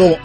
[0.00, 0.18] どうも、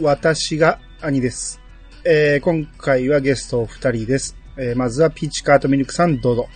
[0.00, 1.60] 私が兄です。
[2.04, 4.36] えー、今回はゲスト二人です。
[4.56, 6.48] えー、まずはピーチカートミルクさんどうぞ。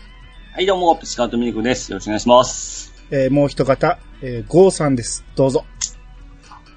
[0.54, 1.92] はい、どうも、ピチカートミルクです。
[1.92, 2.92] よろしくお願いします。
[3.12, 5.24] えー、もう一方、えー、ゴーさんです。
[5.36, 5.66] どうぞ。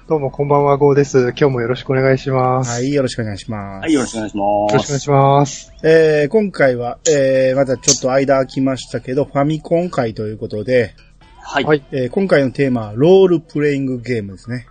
[0.08, 1.18] どうも、こんばんは、ゴーです。
[1.30, 2.70] 今日もよろしくお願いします。
[2.70, 2.80] は。
[2.80, 3.82] い、よろしくお願いします。
[3.82, 4.76] はい、よろしくお願いしよます。
[4.76, 5.72] ろしくお願いします。
[5.82, 10.94] えー、今回は、えー、またちょっと間空きましたけど、ファミコン会ということで、
[11.40, 11.64] はい。
[11.64, 11.84] はい。
[11.90, 14.68] えー、今回のテーマは、ロールプレイングゲームですね。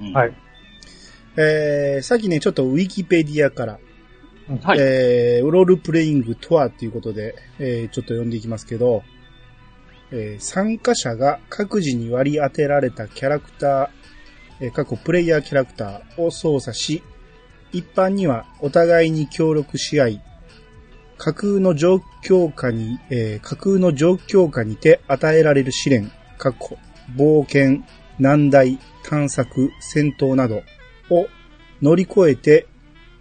[0.00, 0.34] うんはい。
[1.36, 3.78] えー、さっきね、ちょっとウィキペディアから、
[4.62, 4.78] はい。
[4.78, 9.02] えー、ロールプレイングとはということで、えー、ちょっと読んでいきますけど、
[10.12, 17.02] えー参加者が各自に割り当てられたキャラクター、えー、過去プレイヤーキャラクターを操作し、
[17.72, 20.22] 一般にはお互いに協力し合い、
[21.16, 26.76] 架空の状況下に、えー架空の状況下にて与えられる試練、過去、
[27.16, 27.82] 冒険、
[28.18, 30.62] 難題、探索、戦闘など
[31.10, 31.26] を
[31.82, 32.66] 乗り越えて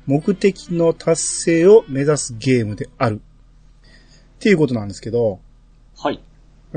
[0.06, 3.22] 目的の達成を目指すゲームである。
[3.86, 5.40] っていうことなんですけど、
[5.98, 6.20] はい。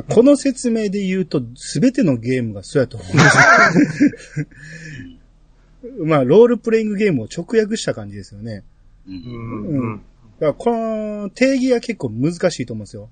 [0.08, 6.04] この説明で言うと、すべてのゲームがそうやと思うんですよ。
[6.06, 8.62] まあ、ロールプレイングゲームを直訳した感じですよね。
[9.08, 9.10] う。
[9.10, 9.22] うんん。
[9.22, 9.96] ううんん。
[9.96, 10.02] だ
[10.40, 13.08] からこの定義が結構難しいと思うんですよ。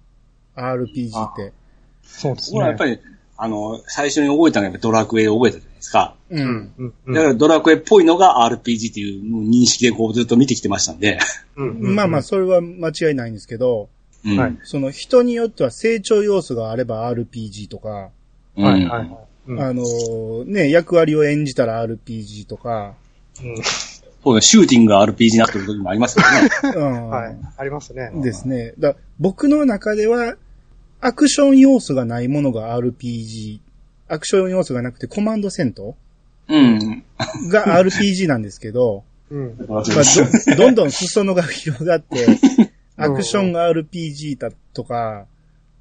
[0.54, 1.52] RPG って。
[2.02, 2.60] そうですね。
[2.60, 3.00] やっぱり、
[3.36, 6.16] あの、最初に覚えたのはやっぱドラクエを覚えたじゃないですか。
[6.30, 6.36] う。
[6.36, 6.74] うんん。
[6.78, 6.94] うん。
[7.06, 11.18] うんだからドラクエっぽいのが RPG っていう認識でこうずっと見てきてましたんで。
[11.56, 11.94] うん。
[11.94, 13.88] まあまあ、それは間違いないんですけど、
[14.24, 14.38] うん。
[14.38, 18.10] はいその人によっては成長要素があれば RPG とか、
[18.56, 19.10] うんはい、はい。
[19.46, 22.94] うんあのーね、役割を演じたら RPG とか、
[23.42, 23.56] うん
[24.24, 26.48] そうだ、シューティングが RPG になってる時もありますよね。
[26.74, 27.36] うんはい。
[27.58, 28.10] ありますね。
[28.14, 28.72] ですね。
[28.78, 30.36] だ僕の中では、
[31.02, 33.60] アクション要素がないものが RPG、
[34.08, 35.94] アクション要素がなくてコマンド戦闘？
[36.48, 37.04] うん。
[37.48, 39.56] が RPG なんですけど、うん。
[39.68, 42.26] まあ、どどんどん裾野が広がって、
[42.96, 45.26] アクション RPG だとか、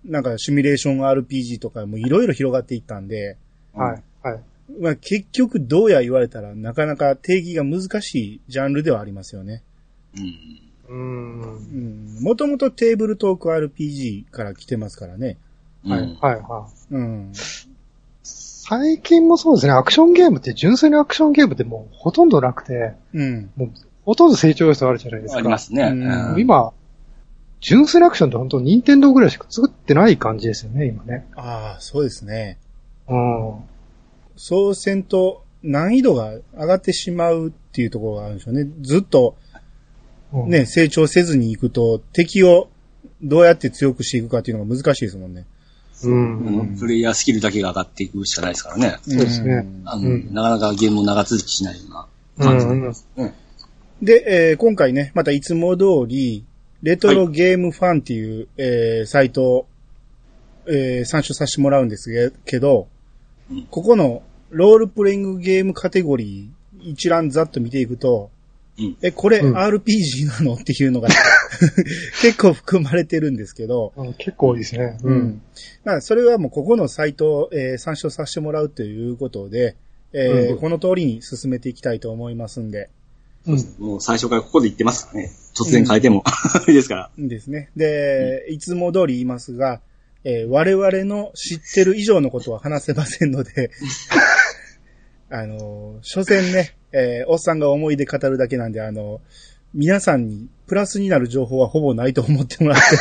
[0.06, 3.38] なんかシミュレーション RPG とかもいろいろ広がっていったんで、
[3.73, 4.03] はい。
[4.28, 4.39] はい。
[4.79, 9.62] まあ結局どうや言われたらなかなか定義が難しいジャンルではありますよね。
[10.17, 10.63] うん。
[10.89, 11.41] うん。
[11.41, 12.23] うん。
[12.23, 15.38] もともとテーブルトーク RPG から来てますからね。
[15.85, 16.00] はい。
[16.00, 16.17] うん。
[16.19, 16.35] はい。
[16.41, 17.31] はうん。
[18.66, 18.68] い。
[18.69, 19.74] 最近もそうですね。
[19.74, 23.51] アクションゲームって、純粋にアクションゲームってもうほとんどなくて、うん。
[23.56, 23.72] もう
[24.06, 25.40] ほとんど成長要素あるじゃないですか。
[25.40, 25.84] ありますね。
[25.84, 26.74] うんうん今、
[27.62, 31.25] 純粋なアクションって本当任天堂ぐらいしか作ってない感じですよね、今ね。
[31.35, 32.57] ああ、そうですね。
[33.07, 33.56] うん。
[34.35, 38.68] そうせんと難易度が上がってしまうっていうところがあるんでしょうね。
[38.81, 39.35] ずっと
[40.34, 42.68] うん、ね、成長せずにいくと敵を
[43.22, 45.45] どうやって強くしていくかっていうのが難しいですもんね。
[46.09, 46.38] うん。
[46.59, 48.97] うんプレイヤースキルだけが上がっていくしかないですからね。
[49.03, 52.72] そうですねんあの、うんなかなかゲームも長続きしないようなう感じで。
[52.74, 52.94] ん。
[53.18, 53.34] うん。
[54.02, 56.46] で、えー今回ね、またいつも通り、
[56.81, 59.68] レトロゲームファンっていう、えーサイトを、
[60.68, 62.88] えー参照させてもらうんですけど
[63.52, 68.30] うん、ここのロールプレイングゲームカテゴリー一覧ざっと見ていくと、
[68.79, 71.09] うんえ、これうん RPG なのっていうのが
[72.22, 74.97] 結構含まれてるんですけど、うん結構多いですね。
[75.03, 75.13] う。
[75.13, 75.41] ん。
[75.84, 79.75] まあ、それはもうここのサイトを、えー参照させてもらうということで、
[80.13, 82.89] えーうんこの通りに進めていきたいと思いますんで、
[83.45, 83.57] うん。
[83.79, 85.31] もう最初からここで言ってますからね。
[85.56, 86.23] 突然変えても、
[86.67, 87.12] いいですから。
[87.17, 87.69] ですね。
[87.75, 89.81] で、いつも通り言いますが、
[90.23, 93.72] えー我々の知ってる以上のことは話せませんので、
[95.35, 99.19] あの、所詮ね、えーおっさんが思い出語るだけなんで、あの、
[99.73, 102.95] 皆さんにプラスになる情報はほぼないと思ってもらって、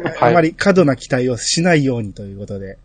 [0.00, 2.76] は いあまり過度な期待をしないようにということで、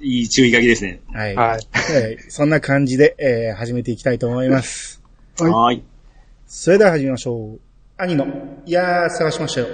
[0.00, 1.00] いい注意書きですね。
[1.12, 1.36] はい。
[1.36, 1.60] はい。
[1.94, 5.00] えーそんな感じで、えー始めていきたいと思います。
[5.38, 5.84] はいはーい。
[6.48, 7.60] それでは始めましょう。
[7.96, 8.26] 兄の、
[8.66, 9.66] いやー、探しましたよ。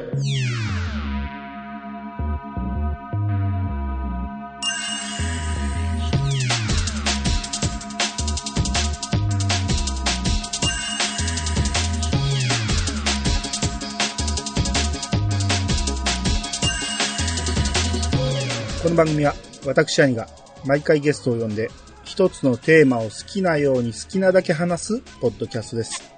[18.83, 19.33] この番組は
[19.65, 20.27] 私兄が
[20.67, 21.71] 毎回ゲストを呼んで
[22.03, 26.13] 一つのテーマを好きなように好きなだけ話すポッドキャストです。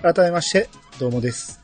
[0.00, 1.60] 改めまして、どうもです。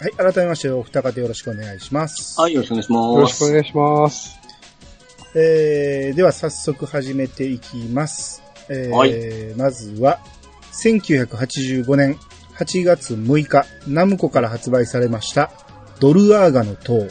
[0.00, 2.40] はい、改めましてお二方よろしくお願いします。
[2.40, 3.14] はい、よろしくお願いします。
[3.14, 4.40] よろしくお願いします。
[5.36, 8.42] えー、では早速始めていきます。
[8.68, 10.18] えーはいまずは、
[10.72, 12.18] 1985年
[12.56, 15.52] 8月6日、ナムコから発売されました、
[16.00, 16.94] ドルアーガの塔。
[16.94, 17.08] うん。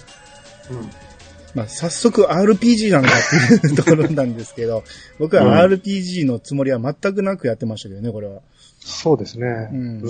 [1.57, 4.83] まあ、早速 RPG なのかっていう ところなんですけど、
[5.17, 8.41] 僕は RPG のつもりは全くなくやってましたけどね、これは。
[8.79, 9.45] そうですね。
[9.73, 10.09] うんうん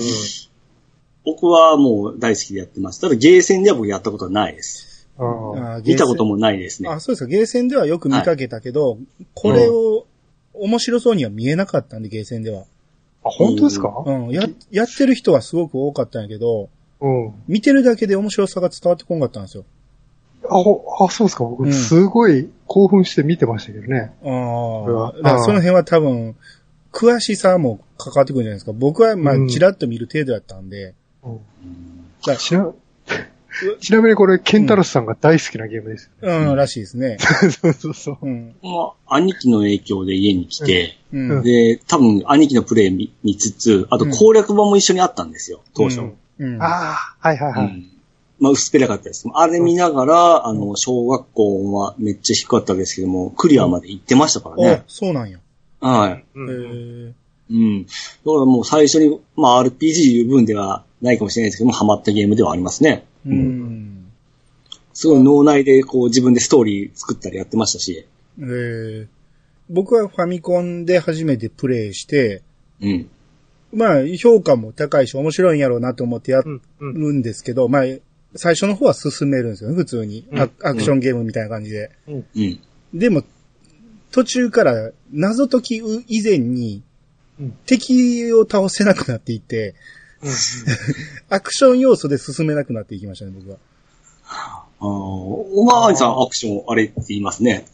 [1.25, 3.01] 僕はもう大好きでやってます。
[3.01, 5.09] ただゲーセンでは僕やったことはないです。
[5.17, 6.87] あ見たこともないですね。
[6.89, 7.27] あ、そうですか。
[7.27, 8.97] ゲーセンではよく見かけたけど、
[9.33, 10.05] これを
[10.53, 12.61] 面白そうには見えなかったんで、ゲーセンでは。
[13.25, 13.91] あ、本当ですか？
[14.05, 14.29] うん。
[14.29, 16.69] や、やってる人はすごく多かったんやけど、
[17.01, 17.33] うん。
[17.49, 19.65] 見てるだけで面白さが伝わってこんかったんですよ。
[20.49, 21.43] あ、そうですか。
[21.43, 24.11] うん僕、すごい興奮して見てましたけどね。
[24.23, 25.11] あはあ。
[25.13, 26.35] だからその辺は多分、
[26.91, 28.73] 詳しさも関わってくるんじゃないですか。
[28.73, 30.93] 僕は、まあう、んちらっと見る程度だったんで。
[31.23, 31.39] うん
[32.25, 32.73] だちな、
[33.79, 36.11] ちなみにこれ、ケンタロスさんが大好きなゲームです。
[36.21, 37.17] うん、らしいですね。
[37.61, 38.17] そうそうそう。
[39.07, 41.43] 兄貴の影響で家に来て、うん。
[41.43, 46.01] で、多分兄貴のプレイ見見つつ、あと攻略本も一緒にあったんですよ、当初。
[46.39, 46.61] うん。
[46.61, 47.96] ああ、はいはいはい。
[48.39, 49.27] うんまあ、薄っぺらかったです。
[49.33, 55.39] あれ見ながら、あの、小学校はめっちゃ低かったですけども、クリアまで行ってましたからあね。、そうなんや。
[55.79, 56.11] はい。
[56.13, 57.13] へうんー
[57.49, 57.85] うん。
[57.85, 57.93] だか
[58.25, 63.05] らもう最初に、まあ RPG いう分ではないかもしれないですけども、ハマったゲームではありますね。
[63.25, 64.11] うん。
[64.93, 68.05] すごい脳内でこう自分でストーリー作ったりやってましたし。
[68.39, 69.07] えー
[69.69, 72.41] 僕はファミコンで初めてプレイして、
[72.81, 73.09] うん。
[73.73, 76.61] まあ、評価も高いし面白いんやろうなと思ってやうん。
[76.79, 76.93] うん。
[76.93, 77.83] るんですけど、まあ、
[78.35, 80.27] 最初の方は進めるんですよね、普通に。
[80.33, 81.91] アアクションゲームみたいな感じで。
[82.07, 82.59] うん。
[82.93, 83.23] でも、
[84.11, 85.77] 途中から謎解き
[86.07, 86.83] 以前に
[87.39, 89.75] うん、敵を倒せなくなっていって、
[90.23, 90.31] うん
[91.29, 93.57] アクション要素で進めなくなっていきましたね、僕は。
[94.25, 97.67] ああ、おまわりさんアクションあれって言いますね。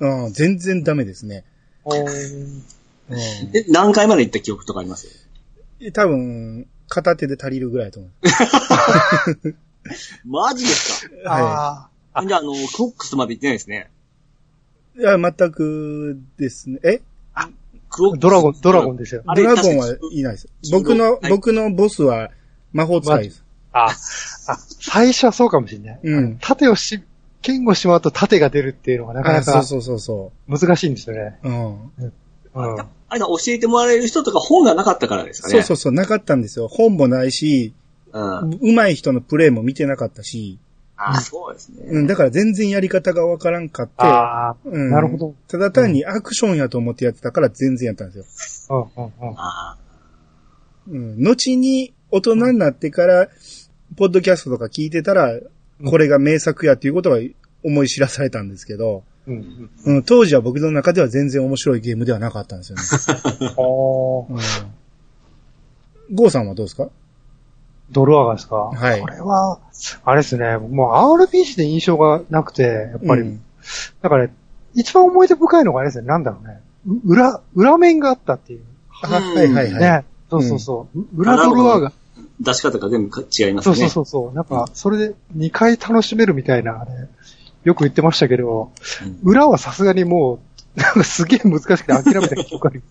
[0.00, 1.44] うん、全然ダメですね。
[3.54, 5.08] え、何回まで行った記憶とかあります？
[5.94, 8.10] 多分、片手で足りるぐらいだと思
[10.24, 11.26] マジですう。
[11.26, 13.90] はあかじゃあ、あの、クロックスまで行ってないですね。
[14.96, 15.00] い。
[15.00, 16.80] いや、全くですね。
[16.82, 17.00] え？
[17.90, 18.18] クロックス。
[18.18, 19.22] あドラゴン、ドラゴンですよ。
[19.34, 20.48] ドラゴンはいないです。
[20.72, 22.30] 僕の、はい僕のボスは
[22.72, 23.44] 魔法使いです。
[23.72, 23.94] あ、あ、
[24.80, 26.00] 最初はそうかもしれない。
[26.02, 26.38] うん。
[26.38, 27.02] 盾をし、
[27.42, 31.38] 剣をしまうと盾が出るっていうのがなかあなかそうそうそうそ難しいんですよね。
[31.44, 31.48] う。
[31.48, 31.92] うん。
[31.92, 32.12] うん。
[33.10, 35.52] あれだ教えてもらえる人とか本がなかったからですかね。
[35.52, 36.68] そうそうそう、なかったんですよ。
[36.68, 37.72] 本もないし、
[38.12, 38.18] う。
[38.18, 38.50] うん。
[38.76, 40.58] 上手い人のプレイも見てなかったし、
[41.00, 41.84] あ、そうですね。
[41.88, 45.34] うん、だから全然やり方がわからんかって、ああ、うん、なるほど。
[45.46, 48.90] ただ単にアクションやと思ってやってたから全然やったんですよ。
[48.96, 49.34] うん、うん、うん。
[49.36, 49.76] あ
[50.90, 53.28] うん、後に大人になってから、
[53.96, 55.38] ポッドキャストとか聞いてたら、
[55.86, 57.18] これが名作やっていうことが
[57.62, 59.94] 思い知らされたんですけど、うん、うん。
[59.96, 63.54] うん、当時は僕の中では全然面白いゲームではなかったんですよね。
[63.56, 66.88] おーうん、ゴーさんはどうですか？
[67.90, 68.56] ドルアガですか？
[68.74, 69.58] はいこれは、
[70.04, 70.92] あれですね、もう
[71.22, 73.42] RPG で印象がなくて、やっぱり、うん
[74.00, 74.28] だから、
[74.74, 76.60] 一番思い出深いのがあれですね、なんだろうね。
[76.86, 78.60] う裏、裏面があったっていう。
[79.02, 79.80] あはいはいはい。
[79.80, 80.04] ね。
[80.30, 80.98] そうそうそう。
[80.98, 81.92] う裏ドルアガ。
[82.40, 83.80] 出し方が全部か違いますそうね。
[83.80, 84.34] そうそうそう。
[84.34, 87.08] なんか、それで2回楽しめるみたいな、あれ、
[87.64, 88.70] よく言ってましたけど、
[89.04, 90.38] うん裏はさすがにも
[90.76, 92.82] う、なんかすげえ難しくて諦めた記憶ある。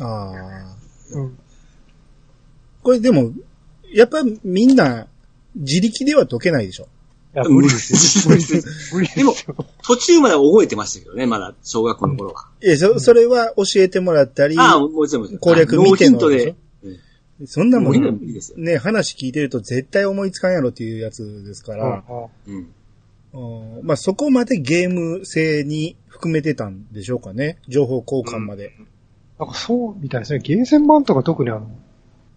[0.00, 1.16] ああ。
[1.16, 1.38] うん。
[2.82, 3.30] これでも、
[3.92, 5.06] やっぱみんな
[5.54, 6.88] 自力では解けないでしょ。
[7.34, 8.34] いや、無理ですよ。
[8.34, 8.94] 無理です。
[8.94, 9.56] 無理ですよ。
[9.82, 12.48] 途中までは覚えてましたけどね、まだ小学校の頃は。
[12.62, 15.38] いや、そ、それは教えてもらったり、ああ、もちろんもちろん。
[15.40, 16.54] 攻略見てので。
[17.46, 18.64] そんなもノーヒントでん。
[18.64, 22.04] ね、話聞いてると絶対思いつかんやろっていうやつですから、
[22.46, 22.54] うん。
[22.54, 22.68] うん
[23.82, 27.56] まあそこまでゲーム性に含めてたんでしょうかね。
[27.66, 28.74] 情報交換まで。
[29.38, 30.40] なんかそうみたいですね。
[30.40, 31.70] ゲーセン版とか特にあの、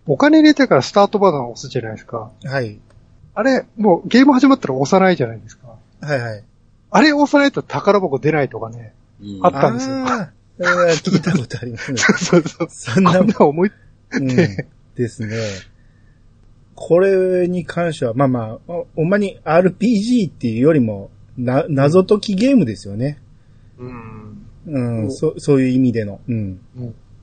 [0.08, 2.32] お金入れてからスタートボタンを押すじゃないですか。
[2.44, 2.80] はい。
[3.34, 5.76] あれ、もうゲーム始まったら押さないじゃないですか。
[6.02, 6.44] はいはい。
[6.92, 8.94] あれ押さないと宝箱出ないとかね。
[9.22, 11.98] うんあったんですよあー聞いたことありますね。
[12.18, 12.68] そうそう。
[12.70, 13.72] そんなこんな思い、
[14.12, 14.28] うん、
[14.96, 15.38] ですね。
[16.76, 23.20] これに関しては、まあまあ、おほんまに RPG っていうよりも、な、謎解きゲームですよね。
[23.78, 24.46] うん。
[24.68, 26.20] うん、そ、そういう意味での。
[26.28, 26.60] うん。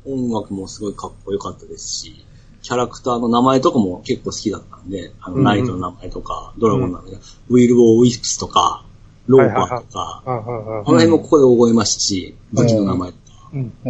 [0.04, 2.26] 音楽もすごいかっこよかったですし、
[2.62, 7.12] キャラクターの名前とかも結構好きだったんで、あの、うんナイトの名前とか、ドラゴンの名前、
[7.48, 8.84] ウィル・ボー・ウィスプスとか、
[9.26, 10.44] ローパーとか、ああ、ああ、あ
[10.78, 13.72] の辺もここで覚えましたし、武器の名前とか、うん。
[13.84, 13.88] お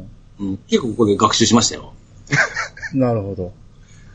[0.00, 0.04] ー
[0.40, 1.92] うん、結構ここで学習しましたよ。
[2.94, 3.52] なるほど。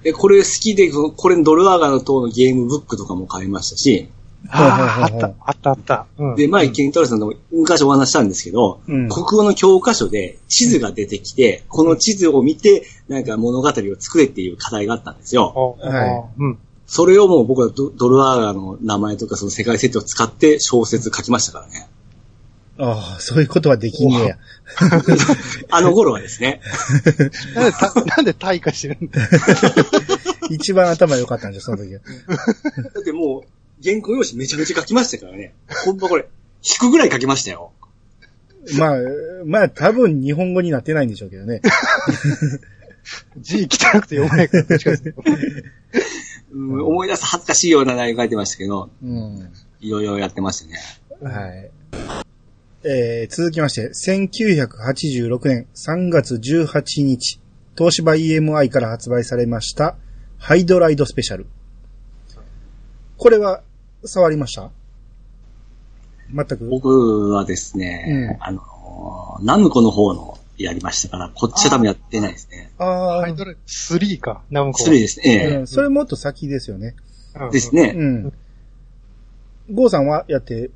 [0.04, 4.10] で、これ好きで、これドルアガの塔のゲームブックとかも買いましたし、
[4.50, 6.08] ああ、あった、あった、あった。
[6.18, 6.36] うん。
[6.36, 15.52] で、前、ケンタロウさんとも昔お話ししたんですけど、うん国語の教科書で地図が出てきて、この地図を見て、なんか物語を作れっていう課題があったんですよ。
[15.56, 16.60] おはいうん。
[16.86, 21.88] それをもう僕はドドルアーガの名前とかその世界設定を使って小説書きましたからね。
[22.78, 24.38] ああ、そういうことはできんねや。
[25.70, 26.60] あの頃はですね。
[27.56, 29.22] なんでた、なんで退化してるんだ
[30.50, 32.02] 一番頭良かったんじゃ、その時は。
[32.94, 33.44] だってもう、
[33.84, 35.54] 原稿用紙めちゃめちゃ書きましたからね。
[35.86, 36.28] ほんまこれ、
[36.64, 37.72] 引くぐらい書きましたよ。
[38.78, 38.98] まあ、
[39.46, 41.62] まあ多分日本語になってないんでしょうけどね。
[43.38, 45.14] 字汚くて読めないから、どっちかですね
[46.54, 49.52] うん、思い出す恥ずかしいような内容書いてましたけど、うん。
[49.82, 50.62] いろいろやってまし
[51.20, 51.34] たね。
[51.34, 51.72] はい。
[52.86, 57.40] えー、続きまして、1986年3月18日、
[57.78, 59.96] 東芝 EMI から発売されました、
[60.38, 61.48] ハイドライドスペシャル。
[63.18, 63.64] これは、
[64.06, 64.72] 触りました？
[66.34, 66.70] 全く？
[66.70, 68.62] 僕はですね、あの、
[69.42, 72.72] ナムコの方のやりましたから、こっちは多分やってないですね。
[72.78, 74.80] ああ、ハイドラ3か、ナムコ。
[74.80, 75.52] 失礼ですね。
[75.54, 76.96] えうんそれもっと先ですよね。
[77.40, 77.76] うんです。
[77.76, 77.94] ね。
[77.96, 78.34] うん。
[79.72, 80.70] ゴーさんはやって、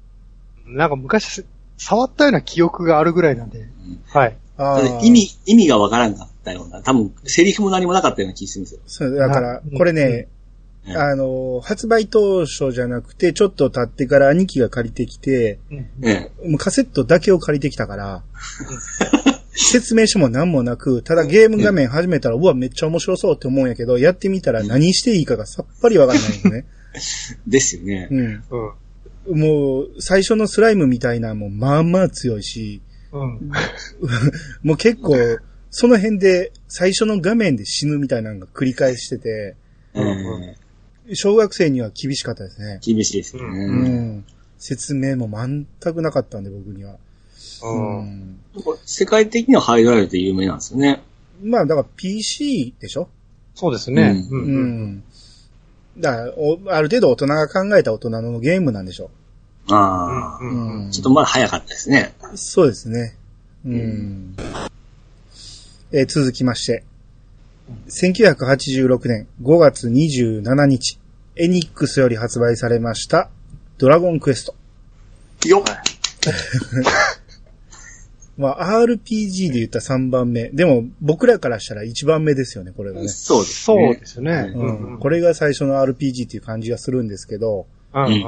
[0.65, 1.45] なんか昔、
[1.77, 3.67] 触ったような記憶があるぐらいなんで。
[4.07, 4.37] はい。
[4.57, 8.79] あー意味、意味がわからんかったような、多分、セリフも何もなかったような気がするんですよ。
[8.87, 10.27] そう、だからう、んこれね、
[10.87, 15.59] うんあの、発売当初じゃなくて、ちょっと経ってから兄貴が借りてきて、
[16.01, 16.47] ええ。
[16.47, 18.23] もうカセットだけを借りてきたから、
[19.53, 26.65] 説明書も何もなく、ただゲーム画面始めたら、うわ、めっちゃ面白そうって思うんやけど、やってみたら何していいかがさっぱりわかんないよね。
[27.47, 28.07] ですよね。
[28.11, 28.43] うん。
[29.27, 29.39] うん。
[29.39, 33.51] もう、最初のスライムみたいなもうまあまあ強いし、うん。
[34.63, 35.15] もう結構、
[35.69, 39.55] その辺で最初の画面で死ぬみたいなのが繰り返してて、
[39.93, 40.66] ええ
[41.13, 42.79] 小学生には厳しかったですね。
[42.83, 43.65] 厳しいですよね。
[43.65, 44.25] うん。
[44.57, 46.95] 説明も全くなかったんで、僕には。
[47.63, 47.67] う。
[47.67, 48.39] うんん。
[48.85, 51.01] 世界的にはハイドライドって有名なんですよね。
[51.43, 53.09] まあ、だから PC でしょ？
[53.55, 54.25] そうですね。
[54.29, 54.83] うううん。
[54.97, 55.03] ん。
[55.99, 59.09] だからお、ある程度大人が考えた大人のゲームなんでしょ
[59.69, 60.85] ああ、うんう。
[60.85, 60.91] うん。
[60.91, 62.13] ちょっとまだ早かったですね。
[62.35, 63.15] そうですね。
[63.65, 64.35] うん。
[65.91, 66.83] えー続きまして、
[67.87, 70.99] 1986年5月27日、
[71.35, 73.29] エニックスより発売されました、
[73.77, 74.55] ドラゴンクエスト。
[75.47, 75.63] よっ
[78.37, 80.49] まあ、RPG で言った3番目。
[80.49, 83.07] でも、僕らからしたら1番目ですよね、これがね。
[83.07, 83.95] そうですそうね。
[83.95, 84.53] ですね。
[84.55, 84.99] うん。
[84.99, 87.65] これが最初の RPG っていう感じがするんですけど。
[87.93, 88.21] うん。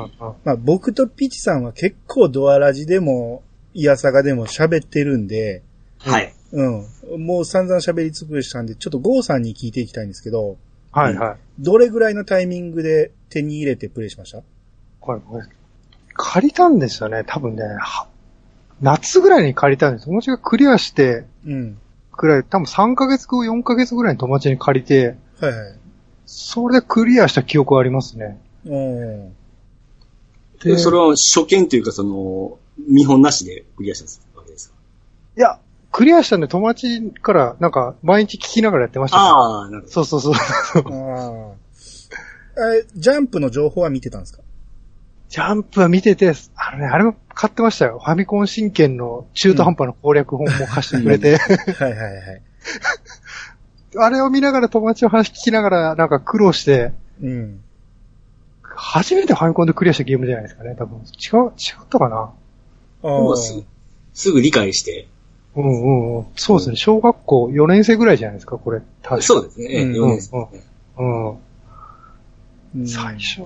[0.43, 3.43] まあ、僕とピチさんは結構ドアラジでも、
[3.75, 5.61] イヤサガでも喋ってるんで、
[5.99, 6.33] はい。
[6.51, 7.25] うん。
[7.25, 10.57] もう散々喋り尽くしたんで、ちょっとゴーさんに聞いていきたいんですけど、
[10.91, 11.37] はいはい。
[11.59, 14.41] どれぐらいのタイミングで手に入れてプレイしました？
[14.99, 15.43] これ、これ、
[16.13, 17.23] 借りたんですよね。
[17.25, 18.07] 多分ね、は
[18.81, 20.05] 夏ぐらいに借りたんです。
[20.05, 21.77] 友達がクリアして、うん。
[22.11, 25.75] くらい、多分3ヶ月後、4ヶ月ぐらいに友達に借りて、はいはい。
[26.25, 28.39] それでクリアした記憶はありますね。
[28.67, 29.29] おー
[30.63, 34.75] で、それは初見というか、その、見本なしでクリアしたわけですか？
[35.37, 35.59] いや、
[35.91, 39.23] クリアしたんで友達から、なんか、毎日聞きながらやってましたよ。
[39.23, 39.91] ああ、なるほど。
[39.91, 40.33] そうそうそう。
[40.33, 42.75] ああ。
[42.75, 44.43] え、ジャンプの情報は見てたんですか？
[45.29, 47.99] ジャンプは見てて、あのね、あれも買ってましたよ。
[48.03, 52.41] ファミコン神剣の中途半端な攻略本も貸してくれて、はいはいはい。
[53.97, 57.63] あれを見ながら友達の話聞きながら、なんか苦労して、うん。
[58.63, 60.99] 初めてファミコンでクリアしたゲームじゃないですかね、多分。
[60.99, 62.33] 違う、違ったかな？
[63.03, 63.63] あもうすぐ、
[64.13, 65.07] すぐ理解して。
[65.61, 66.25] うんうんうん。
[66.35, 68.81] そうですね、小学校4年生ぐらいじゃないですか、これ。
[69.03, 69.65] 確かそうですね。
[69.69, 70.47] ええうん四年生ね
[70.97, 71.29] うん。
[71.29, 71.39] うん
[72.87, 73.41] 最初。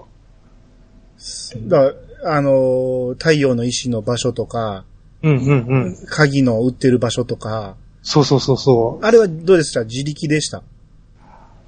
[1.67, 1.93] だ
[2.25, 4.85] あのー太陽の石の場所とか、
[5.21, 5.97] うんうんうん。
[6.07, 9.05] 鍵の売ってる場所とか、そうそうそうそう。
[9.05, 9.83] あれはどうでした？
[9.85, 10.61] 自力でした？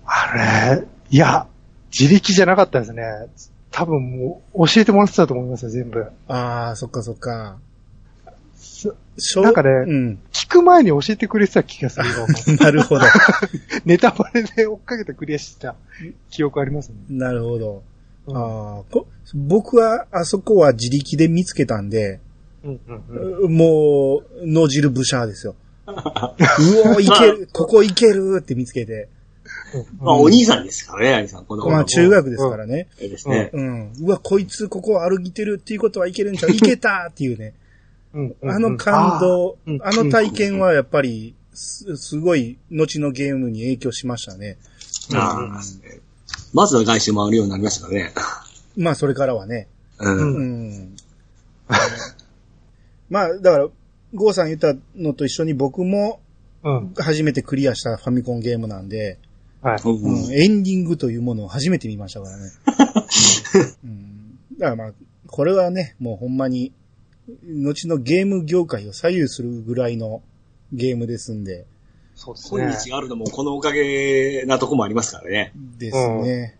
[0.06, 1.48] あれ、いや、
[1.98, 3.04] 自力じゃなかったですね。
[3.72, 6.06] 多分もう教えてもらってたと思いますよ、全部。
[6.28, 7.58] ああ、そっかそっか。
[8.56, 10.20] すしょなんかねうん。
[10.32, 12.28] 聞く前に教えてくれてた気がするよ。
[12.60, 13.06] なるほど。
[13.86, 15.76] ネタバレで追っかけてクリアした
[16.30, 16.96] 記憶ありますね。
[17.10, 17.84] なるほど。
[18.28, 22.20] うんああこ僕はあそこは自力で見つけたんで、
[22.64, 23.54] うんうんうん。
[23.56, 25.56] もう、脳汁ブシャーですよ。
[25.88, 29.10] うおいける、 ここいけるって見つけて。
[30.00, 31.46] まあ、お兄さんですからね、アリさん。
[31.46, 32.88] このまあ中学ですからね。
[33.00, 33.52] ええですね。
[33.54, 33.94] うん。
[34.02, 36.50] うわ、こいつここ歩いてるっていうことはいけるんちゃう？
[36.52, 37.54] いけたっていうね。
[38.15, 44.57] うんうんあの感動、うんあの体験はやっぱり、す、すごい、後のゲームに影響しましたね。
[45.13, 45.62] ああ
[46.53, 48.13] まずは外周回るようになりましたからね。
[48.77, 49.67] まあ、それからはね。
[50.00, 50.10] う。
[50.10, 50.95] うんん。
[53.10, 53.67] まあ、だから、
[54.13, 56.22] ゴーさん言ったのと一緒に僕も
[56.63, 56.93] うん。
[56.98, 59.19] 初めてクリアしたファミコンゲームなんで、
[59.62, 59.81] はい。
[59.84, 62.51] うんうんエンディングというものを初めて見ましたからね。
[63.84, 64.39] うん。
[64.57, 64.93] だからまあ、
[65.27, 66.72] これはね、もうほんまに、
[67.44, 70.22] 後のゲーム業界を左右するぐらいの
[70.72, 71.65] ゲームですんで、
[72.15, 72.63] そうですね。
[72.63, 75.51] 今日があるのもこのおかげなとこもありますからね。
[75.77, 76.58] ですね。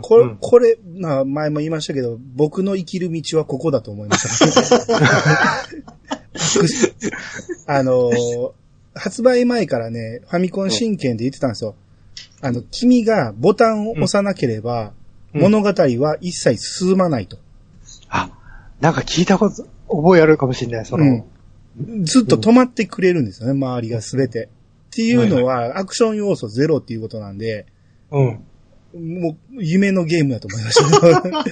[0.00, 4.96] これ、これ、な前も言いましたけど、僕の生きる道はここだと思いました。
[7.74, 8.52] あのー
[8.92, 11.76] 発売前からね、ファミコン神剣で言ってたんですよ。
[12.40, 15.00] あの、君がボタンを押さなければ、うん
[15.32, 17.38] 物語は一切進まないと。
[18.08, 18.30] あ、
[18.80, 21.26] なんか聞いたこと、覚えあるかもしれない、その、
[22.02, 24.48] ずっと止まってくれるんですよね、周りがすべて。
[24.88, 27.66] っていうのは、アクション要素ゼロっていうことなんで、
[28.10, 28.24] うん。
[29.20, 31.44] もう、夢のゲームだと思いました。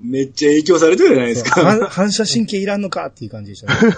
[0.00, 1.88] めっちゃ影響されてるじゃないですか。
[1.90, 3.94] 反射神経いらんのかっていう感じでしたね。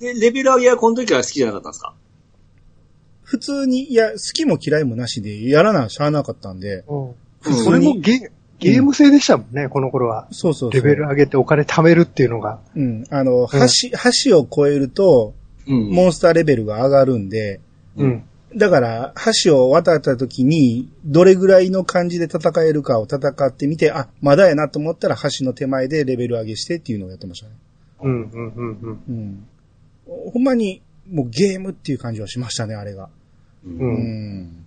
[0.00, 1.94] で、レベル上げはこの時は好きじゃなかったんですか？
[3.22, 7.06] 普通に、いや、好きも嫌いもなしで、やらなしゃあなかったんで、うん。
[7.06, 7.14] うん
[7.64, 8.30] それもゲ
[8.62, 10.28] ゲーム性でしたもんね、この頃は。
[10.30, 10.80] そうそうそう。
[10.80, 12.60] レベル上げてお金貯めるっていうのが。
[12.74, 13.04] うん。
[13.10, 13.90] あの、橋、
[14.28, 15.34] 橋を越えると、
[15.66, 17.60] うんモンスターレベルが上がるんで、
[17.96, 18.24] うん。
[18.56, 19.14] だから、
[19.44, 27.54] 橋を渡った時に、どれぐらいの感じで戦えるかを戦ってみて、あ、まだやなと思ったら橋の手前でレベル上げしてっていうのをやってましたね。
[28.02, 29.02] うん、うん、うん、うん。
[29.08, 29.46] うん。
[30.32, 33.08] ほんまに、もうゲームっていう感じはしましたね、あれが。
[33.64, 33.70] う。
[33.70, 34.61] うんん。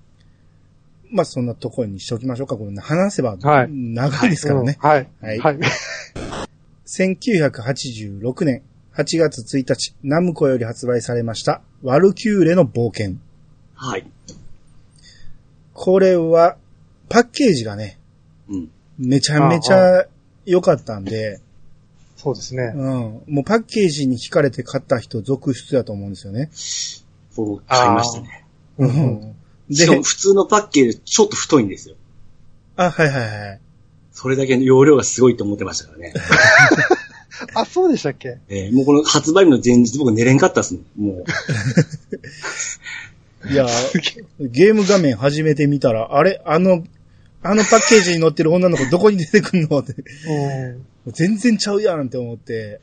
[1.16, 2.58] まあ、そんなところにしておきましょうか。
[2.58, 4.78] これ話せば、はい長いですからね。
[4.82, 5.10] うんはい。
[5.22, 5.60] はいはい。
[6.86, 8.62] 1986年
[8.94, 13.16] 8月1日、ナムコより発売されました、ワルキューレの冒険。
[13.74, 14.06] はい。
[15.74, 16.58] これは、
[17.08, 17.98] パッケージがね、
[18.50, 18.72] うん。
[18.98, 20.06] めちゃめちゃ
[20.46, 21.40] 良かったんで、
[22.18, 22.74] そうですね。
[22.76, 22.82] うん。
[23.28, 26.50] もうパッケージに惹かれて買った人続出だと思うんですよね。
[27.36, 28.46] 僕、買いましたね。
[28.78, 28.86] う。
[28.86, 29.36] うんん。
[29.70, 31.96] でしか、も普通のパッケージちょっと太いんですよ。
[32.78, 33.18] あ、はいはい
[33.50, 33.60] はい。
[34.12, 36.14] それだけの容量がすごいと思ってましたからね。
[37.54, 38.38] あ、そうでしたっけ？
[38.48, 41.16] えーもうこの発売日の前日僕寝れんかったっすもん。
[41.18, 41.26] もう。
[43.52, 43.68] いや、
[44.40, 46.84] ゲーム画面初めて見たら、あれあの、
[47.44, 49.94] あのパッケージに載ってる女の子どこに出てくんのって。
[51.06, 51.14] うん。
[51.14, 52.80] 全然ちゃうやんって思って。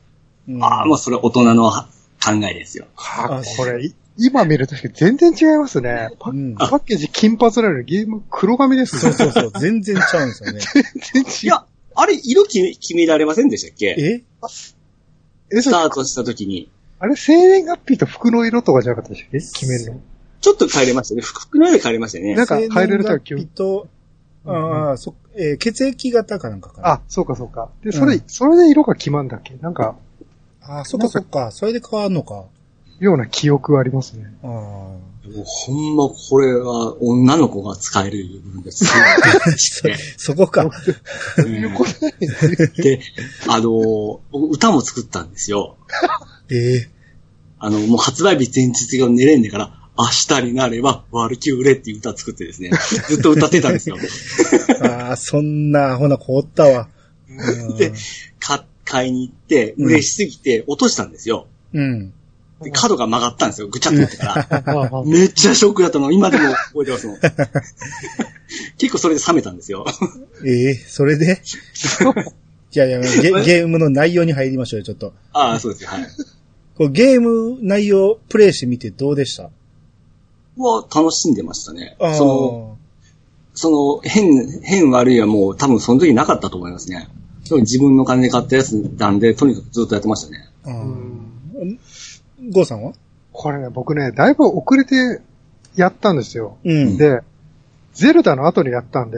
[0.47, 1.87] うんああ、もうそれは大人のは
[2.23, 2.85] 考えですよ。
[2.95, 6.09] かこれ、い今見ると全然違いますね。
[6.19, 9.11] パうんパッケージ金髪なのにゲーム黒髪ですね。
[9.13, 10.59] そうそうそう、全然ちゃうんですよね。
[11.13, 11.29] 全然違う。
[11.43, 13.95] いや、あれ、色決め決められませんでしたっけ？
[13.97, 14.23] え？
[15.61, 16.69] スタートした時に。
[16.99, 19.39] あれ、生年月日と服の色とかじゃなかったでしたっけ？
[19.39, 20.01] 決めるの。
[20.41, 21.21] ちょっと変えれましたね。
[21.21, 22.35] 服の色変えれましたね。
[22.35, 23.87] なんか変えれるとは生年月日と、
[24.45, 26.87] ああ、そ、えー血液型かなんかかな。
[26.89, 27.69] あ、そうかそうか。
[27.83, 29.55] で、それ、うんそれで色が決まんだっけ？
[29.61, 29.95] なんか、
[30.61, 31.51] ああ、そっかそっか。
[31.51, 32.45] それで変わんのか。
[33.03, 34.25] ような記憶はありますね。
[34.43, 38.85] あもうほんまこれは女の子が使える部分です。
[38.91, 39.97] あ。
[40.17, 40.69] そこか。
[42.77, 42.99] で
[43.47, 45.77] あの歌も作ったんですよ。
[46.49, 46.89] ええ
[47.65, 50.07] あの、もう発売日前日が寝れんでから、明
[50.39, 52.71] 日になれば、ワルキューレっていう歌作ってですね、
[53.07, 53.97] ずっと歌ってたんですよ。
[54.83, 56.89] ああ、そんなアホな子おったわ。
[57.29, 57.93] うんで、
[58.37, 61.47] か、買いに行って、うん嬉しすぎて落としたんですよ。
[61.73, 62.13] うん。
[62.63, 63.67] で角が曲がったんですよ。
[63.67, 64.73] ぐちゃっとなってから。
[64.93, 66.11] ああめっちゃショックだったの。
[66.11, 67.17] 今でも覚えてますもん。
[68.77, 69.85] 結構それで冷めたんですよ。
[70.45, 71.41] ええそれで？
[72.75, 73.07] いやいやゲ、
[73.43, 75.13] ゲームの内容に入りましょうよ、ちょっと。
[75.33, 75.89] ああ、そうですよ。
[75.91, 76.07] はい。
[76.75, 79.49] こうゲーム内容プレイしてみてどうでした？
[80.57, 81.95] は楽しんでましたね。
[81.99, 82.77] ああその、
[83.55, 87.07] その、変、変悪いはもう多分その時なかったと思いますね。
[87.51, 90.49] 自分の金で買ったやつなんで、とにかくずっとやってましたね。
[92.51, 92.93] ゴーさんは？
[93.31, 95.21] これね、僕ね、だいぶ遅れて
[95.75, 96.57] やったんですよ。
[96.63, 96.97] うん。
[96.97, 97.21] で、
[97.93, 99.17] ゼルダの後にやったんで、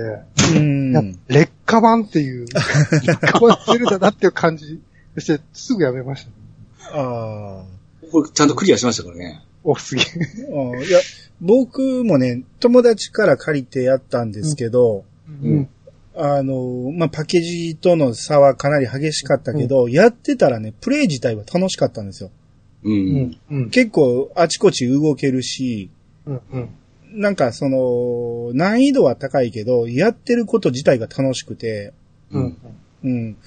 [0.56, 0.94] うん。
[0.94, 4.82] や劣化版っていう、劣化版ゼルダだっていう感じ
[5.16, 6.32] そして、すぐやめました。
[6.94, 7.64] あ
[8.12, 9.42] これちゃんとクリアしましたからね。
[9.64, 10.06] お、すげえ。
[10.88, 11.00] いや、
[11.42, 15.68] 僕もね、友達から借りてやったんですけど、うん。
[16.16, 22.30] あの、まあ、パッケージとの差はかなり激しかったけど、やってたらね、プレイ自体は楽しかったんですよ。
[22.86, 23.70] うん。
[23.72, 25.90] 結構あちこち動けるし、
[26.26, 26.42] うん。
[26.52, 26.70] うん。
[27.16, 31.94] なんかその、難易度は高いけど、やってること自体が楽しくて、
[32.32, 32.58] ううんん。
[33.04, 33.38] うん。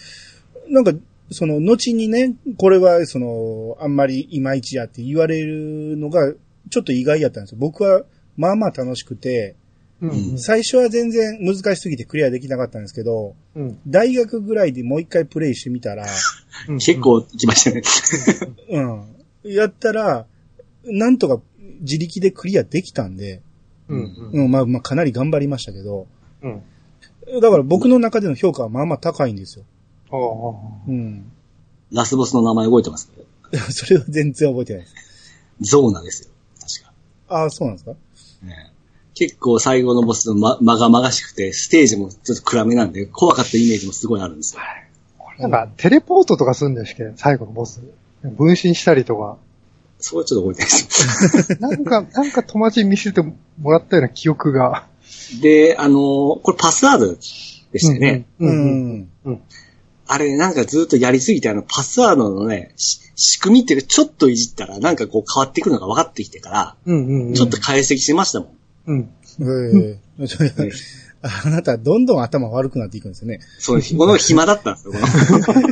[0.68, 0.92] なんか、
[1.30, 6.32] その、後にね、これは、その、あんまりいまいちやって言われるのが、
[6.70, 7.58] ちょっと意外やったんですよ。
[7.60, 8.04] 僕は、
[8.36, 9.54] まあまあ楽しくて、
[10.00, 10.38] うん。
[10.38, 13.78] 最初は全然難しすぎてクリアできなかったんですけど、うん。
[13.86, 16.06] 大学ぐらいでもう一回プレイしてみたら、
[16.68, 16.78] うん。
[16.78, 17.82] 結構来ましたね。
[18.70, 19.17] うん。
[19.44, 20.26] やったら、
[20.84, 21.40] なんとか
[21.80, 23.42] 自力でクリアできたんで、
[23.88, 24.00] うん。
[24.32, 24.44] うん。
[24.44, 26.06] うん、まあまあかなり頑張りましたけど、
[26.42, 26.62] うん。
[27.40, 29.64] だから僕の中での評価はまあまあ高いんですよ。
[30.10, 30.88] ああ。
[30.88, 31.30] うん。
[31.92, 33.10] ラスボスの名前覚えてます？
[33.72, 34.94] それは全然覚えてないです。
[35.60, 36.28] ゾーナですよ。
[36.60, 36.92] 確か。
[37.28, 37.92] ああ、そうなんですか？
[38.42, 38.72] ね
[39.14, 44.60] 結構最後のボスのま、まがまがしくて、ステージもちょっと暗めなんで、怖かったイメージもすごいあるんですよ。
[45.40, 47.80] なんか、テレポートとかするんですけど、最後のボス。
[48.22, 49.36] 分身したりとか。
[50.00, 51.56] それはちょっと覚えてないです。
[51.60, 54.86] なんか、なんか友達に見せてもらったような記憶が。
[55.40, 58.26] で、あのーこれパスワードでしたよね。
[58.38, 58.46] う。
[58.46, 59.08] うんん。
[59.24, 59.40] うん。
[60.06, 67.28] あれなんかずっとやりすぎて、あの、パスワードのね、し仕組みっていうかちょっといじったら、なんかこう変わってくるのが分かってきてから、うん。
[67.28, 67.34] うん。
[67.34, 68.50] ちょっと解析しましたもん。
[68.86, 69.10] うん。
[69.40, 70.28] ええ
[71.20, 72.06] あなた、どん。
[72.06, 72.22] どん。
[72.22, 73.12] 頭悪くなっていくん。
[73.12, 73.40] ですよね。
[73.58, 74.74] そう、この暇だったん。
[74.76, 74.98] ですよ、こ
[75.52, 75.68] の。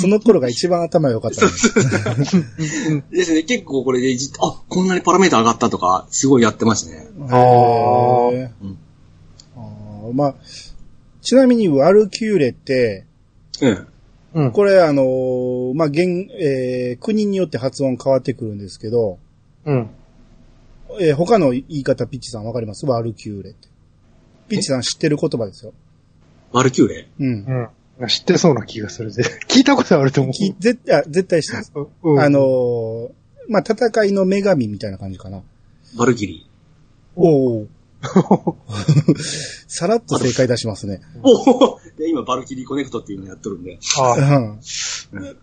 [0.00, 1.46] その頃が一番頭良かった。
[1.46, 1.52] で
[3.24, 7.08] すね、結構これでいじって、あ、こんなにパラメータ上がったとか、すごいやってましたね。
[7.28, 8.78] あーへうん
[9.56, 10.34] あーまあ、
[11.20, 13.04] ちなみにワルキューレって、
[13.60, 13.86] うん。
[14.32, 14.52] うん。
[14.52, 19.18] これあのーまあ、現、えー国によって発音変わってくるんですけど、
[19.64, 19.90] うん。
[21.00, 22.86] えー他の言い方ピッチさんわかります？
[22.86, 23.68] ワルキューレって。
[24.48, 25.72] ピッチさん知ってる言葉ですよ。
[26.52, 27.08] ワルキューレ？
[27.20, 27.26] うん。
[27.26, 27.68] うん。
[28.08, 29.24] 知ってそうな気がするぜ。
[29.48, 30.32] 聞いたことあると思う。
[30.32, 31.72] き絶対、あ絶対知ってます。
[32.02, 33.10] うんあの、ー
[33.48, 35.42] まあ、戦いの女神みたいな感じかな。
[35.96, 36.48] バルキリ
[37.16, 37.66] おお。
[39.66, 41.00] さらっと正解出しますね。
[41.16, 41.20] ー。
[41.22, 43.74] おおで今、バルキリーコネクトっていうのやっとるんで。
[43.74, 44.60] うあん。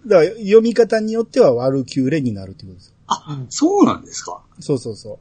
[0.07, 2.93] だから、読み方によってはワルキューレになるってことです。
[3.07, 4.41] あ、そうなんですか。
[4.59, 5.17] そうそうそう。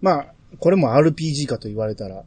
[0.00, 2.24] まあ、これも RPG かと言われたら、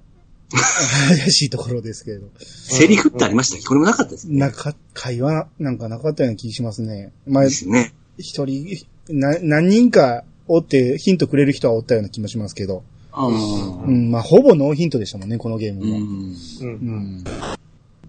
[0.51, 2.27] 怪しいところですけれど。
[2.39, 3.65] セリフってありましたっけ？
[3.65, 4.38] これもなかったですね。
[4.38, 7.12] なか、会話なんかなかったような気しますね。
[7.25, 7.93] まあで、すね。
[8.17, 12.84] 一人、な、何人かおってヒントくれる人はおったような気もしますけど。
[13.17, 15.97] うん、まあ、ほぼノーヒントでしたもんね、このゲームは。
[15.97, 16.03] うん。
[16.03, 16.65] うんう。
[16.65, 17.23] ん。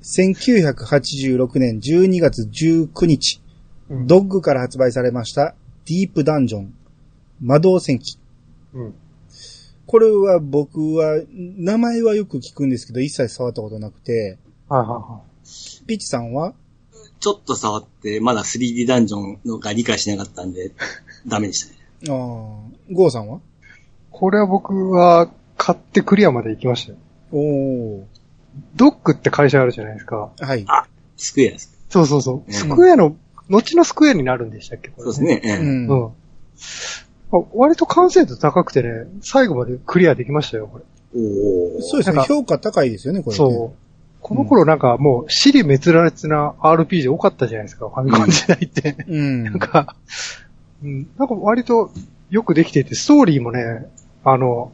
[0.02, 3.40] 1986年12月19日、
[3.88, 6.74] うんドッグから発売されました、ディープダンジョン、
[7.40, 8.18] 魔導戦記。
[8.74, 8.94] うん。
[9.86, 15.20] これは僕は、名前はよく聞くんですけど、一切触ったことなくて、はいはいは
[15.86, 16.54] ピッチさんは？
[17.20, 20.72] ちょっと触って、まだ 3D ダンジョンのが理解しなかったんで、
[21.26, 21.78] ダメでしたね。
[22.08, 22.14] ああ、
[22.92, 23.38] ゴーさんは？
[23.38, 23.40] い
[24.10, 26.98] これは僕は買ってクリアまで行きましたよ。
[27.32, 28.06] おお
[28.74, 30.30] ドックって会社あるじゃないですか。
[30.38, 30.64] はい。
[30.66, 31.76] あ、スクエアです。
[31.90, 32.42] そうそうそう。
[32.46, 33.14] うんスクエアの、
[33.48, 35.40] 後のスクエアになるんでしたっけこれそうです。
[35.40, 35.40] ね。
[35.44, 35.88] ええうん。
[35.88, 36.10] うん。
[37.32, 40.84] あ割と完成度高くてね、最後までクリアできましたよ、これ。
[41.14, 42.22] おーそうですね。
[42.22, 43.36] 評価高いですよね、これ、ね。
[43.36, 43.86] そう。
[44.20, 48.96] この頃なんかもう、死に滅裂な RPG 多かったじゃないですか、ファミコン時代って。
[49.08, 49.16] う。
[49.16, 49.44] うん。
[49.46, 49.96] なんか、
[50.82, 51.90] うん、なんか割と
[52.30, 53.86] よくできていて、ストーリーもね、
[54.24, 54.72] あの、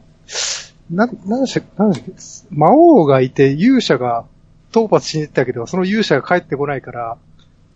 [0.89, 4.25] な、なんでしたっけ、なんでしたっけ、魔王がいて勇者が
[4.71, 7.17] 討伐しに行ったけど、その勇者が帰ってこないから、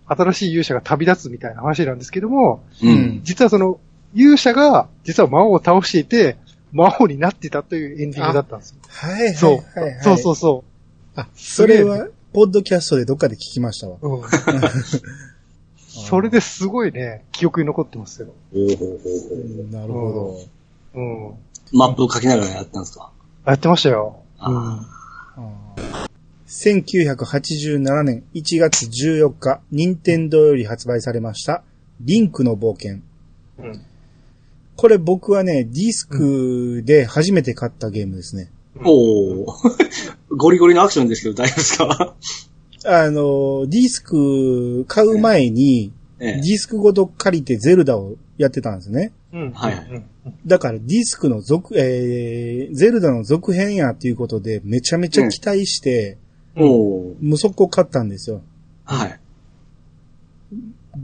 [0.08, 3.22] 新しい勇者が旅立つみたいな話なんですけども、ううんん。
[3.24, 3.80] 実はその
[4.18, 6.38] 勇者が、実は魔王を倒していて、
[6.72, 8.78] 魔王になってたというエンディングだったんですよ。
[8.88, 10.04] はいはいそうはい、はい。
[10.04, 10.64] そうそうそ
[11.16, 13.98] あ、それは、ポッドキャストでどっかで聞きましたわ。
[14.02, 14.08] う。
[14.10, 14.22] うん。
[15.88, 18.28] それですごいね、記憶に残ってますよ。
[18.54, 20.40] おーほーほーうんなるほ
[20.94, 21.34] うん。
[21.74, 23.12] マップを書きながらやったんですか？
[23.46, 24.20] やってましたよ。
[24.40, 24.50] あ
[25.38, 25.42] うん。
[25.42, 25.78] ど。
[26.48, 31.64] 1987年1月14日、任天堂より発売されました、
[32.02, 33.00] リンクの冒険。
[33.60, 33.82] うん。
[34.78, 38.50] これ僕はね、ディスクで初めて買ったゲームですね。
[38.86, 39.46] おー
[40.38, 42.16] ゴリゴリのアクションですけど大丈夫ですか？
[42.86, 49.12] あの、ディスク買う前に、ええディスクごと借りてゼルダをやってたんですね。
[49.34, 49.52] うん。
[49.52, 50.04] はい
[50.46, 56.18] だからディスクの続、えー、ゼルダの続編やっていうことでめちゃめちゃ期待して、
[56.56, 58.42] おー無速攻買ったんですよ。
[58.84, 59.20] はい。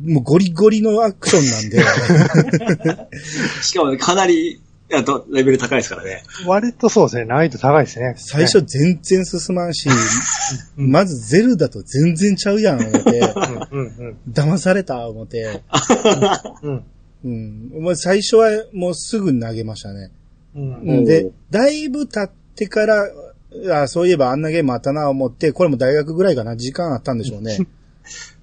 [0.06, 3.10] もうゴリゴリのアクションなんで、
[3.62, 4.62] しかもね、かなり、
[4.92, 6.24] あと、レベル高いですからね。
[6.46, 8.16] 割とそうですね、難易度高いですね。
[8.18, 9.90] 最初全然進まんし、
[10.76, 13.20] まずゼルダと全然ちゃうやん、思って、
[13.72, 15.62] うん、うん、騙された、思って、
[16.64, 16.84] うん。
[17.24, 17.70] うん。
[17.82, 20.12] もう最初はもうすぐ投げましたね。
[20.56, 20.74] うん。
[20.82, 23.10] うんで、だいぶ経ってから、
[23.84, 27.58] あそういえばあんなゲームあったな、思って、これも大学ぐらいかな、時間あったんでしょうね。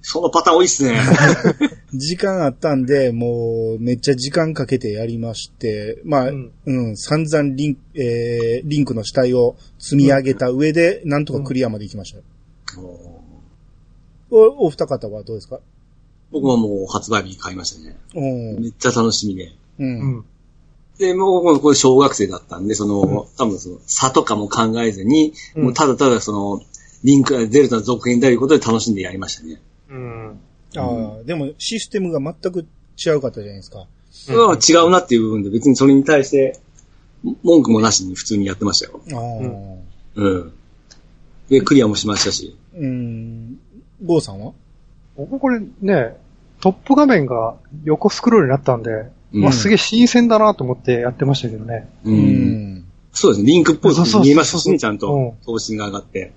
[0.01, 0.99] そのパターン多いっすね。
[1.93, 12.23] 時間あったんで、もう、めっちゃ時間かけてやりまして、まあ、ううんん、散々リン、えー、リンクの死体を積み上げた上で、なんとかクリアまで行きましたよ。
[14.31, 15.59] お、お二方はどうですか？
[16.31, 17.97] 僕はもう発売日買いましたね。
[18.15, 18.19] う
[18.59, 18.61] ん。
[18.61, 19.47] めっちゃ楽しみで。
[19.47, 19.51] う。
[19.79, 20.25] うんん。
[20.97, 26.61] で、もう、これ小学生だったんで、その、多分その、差とかも考えずに、うんもうただただその、
[27.03, 29.61] リンク、ゼルダの続編であることで楽しんでやりましたね。
[29.89, 30.39] うん。
[30.77, 32.67] ああ、でもシステムが全く
[33.03, 33.87] 違うかったじゃないですか。
[34.11, 36.59] それは違うなっていう部分で、別にそれに対して、
[37.43, 39.01] 文句もなしに普通にやってましたよ。
[39.13, 40.21] ああ。
[40.21, 40.53] うん。
[41.49, 42.55] で、クリアもしましたし。
[42.75, 43.59] うん。
[44.03, 44.53] ゴーさんは？
[45.17, 46.17] 僕これね、
[46.61, 48.91] トップ画面が横スクロールになったんで、
[49.33, 51.89] うんまあすげえ新鮮だなと思ってやってましたけどね。
[52.03, 52.11] う。
[52.11, 52.85] うんん。
[53.13, 53.47] そうですね。
[53.51, 55.35] リンクっぽいそうそうそう見えましたしね、ちゃんうんと。
[55.45, 56.33] 頭身が上がって。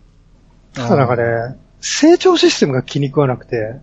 [0.75, 3.81] ただなんかね、成長システムが気に食わなくて、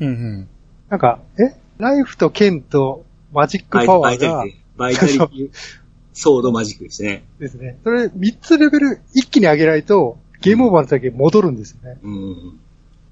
[0.00, 0.48] うんうん。
[0.88, 1.56] なんか、え？
[1.78, 4.44] ライフと剣とマジックパワーが
[4.76, 5.50] バイタリティ、
[6.12, 7.24] ソードマジックですね。
[7.38, 7.78] ですね。
[7.84, 11.98] それ3つレベル一気に上げないと、ゲームオーバーの時に戻るんですよね。
[12.02, 12.60] うん。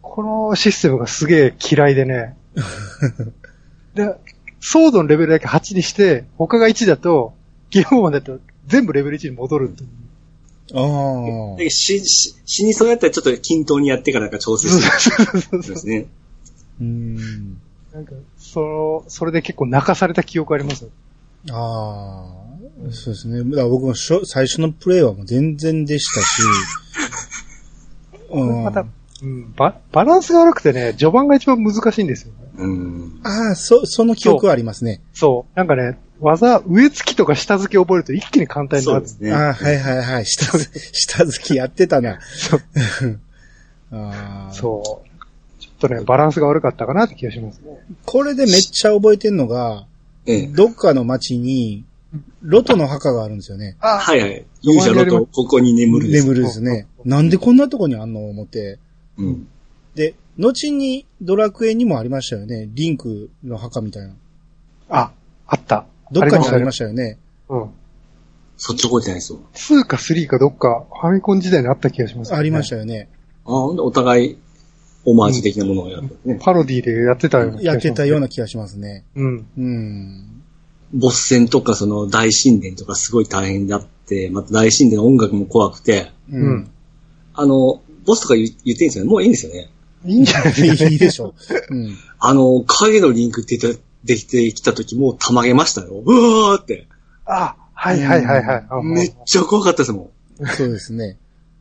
[0.01, 2.37] このシステムがすげえ嫌いでね。
[3.95, 4.15] で、
[4.61, 7.35] ソードのレベルだけ8にして、他が1だと、
[7.71, 9.75] ゲームオーバーだと全部レベル1に戻る。
[10.73, 11.65] ああだけ。
[11.65, 15.11] どし、し、死にそうやったらちょっと均等にやってからなんか調整す
[15.53, 16.07] るんですね。
[16.81, 17.17] うん。
[17.93, 20.89] なんか、その、それで結構泣かされた記憶あります？
[21.51, 22.91] ああ。
[22.91, 23.45] そうですね。
[23.51, 26.43] だから僕もしょ最初のプレイはもう全然でしたし。
[28.31, 28.65] うん。
[28.65, 28.87] また、
[29.23, 32.39] うん、バ、バランスが悪くてね、序盤が一番難しいんですよね。
[32.57, 33.21] うん。
[33.23, 35.01] ああ、そ、その記憶はありますね。
[35.13, 35.57] そう。
[35.57, 39.07] なんかね、技、上付きとか下付き覚えると一気に簡単になる。
[39.07, 39.33] そうですね。
[39.33, 40.27] ああ、はいはいはい。
[40.27, 42.21] 下付き、下付きやってたな。
[42.21, 42.61] そう。
[43.93, 44.53] ああ。
[44.53, 45.61] そう。
[45.61, 47.79] ちょっとね、バランスが悪かったかなって気がしますね。
[48.05, 49.87] これでめっちゃ覚えてんのが、
[50.27, 50.47] ええ。
[50.47, 51.85] どっかの町に、
[52.43, 53.77] ロトの墓があるんですよね。
[53.81, 54.45] あはいはい。
[54.63, 56.25] 勇者ロト、ここに眠るです。
[56.25, 56.87] 眠るですね。
[57.05, 58.79] なんでこんなとこにあんの思って。
[59.19, 59.49] うん。
[59.95, 62.69] で、後にドラクエにもありましたよね。
[62.73, 64.15] リンクの墓みたいな。
[64.89, 65.13] あ、
[65.47, 65.87] あった。
[66.15, 67.19] どっかにありまししたよね。
[67.49, 67.55] た。
[67.55, 67.71] うん。
[68.57, 69.41] そっち覚えてないですよ。
[69.55, 73.09] 2か3かどっか、ファミコン時代にあった気がします、ありましたよね。
[73.45, 74.39] ああ、ほんでお互い、
[75.05, 76.39] オマージュ的なものをやってね。
[76.41, 79.05] パロディでやってたような気やっがします、てたような気がしますね。
[79.17, 79.47] うん。
[79.59, 80.43] うん。
[80.95, 86.71] ボス戦とかその大神殿とかすごい大変だって、また大神殿の音楽も怖くて、ううんん。
[87.35, 89.11] あの、ボスとか言言ってんですよね？
[89.11, 89.69] もういいんですよね？
[90.07, 91.35] いいんじゃないですか、いいでしょ
[91.71, 91.75] う。
[91.75, 91.97] うん。
[92.19, 96.03] あの、影のリンクって出てできてきた時もうたまげましたよ。
[96.05, 96.87] うわーって。
[97.25, 98.67] あ、はいはいはいはい。
[98.69, 100.47] あめっちゃ怖かったですもん。
[100.47, 101.19] そうですね。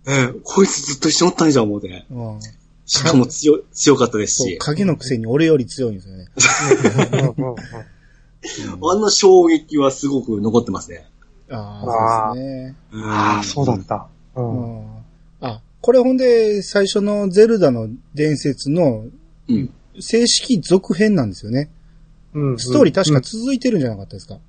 [0.07, 2.05] ええ、こいつずっと一緒におったんじゃん思うて。
[2.09, 2.39] うん。
[2.85, 4.57] しかも強い、強かったですし、。
[4.57, 6.27] 影のくせに俺より強いんですよね。
[7.37, 7.55] うんうんうん
[8.91, 11.07] あの衝撃はすごく残ってますね。
[11.49, 12.75] ああ、そうですね。
[13.05, 14.07] ああ、そうだった。
[14.35, 14.41] う。
[14.41, 14.87] うんん。
[15.39, 19.05] あ、これほんで、最初のゼルダの伝説の
[19.47, 19.69] うん。
[19.99, 21.59] 正式続編なんですよね。
[21.59, 21.69] うん。
[22.57, 24.39] ストーリー確かうん続いてるんじゃなかったですか？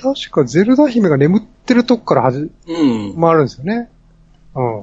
[0.00, 3.14] 確かゼルダ姫が眠ってるとこから始うん。
[3.16, 3.90] まるんですよね。
[4.54, 4.82] うん。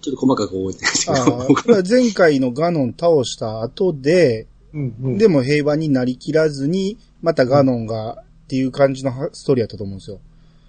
[0.00, 1.38] ちょっと細かく覚えてないですけあど。
[1.38, 5.18] ーこれは前回のガノン倒した後で、うんうん。
[5.18, 10.20] でも平和になりきらずに、またガノンがっていう感じのはストーリーやったと思うんですよ。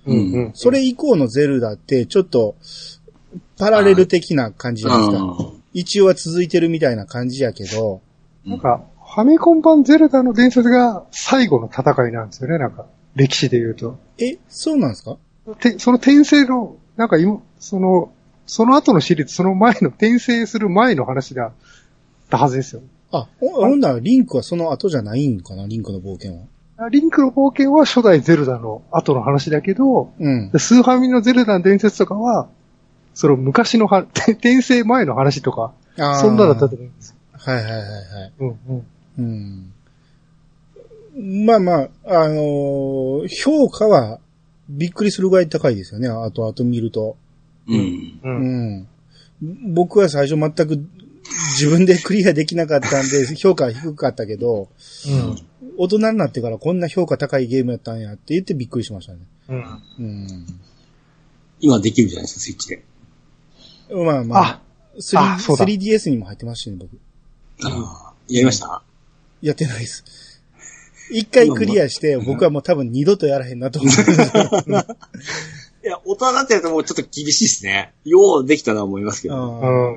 [0.05, 0.51] うんうん。
[0.53, 2.55] それ以降のゼルダって、ちょっと、
[3.57, 5.23] パラレル的な感じじゃないですか。
[5.23, 8.01] うん一応は続いてるみたいな感じやけど、
[8.45, 12.85] なんか、ファミコン版ゼルダの伝説が最後の戦いなんですよね、なんか。
[13.15, 13.97] 歴史で言うと。
[14.19, 15.17] え、そうなんですか？
[15.59, 18.11] てその転生の、なんか今、その、
[18.45, 21.51] その後のシリーズ、その前の、転生する前の話だっ
[22.29, 22.81] たはずですよ。
[23.11, 26.47] あ、ほほんならリンクはその後じゃないんかなリンクの冒険
[26.77, 26.89] は？
[26.89, 30.51] リンクの冒険は初代ゼルダの後の話だけど、うん。
[30.51, 32.49] でスーファミのゼルダの伝説とかは、
[33.13, 37.15] その昔のは、て転生前の話とか、そんなだったと思います。
[37.33, 38.33] はいはいはいはい。
[38.39, 38.87] うんうん。
[39.17, 39.73] うん。
[41.45, 44.19] まあまあ、あのー評価は
[44.69, 46.07] びっくりするぐらい高いですよね。
[46.07, 47.17] あとあと見ると。
[47.67, 48.19] うん。
[48.23, 48.27] う。
[48.27, 48.87] うんん。
[49.73, 50.83] 僕は最初全く
[51.57, 54.69] 自分でクリアできなかったんで 評価は低かったけど、
[55.09, 55.37] うん。
[55.77, 59.19] 大人になってからこんな評価高いゲームやったんやって言ってびっくりしましたね。
[59.49, 59.63] うん。
[59.99, 60.45] うん。
[61.59, 62.83] 今できるじゃないですか、スイッチで。
[63.93, 64.61] まあまあ、あ、
[64.97, 66.97] 3あそうだ 3DS にも入ってましたね、僕。
[67.63, 68.81] ああ、やりました？
[69.41, 70.03] やってないです。
[71.09, 73.91] 一回クリアして、僕はもう多分二度とやらへんなと思う。
[75.83, 77.93] いや、大人になってるともうちょっと厳しいですね。
[78.05, 79.35] ようできたな思いますけど。
[79.35, 79.37] う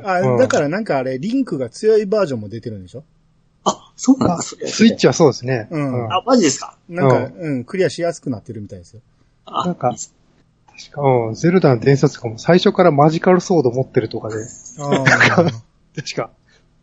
[0.03, 3.05] んあうんだからなんかあれ、リンクが強いバージョンも出てるんでしょ？
[3.65, 4.43] あ、そうなんあだ。
[4.43, 5.69] それスイッチはそうですね。
[5.71, 6.77] うんあ、マジですか？
[6.89, 9.01] なんか、ううん、クリアしやすくなってるみたいですよ。
[9.45, 9.95] あ、なんか
[10.77, 14.37] 確か、うん、ゼルダの伝説とかも最初からマジカルソード持ってるとかで、
[14.79, 15.05] あ
[15.95, 16.31] 確か、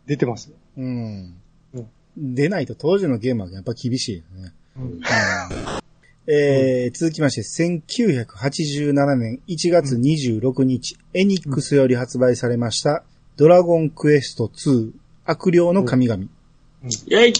[0.06, 1.34] 出てますうん。
[2.16, 4.52] 出ないと当時のゲームはやっぱ厳しいよね。
[4.76, 5.00] うんうん
[6.26, 13.02] えー続きまして、1987年1月26日、エニックスより発売されました、
[13.36, 14.92] ドラゴンクエスト2、
[15.24, 16.22] 悪霊の神々。
[16.22, 17.32] イェイ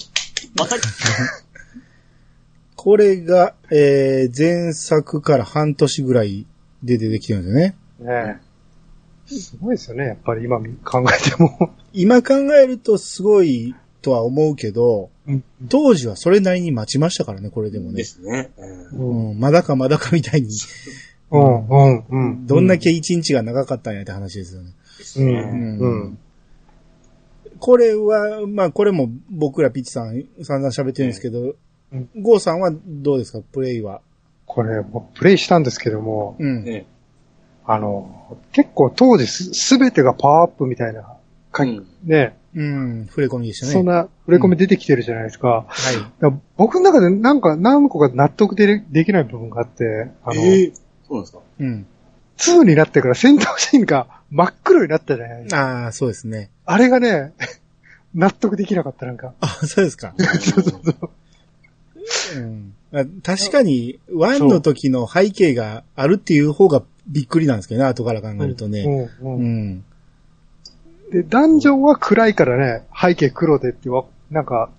[0.59, 0.77] また、
[2.75, 6.47] これが、えー前作から半年ぐらい
[6.83, 7.77] で出てきてるんですよね。
[8.01, 8.41] ね
[9.31, 9.39] え。
[9.39, 11.71] すごいですよね、やっぱり今考えても。
[11.93, 15.45] 今考えるとすごいとは思うけど、うん。
[15.71, 17.95] 当時はそれなりに待ちましたからね、これでもね。
[17.95, 18.51] ですね。
[18.93, 20.49] うんまだかまだかみたいに、
[21.31, 21.69] うん。
[21.69, 22.05] うん。
[22.11, 22.47] うん。
[22.47, 24.69] どんだけ一日が長かったんやって話ですよね。
[24.69, 24.99] うん。
[24.99, 25.33] ですね。
[25.81, 26.19] うん。
[27.59, 31.55] これは、まあこれも僕らピッチさん散々喋ってるんですけど
[31.93, 33.41] うん、ゴーさんはどうですか？
[33.53, 34.01] プレイは。
[34.47, 36.65] これ、もうプレイしたんですけども、うん。
[36.65, 36.87] ね
[37.65, 41.17] あの、結構当時すすべてがパワーアップみたいな、
[41.53, 43.07] かうんね、うん。
[43.09, 43.73] 触れ込みでしたね。
[43.73, 45.65] そんな触れ込み出てきてるじゃないですか。
[45.69, 45.95] はい。
[45.97, 50.73] だから僕の中でなんか何個か納得でできない部分があって、あの、えー
[51.09, 51.39] そうなんですか？
[51.61, 51.87] うん。
[52.39, 55.83] 2になってから戦闘シーンが真っ黒になったじゃないですか。
[55.83, 56.51] ああ、そうですね。
[56.67, 57.33] あれがね、
[58.15, 59.33] 納得できなかったなんか。
[59.41, 60.15] あ、そうですか。
[60.19, 61.11] そうそうそう。
[62.37, 62.75] うん。
[62.93, 68.81] あ確かに、ワンの時の背景があるっていう方がびっくりなんですけどね、後から考えるとね。
[68.83, 69.85] うんううんん。
[71.13, 74.71] で、ダンジョンは暗いからね、背景黒でってわ、なんか、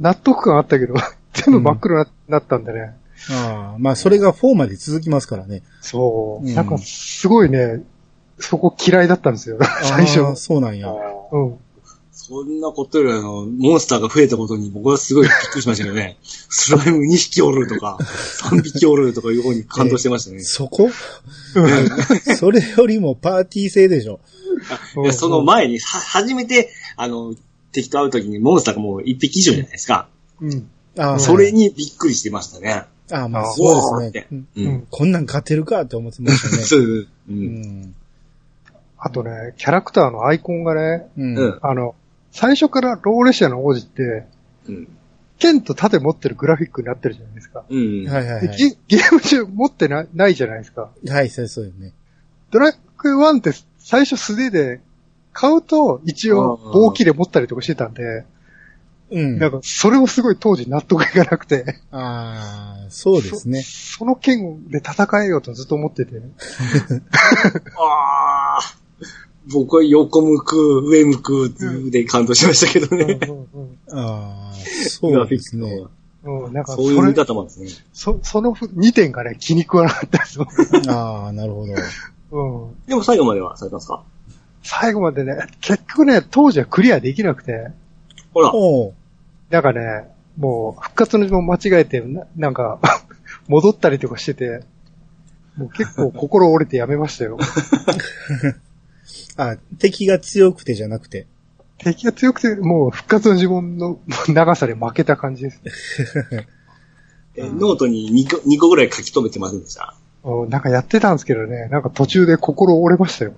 [0.00, 0.94] 納得感あったけど、
[1.34, 2.96] 全部真っ黒な,、なったんでね。
[3.30, 5.62] ああ、まあそれが4まで続きますからね。
[5.80, 6.46] そう。
[6.46, 7.82] うんなんか、すごいね、
[8.38, 10.22] そこ嫌いだったんですよ、 最初。
[10.22, 10.88] ああそうなんや。
[11.32, 11.54] うん。
[12.14, 16.16] そんなことよりあの、モンスターが増えたことに僕はすごいびっくりしましたけどね。
[16.22, 20.40] スライム2匹おるとか、3匹おるとかいう方に感動してましたね。
[20.40, 20.88] そこ？
[22.38, 24.20] それよりもパーティー制でしょ。
[25.02, 27.34] いやその前に、は、初めて、あの、
[27.72, 30.08] 敵と会う時にモンスターがもう1匹以上じゃないですか。
[30.40, 30.70] うん。
[30.98, 32.84] ああ、それにびっくりしてましたね。
[33.10, 34.44] ああ、まああそうですね。
[34.56, 36.62] うんこんなん勝てるかって思ってましたね。
[36.64, 36.80] そう。
[36.80, 37.08] う。
[37.28, 37.94] うんん。
[38.98, 41.36] あとね、キャラクターのアイコンがね、うん。
[41.36, 41.58] うん。
[41.62, 41.94] あの、
[42.30, 44.26] 最初からローレシアの王子って、
[44.68, 44.88] うん。
[45.38, 47.64] 剣と盾持ってるグラフィックになってるじゃないですか。
[47.68, 48.04] うん。
[48.04, 48.56] ではいはいはい。
[48.56, 50.90] ゲゲーム中持ってなないじゃないですか。
[51.08, 51.92] はい、そうそうですね。
[52.52, 53.50] ドラクエ1って
[53.92, 54.80] 最初素手で、
[55.34, 58.24] 買うと一応棒切れ持ったりとかしてたんで、
[59.10, 59.38] うん。
[59.38, 63.60] なんかそれをすごい当時納得いかなくて、ああ、そうですね。
[63.60, 66.16] そその剣で戦えようとずっと思ってて、
[67.76, 68.60] ああ。
[69.52, 73.20] 僕は横向く、上向くで感動しましたけどね。
[73.90, 75.70] ああ、そうですね。
[76.24, 77.84] うんうん、なんかそういう見方もあるんですね。
[77.92, 80.46] そ、その2点がね、気に食わなかったですよ。
[80.88, 81.74] ああ、なるほど。
[82.32, 82.84] うん。
[82.86, 84.02] でも最後まではされたんですか？
[84.64, 87.68] 最後までね、結局ね、当時はクリアできなくて、
[88.32, 88.50] ほら。
[88.54, 88.94] おう
[89.50, 92.80] なんかね、もう復活の順番間違えて、ななんか、
[93.48, 94.62] 戻ったりとかしてて、
[95.56, 97.38] もう結構心折れてやめましたよ。
[99.36, 101.26] あ、敵が強くてじゃなくて。
[101.78, 105.60] 敵が強くて、もう復活の呪文の長さで負けた感じです。
[107.36, 109.94] えノートに2個 ,2 個ぐらい書き留めてませんでした？
[110.24, 113.32] うんなんかやってたんですけどね、なんか途中で心折れましたよ。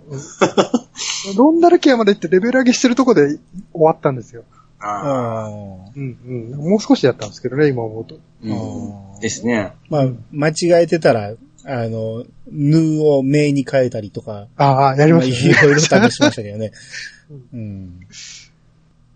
[1.36, 3.40] ロンダルキアまで行ってレベル上げしてるとこで終
[3.72, 4.44] わったんですよ。
[4.80, 5.48] ああ。
[5.96, 6.70] うんうん。
[6.70, 8.18] もう少しやったんですけどね、今思うと。
[8.42, 9.20] うん。
[9.20, 9.72] ですね。
[9.88, 11.34] まあ、間違えてたら、
[11.66, 15.68] あの、ヌを名に変えたりとか、ああ、やりましたね。
[15.68, 16.72] ろいろ試しましたけどね。
[17.54, 18.00] うん。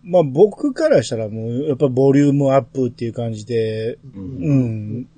[0.03, 3.99] まあ僕からしたらもう、やっぱボリュームアップっていう感じで、う。
[4.17, 5.09] うんん。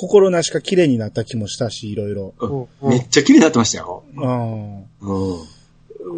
[0.00, 2.32] 心なしか綺麗になった気もしたし、いろいろ。
[2.80, 4.04] うんめっちゃ綺麗になってましたよ。
[4.16, 4.84] あうん。
[4.84, 4.84] あ。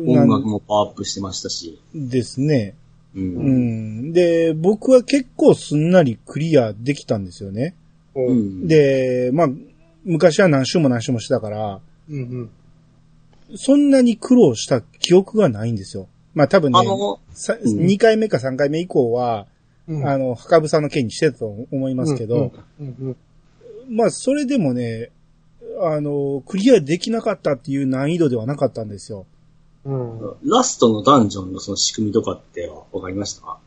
[0.07, 1.81] 音楽もパワーアップしてましたし。
[1.95, 2.75] ですね。
[3.17, 3.21] う。
[3.21, 4.13] うんん。
[4.13, 7.75] で、僕は結構すんなりクリアできたんですよね。
[8.15, 8.69] うんううんん。
[8.69, 9.49] で、まあ、
[10.05, 12.51] 昔は何週も何週もしてたから、うん
[13.57, 16.07] そんなに苦労した記憶がないんですよ。
[16.35, 19.47] まあ多分ねあ、の、さうん2回目か3回目以降は、
[19.89, 20.07] うん。
[20.07, 23.17] あの、墓さの件にしてたと思いますけど、うんうん
[23.91, 25.11] まあそれでもね、
[25.83, 29.27] あの、クリアできなかったっていう難易度ではなかったんですよ。
[29.85, 33.43] うんうんラストのダンジョンのその仕組みとかってわかりました？
[33.43, 33.59] か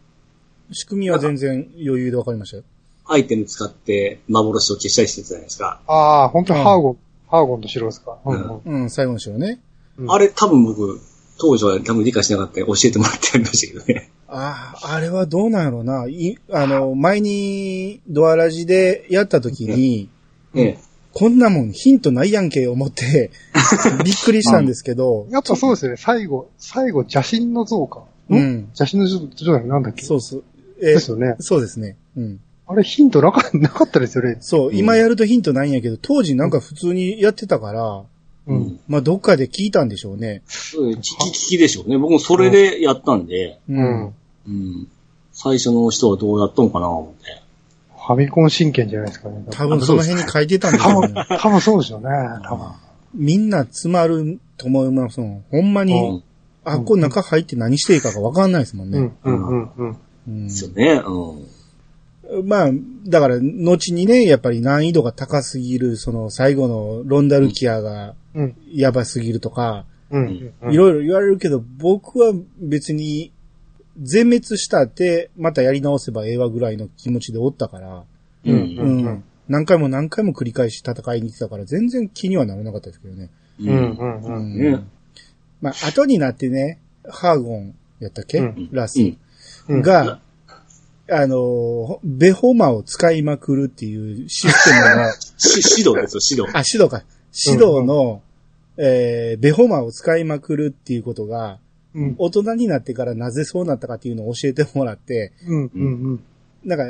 [0.72, 2.64] 仕組みは全然余裕でわかりましたよ。
[3.06, 5.82] アイテム使って幻を消したりしてたじゃないですか。
[5.88, 6.98] ああ、本当うんハーゴン、
[7.28, 8.20] ハーゴンと城ですか？
[8.26, 9.60] うんうんうん、最後の章ね。
[9.98, 11.00] うんあれ多分僕、
[11.40, 14.12] 当時は多分理解しなかった教えてもらってやりましたけどね。
[14.28, 16.08] ああ、あれはどうなんやろうな。
[16.08, 20.10] い、あの、前にドアラジでやった時に、
[20.56, 20.78] え
[21.14, 23.30] こんなもんヒントないやんけ思って、
[24.04, 25.98] びっくりしたんですけど、やっぱそうですよね。
[25.98, 28.04] 最後、最後、邪神の像か。
[28.30, 28.70] うん。
[28.78, 30.04] 邪神の像じゃなんだっけ？
[30.04, 30.44] そうそう。
[30.82, 31.36] えですよね。
[31.40, 31.98] そうですね。
[32.18, 32.40] うん。
[32.66, 34.38] あれヒントなかなかったですよね。
[34.40, 38.04] そう、うん今やるとヒントないんやけど、当時なんか普通にやってたから、
[38.48, 38.54] う。
[38.54, 38.80] うんん。
[38.88, 40.42] まあどっかで聞いたんでしょうね。
[40.48, 41.98] そう聞き聞きでしょうね。
[41.98, 44.14] 僕もそれでやったんで、ううん。
[44.48, 44.88] うん。
[45.32, 47.43] 最初の人はどうやったのかな思って。
[48.06, 49.46] ファミコン真剣じゃないですかね。
[49.50, 52.08] 多分その辺に書いてたんでし多ょう分ね。、 多分そうでしょうね。
[52.48, 52.68] 多分。
[53.16, 55.44] みんな詰まると思いますもん。
[55.50, 56.24] ほんまに、うん。
[56.66, 58.98] あ、これ中入って何していいかがわかんないですもんね。
[58.98, 59.98] うん、うん、うん、うん。
[60.28, 61.02] うんですよね。
[61.06, 62.48] うん。
[62.48, 62.72] まあ、
[63.06, 70.54] だから、後にね、やっぱり難易度が高すぎる、その最後のロンダルキアがうん、やばすぎるとか、うん。
[70.70, 73.32] いろいろ言われるけど、僕は別に、
[74.02, 78.04] 全滅したって、またやり直せばええわぐらいの気持ちでおったから、
[78.46, 79.24] うん、うん、うん。
[79.48, 83.30] 何回も何回も繰り返し戦いに行ってたから、全然気にはならなかったですけどね。
[83.60, 84.58] うん、うん、うん。
[84.58, 84.84] ね
[85.62, 88.70] まあ、後になってね、ハーゴンやったっけ、うん。
[88.72, 89.00] ラス、
[89.68, 89.82] うん。
[89.82, 90.20] が、
[91.10, 96.58] あの、ベホマを使いまくるっていうシステムの、 し指導ですよ、指導。
[96.58, 97.04] あ、指導か。
[97.34, 98.22] 指導の、
[98.78, 101.60] えー、ベホマを使いまくるっていうことが、
[101.96, 105.80] うん、大人になってからなぜそうなったかっていうのを教えてもらって、うん、う
[106.14, 106.24] ん。
[106.64, 106.86] なんか、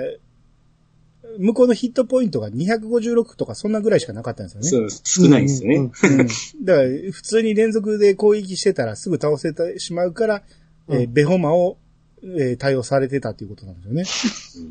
[1.39, 4.89] 向こうのヒットポイントが256とかそんなぐらいしかなかったんですよね。
[4.89, 5.78] そう少ないんですよね。
[5.78, 5.91] うん。
[6.64, 10.43] だから、普通に連続で攻撃してたらすぐ倒せてしまうから、
[10.89, 11.78] えーうんベホマを、
[12.24, 14.70] えー対応されてたっていうことなんですよね。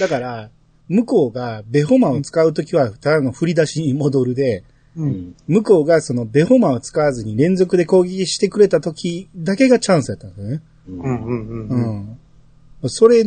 [0.00, 0.50] だから、
[0.88, 4.64] 向こうがベホマを使うときは、ただの振り出しに戻るで、
[4.96, 5.34] う、うんん。
[5.48, 10.62] 向こうがそのベホマを使わずに連続で攻撃してくれたときだけがチャンスやったんですよね。
[10.88, 12.86] うんうん、うん、ううん。
[12.86, 12.88] ん。
[12.88, 13.24] それ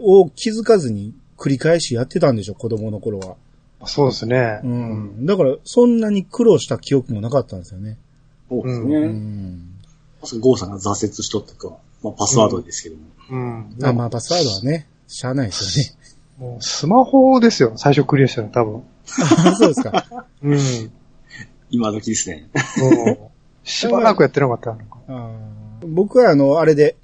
[0.00, 3.36] を気づかずに繰り返しやってたんでしょ、子供の頃は。
[3.84, 4.60] そうですね。
[4.64, 4.66] う。
[4.66, 5.26] ん。
[5.26, 7.98] だから、そんなに苦労した記憶もなかったんですよね。
[8.50, 8.96] うそうですね。
[8.96, 9.76] うん。
[10.40, 11.76] ゴーさんが挫折しとったか。
[12.02, 13.02] まあ、パスワードですけども。
[13.30, 13.76] うん。
[13.82, 15.96] あ、まあ、パスワードはね、しゃあないですよね。
[16.38, 18.82] もうスマホですよ、最初クリアしたの、多分。
[19.46, 20.24] あ そうですか。
[20.42, 20.58] うん。
[21.70, 22.48] 今時ですね。
[23.64, 24.70] しばらくやってなかった。
[24.70, 24.96] なんか
[25.86, 26.96] 僕はあの、あれで、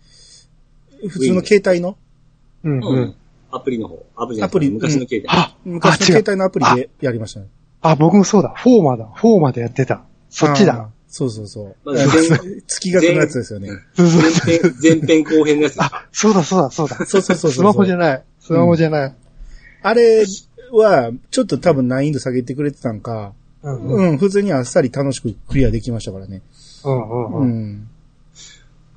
[1.08, 1.96] 普通の携帯の、
[2.64, 2.80] うん、う。
[2.88, 3.14] うんん。
[3.50, 4.04] アプリの方。
[4.16, 5.26] アプリじゃなくてアプリ昔の携帯。
[5.28, 7.46] あ、昔の携帯のアプリでやりましたね。
[7.80, 8.50] あ、僕もそうだ。
[8.56, 9.06] フォーマだ。
[9.14, 10.02] フォーマでやってた。
[10.30, 10.88] そっちあーだ。。
[11.08, 11.76] そうそうそう。
[11.84, 13.68] まだ全月額のやつですよね。
[13.94, 15.90] そうそう前編、前編後編のやつですか？
[15.92, 16.96] あ、そうだ、そうだ、そうだ。
[16.96, 18.22] そうそうそうそうスマホじゃない。
[18.40, 19.14] スマホじゃない。
[19.82, 20.24] あれ
[20.72, 26.42] は、ちょっと多分難易度下げてくれてたんか、うん、うん、うん、普通にあっさり楽しくクリアできましたからね。
[26.84, 27.72] うん、ううん。
[27.72, 27.88] ん。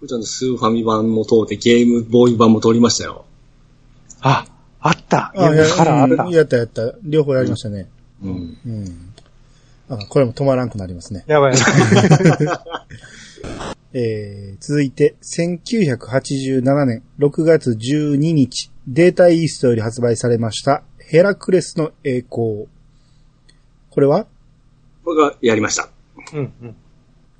[0.07, 3.25] ちゃんとスーファミ版も通ってゲームボーイ版も通りましたよ。
[4.21, 4.45] あ、
[4.79, 5.33] あった。
[5.35, 6.31] あ、いやカラーあったうん。
[6.31, 6.93] やったやった。
[7.03, 7.87] 両方やりましたね。
[8.23, 8.57] うん。
[8.65, 9.13] うん。
[9.89, 11.23] あ、これも止まらんくなりますね。
[11.27, 11.55] やばい。
[13.97, 22.67] えー、続いて、1987年6月12日、データイーストより発売されました、ヘラクレスの栄光。
[23.89, 24.27] これは？
[25.05, 25.87] 僕がやりました。
[26.33, 26.75] うん、うん。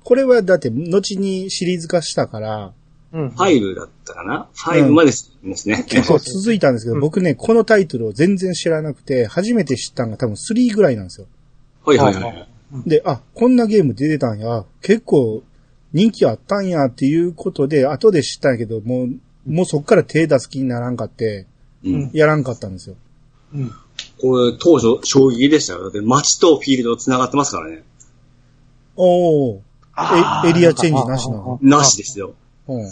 [0.02, 2.72] これはだって、後にシリーズ化したから、
[3.12, 3.28] うん。
[3.28, 5.84] 5だったかな ?5 までですね。
[5.86, 11.26] 結構続いたんですけど、うん僕ね、このタイトルを全然知らなくて、初めて知ったのが多分3ぐらいなんですよ。
[11.84, 12.48] はいはいはい。
[12.86, 15.42] で、あ、こんなゲーム出てたんや、結構
[15.96, 21.46] 人気あったんやっていうことで、後で知ったんやけど、もう、もうそっから手出す気にならんかって、
[21.84, 22.10] うん。
[22.12, 22.96] やらんかったんですよ。
[23.54, 23.72] うん。
[24.20, 25.82] これ当初衝撃でしたよ。
[25.84, 27.82] だって街とフィールド繋がってますからね。
[28.96, 29.60] おー。
[29.94, 31.58] あーエリアチェンジなしなの？
[31.62, 32.34] なしですよ。
[32.68, 32.82] うん。
[32.82, 32.88] も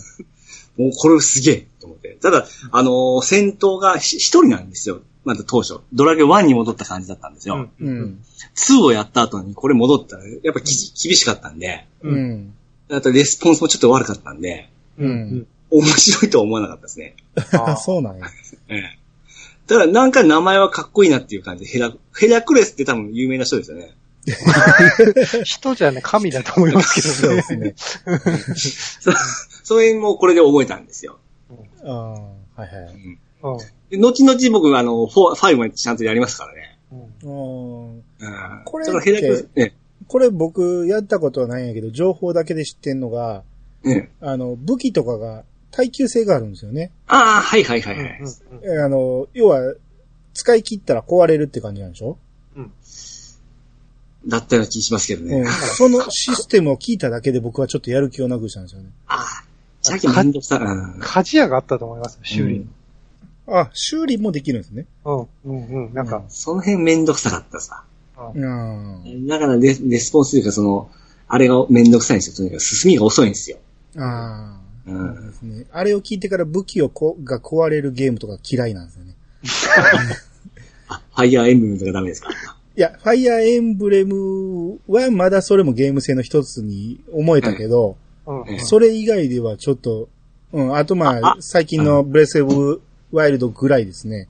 [0.88, 2.16] うこれすげえと思って。
[2.22, 5.00] ただ、あのー戦闘がひ一人なんですよ。
[5.24, 5.80] まず当初。
[5.92, 7.68] ドラゲ1に戻った感じだったんですよ。
[7.80, 7.88] うん。
[7.88, 8.02] ううん。
[8.02, 8.20] ん。
[8.56, 12.54] 2をやった後にこれ戻ったら、やっぱき厳しかったんで、うん。
[12.94, 12.98] うん。
[12.98, 14.68] あとレスポンスもちょっと悪かったんで、
[14.98, 17.16] うん面白いとは思わなかったですね。
[17.52, 18.26] あ、 そうなんや。
[18.68, 18.98] ええ。
[19.66, 23.94] ただなんか名前はかっこいいなっていう感じで、ヘラ、ヘラクレスって多分有名な人ですよね。
[25.44, 27.58] 人じゃね、神だと思いますけそうどですね。
[27.68, 27.74] ね。
[27.76, 29.12] そ
[29.64, 31.18] それもこれで覚えたんですよ。
[31.82, 32.18] ああ、は
[32.58, 32.70] いはい。
[33.42, 33.58] うん。
[33.90, 36.78] で後々僕あの、4、5までちゃんとやりますからね。
[36.92, 38.04] うんうんうん。
[38.64, 39.74] これヘラクレス、ね。
[40.14, 43.42] これ僕やったことはないんやけど、情報だけで知ってんのが、
[43.82, 44.12] ね。
[44.20, 45.42] あの、武器とかが
[45.72, 46.92] 耐久性があるんですよね。
[47.08, 48.20] ああ、はいはいはいはい。
[48.62, 49.74] うんあの、要は、
[50.32, 52.16] 使い切ったら壊れるって感じなんでしょ？
[54.28, 55.34] だったような気しますけどね。
[55.34, 55.46] うん。
[55.48, 58.90] そのシステムを聞いただけで僕はちょっとやる気をなくしたんですよね。
[59.08, 59.44] ああ、
[59.82, 61.00] さっきめんどくさ、うん。
[61.00, 62.64] 鍛冶屋があったと思います、修理。
[63.48, 64.86] あ、修理もできるんですね。
[65.04, 65.26] うん。
[65.44, 65.86] うん。
[65.86, 65.92] うん。
[65.92, 67.82] なんか、その辺めんどくさかったさ。
[68.34, 68.46] う
[69.08, 69.26] ん。
[69.26, 70.90] だからレレスポンスというかその、
[71.26, 72.36] あれがめんどくさいんですよ。
[72.36, 73.58] とにかく進みが遅いんですよ。
[73.96, 74.60] ああ。
[74.86, 74.90] う。
[74.90, 75.66] そうんね。
[75.72, 79.14] あれを聞いてから武器をこが壊れるゲームとか嫌いなんですよね。
[80.88, 82.28] あ、ファイアーエンブレムとかダメですか？
[82.76, 87.96] いや、ファイアーエンブレムはまだそれもゲーム性の一つに思えたけど、
[88.26, 90.08] うんうんそれ以外ではちょっと、
[90.52, 92.80] うん、あとまああ、最近のブレスオブ
[93.12, 94.28] ワイルドぐらいですね。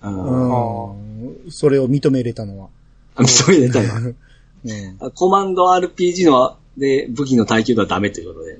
[0.00, 1.50] あうーん。
[1.50, 2.68] それを認めれたのは。
[3.16, 8.58] あ、認めれたいわうコマンド RPG の、で、武器の耐久度はダメということで。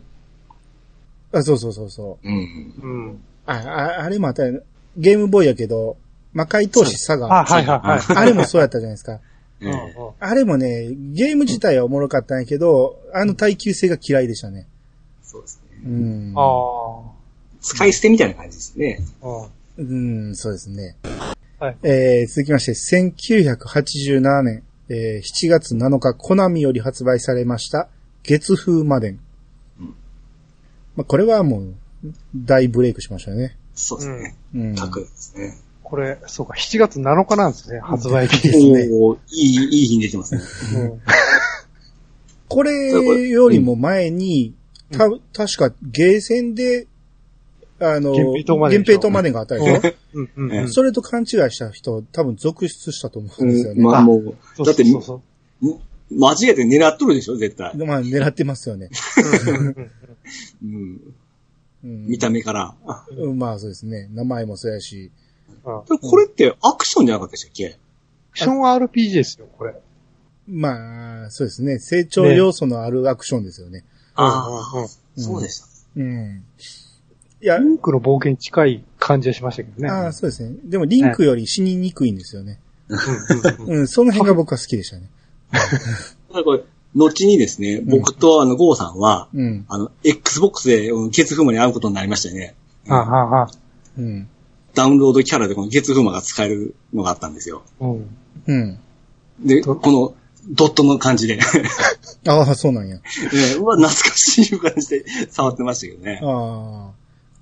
[1.32, 2.28] あ、そうそうそうそう。
[2.28, 2.74] うん。
[2.82, 3.20] うん。
[3.46, 4.62] あ、ああれもあったよ
[4.96, 5.96] ゲームボーイやけど、
[6.32, 7.40] 魔界投資サガ。
[7.40, 8.16] あ、はいはいはい。
[8.16, 9.20] あれもそうやったじゃないですか。
[9.60, 14.66] ええあれもね、ゲーム自体はおもろかったんやけど、あの耐久性が嫌いでしたね。
[15.22, 15.80] そうですね。
[15.84, 16.32] うん。
[16.36, 17.16] ああ。
[17.60, 19.00] 使い捨てみたいな感じですね。
[19.22, 20.96] うんうん、そうですね。
[21.58, 27.88] はいえー、続きまして、1987年、えー7月7日、コナミより発売されました、
[28.22, 29.18] 月風魔伝。
[29.80, 29.86] うん
[30.96, 31.74] まあ、これはもう、
[32.34, 33.56] 大ブレイクしましたよね。
[33.74, 34.36] そうですね。
[34.54, 34.74] うん。
[34.74, 35.56] かっこいいですね。
[35.82, 38.42] これ、そうか、7月7日なんですね、発売日。
[38.42, 40.42] ですね おーいい、いい日に出てますね。
[40.74, 41.00] うん
[42.48, 44.54] これよりも前に、
[44.92, 46.86] た、確かゲーセンで、
[47.78, 49.94] あの、源平島までがあったでしょ？
[50.14, 50.72] うんうんうん。
[50.72, 53.78] それと勘違いした人、多分続出したと思うんですよね。
[53.78, 55.22] うんまあもう、だって、そうそ
[55.62, 55.78] う
[56.10, 57.76] 間違えて狙っとるでしょ、絶対。
[57.76, 58.90] まあ、狙ってますよね。
[60.62, 61.00] うん
[61.82, 62.74] 見た目から。
[63.16, 64.08] うんまあそうですね。
[64.12, 65.10] 名前もそうやし。
[65.62, 65.84] こ
[66.16, 67.76] れってアクションじゃなかったでしたっけ？
[68.30, 69.74] アクション RPG ですよ、これ。
[70.48, 71.78] まあ、そうですね。
[71.78, 73.84] 成長要素のあるアクションですよね。
[74.14, 75.66] ああ、そうでした。
[75.96, 76.44] うん。
[77.46, 79.88] いやリ、ンクの冒険に近い感じがしましたけどね。
[79.88, 80.56] ああ、そうですね。
[80.64, 82.58] でもリンクより死ににくいんですよね。
[83.68, 85.08] うんその辺が僕は好きでしたね。
[85.52, 85.68] だか
[86.38, 86.64] らこれ、
[86.96, 89.64] 後にですね、僕とあの、ゴーさんは、うん。
[89.68, 92.56] あの、Xbox でうん月風魔に会うことになりましたよね。
[92.88, 93.50] ああ、あ
[93.96, 94.28] うん。
[94.74, 97.62] ダウンロードキャラでこの月風魔が使えるのがあったんですよ。
[97.78, 98.08] うん。
[98.48, 98.78] うん。
[99.38, 100.14] で、どこの、
[100.48, 101.38] ドットの感じで。
[102.26, 102.96] ああ、そうなんや。
[102.96, 103.02] ね
[103.60, 106.20] うわ、懐かしい感じで触ってましたけどね。
[106.24, 106.95] ああ。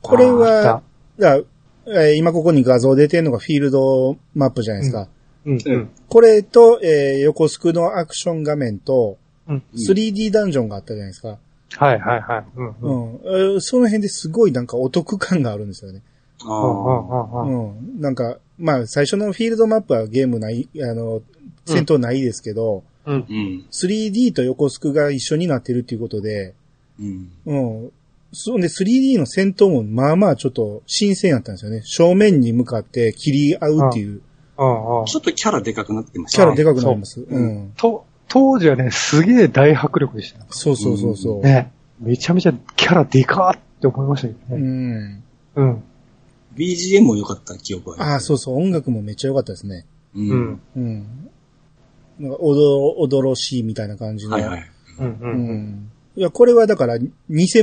[0.05, 0.83] これあは、
[1.19, 1.39] だ
[1.87, 5.09] えー今ここに画像出てるのがフィールドマップじゃないですか。
[5.47, 5.91] うんうん。
[6.09, 9.63] これと、えー横スクのアクション画面と、うん。
[9.75, 11.39] 3D ダンジョンがあったじゃないですか。
[11.77, 12.45] はいはいはい。
[12.57, 13.61] うんううん。
[13.61, 16.03] その辺ですごいなんかお得感があるんですよね。
[16.45, 17.43] ああ。
[17.43, 18.01] ううんん。
[18.01, 21.23] なんか、まあ最初のフィールドマップはゲームない、あの、
[21.67, 23.15] 戦闘ないですけど、うん。
[23.15, 23.67] うん。
[23.71, 26.55] 3D と横スクが一緒になってるっていうことで、
[26.99, 27.31] うん。
[27.47, 27.93] うん。
[28.35, 31.83] そんで 3D の戦闘もまあまあちょっと新鮮やったんですよね。
[31.85, 34.21] 正面に向かって切り合うっていう
[34.57, 37.21] うんうんちょっとキャラでかくなってましたキャラでかくなります。
[37.21, 37.73] ううん。
[37.77, 40.45] と、当時はね、すげえ大迫力でした。
[40.51, 41.43] そうそうそうそう。
[41.43, 41.73] ね。
[42.01, 44.65] めちゃめちゃキャラでかーって思いましたけどうね。
[44.65, 45.23] ん。
[45.57, 45.83] うん。
[46.57, 49.87] BGM も良かった記憶はああ、そうそう、音楽もめっちゃ良かったですね。
[50.15, 50.21] う。
[50.21, 50.61] うんん。
[50.77, 51.31] うん。
[52.21, 54.35] なんか、おど、おどろしいみたいな感じの。
[54.35, 54.71] はいはい。
[55.01, 55.19] うんう。
[55.21, 55.91] うんん。
[56.17, 57.11] いや、これはだから、偽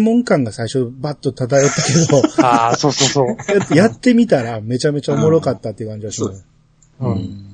[0.01, 3.27] 物感が最初バッと漂ったけど、 ああ、そうそうそう。
[3.57, 6.45] やってやってみたらめちゃめちゃおもろかったっていう感じがします。
[6.99, 7.05] う。
[7.05, 7.45] うんん。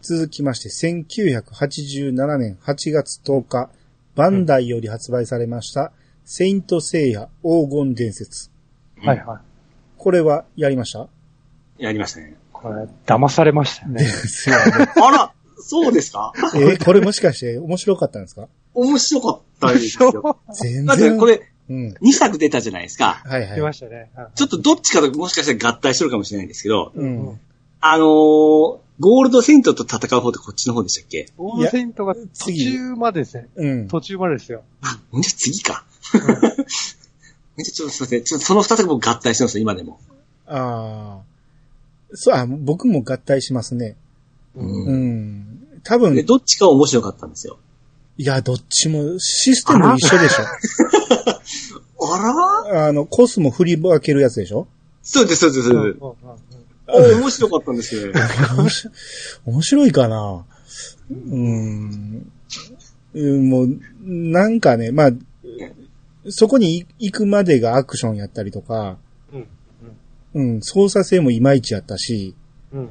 [0.00, 3.70] 続きまして、1987年8月10日、
[4.14, 5.92] バンダイより発売されました、
[6.24, 8.50] セイントセイヤ黄金伝説。
[8.98, 9.38] はいはい。
[9.98, 11.08] これはやりました？
[11.78, 12.36] やりましたね。
[12.52, 14.06] これ、騙されましたよね。
[14.96, 16.32] あらそうですか？
[16.54, 18.48] えーこれもしかして面白かったんですか？
[18.74, 20.38] 面白かったですよ。
[20.52, 21.18] 全だって然。
[21.18, 21.94] これ、うん。
[22.02, 23.22] 2作出たじゃないですか。
[23.24, 23.54] はいはい。
[23.54, 24.10] 来ましたね。
[24.34, 27.00] ちょっとどっちかともしかしたら合体してるかもしれないんですけど、う。
[27.00, 27.40] うん
[27.86, 31.26] あのー、ゴールドセイントと戦う方ってこっちの方でしたっけ？
[31.36, 33.48] オールセイントが途中までですね。
[33.56, 33.88] うん。
[33.88, 34.62] 途中までですよ。
[35.10, 35.84] ほんで次か。
[36.12, 36.22] ほん
[37.58, 38.24] で ちょっとすいません。
[38.24, 40.00] ちょっとその2作僕合体してますよ、今でも。
[40.46, 42.16] ああ。
[42.16, 43.96] そう、あ、僕も合体しますね。
[44.56, 45.80] ううんん。
[45.82, 47.58] 多分、どっちか面白かったんですよ。
[48.18, 50.42] や、どっちも、システム一緒でしあ
[52.18, 52.78] ら？
[52.84, 52.86] ょ。
[52.88, 54.68] あの、コスも振り分けるやつでしょ。
[55.02, 55.98] そうです、そうです、そうです。
[56.00, 56.14] うん
[56.86, 58.20] お面白かったんですよね。
[59.46, 60.44] 面白いかな。
[61.10, 62.30] うん。
[63.14, 63.68] うんもう、
[64.02, 65.10] なんかね、まあ、
[66.28, 68.98] そこに行くまでがアクションやったりとか、
[69.32, 69.46] うん。
[70.34, 72.34] うん、操作性もいまいちやったし、
[72.72, 72.88] うんうん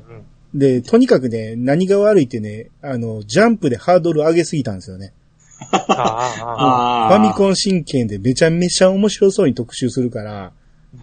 [0.53, 5.13] で、とにかくね、何が悪いってね、あの、ジャンプでハードル上げすぎたんですよね。
[5.57, 10.51] ファミコン神経でめちゃめちゃ面白そうに特集するから、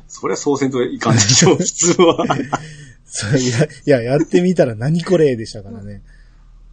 [0.07, 2.27] そりゃそうせんといかんでしょう、 普通は。
[3.07, 3.69] そういや、い
[4.05, 6.03] や、やってみたら何これでしたからね。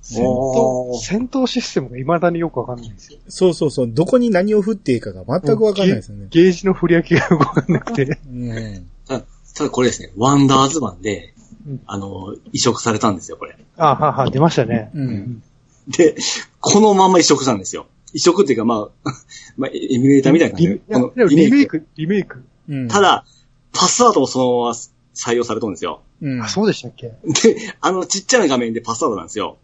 [0.02, 3.20] 戦闘、戦闘システムが未だによくわかんないんですよ。
[3.28, 6.28] そうそうそう、どこに何を振っていいかが全くわかんないですよね。
[6.30, 8.20] ゲゲージの振り分けがわかんなくて。
[8.30, 8.86] うん。
[9.08, 9.26] ただ
[9.56, 11.37] ただこれですね、ワンダーズマンで、うん
[11.86, 13.58] あの、移植されたんですよ、これ。
[13.78, 14.92] あはは、出ましたね。
[14.94, 15.44] うん。
[15.88, 16.16] で、
[16.60, 17.88] このまんま移植したんですよ。
[18.14, 19.12] 移植っていうか、まあ、
[19.58, 22.44] まあ、エミュレーターみたいな感じで、このリメイク、リメイク。
[22.70, 22.88] うん。
[22.88, 23.26] た、だ、
[23.74, 24.76] パスワードもそのまま
[25.16, 26.02] 採用されたんですよ。
[26.22, 26.42] うん。
[26.42, 27.14] あ、そうでしたっけ？
[27.24, 29.58] で、あのちっちゃな画面でパスワードなんですよ。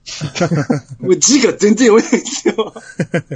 [1.19, 2.73] 字が全然読めないんですよ。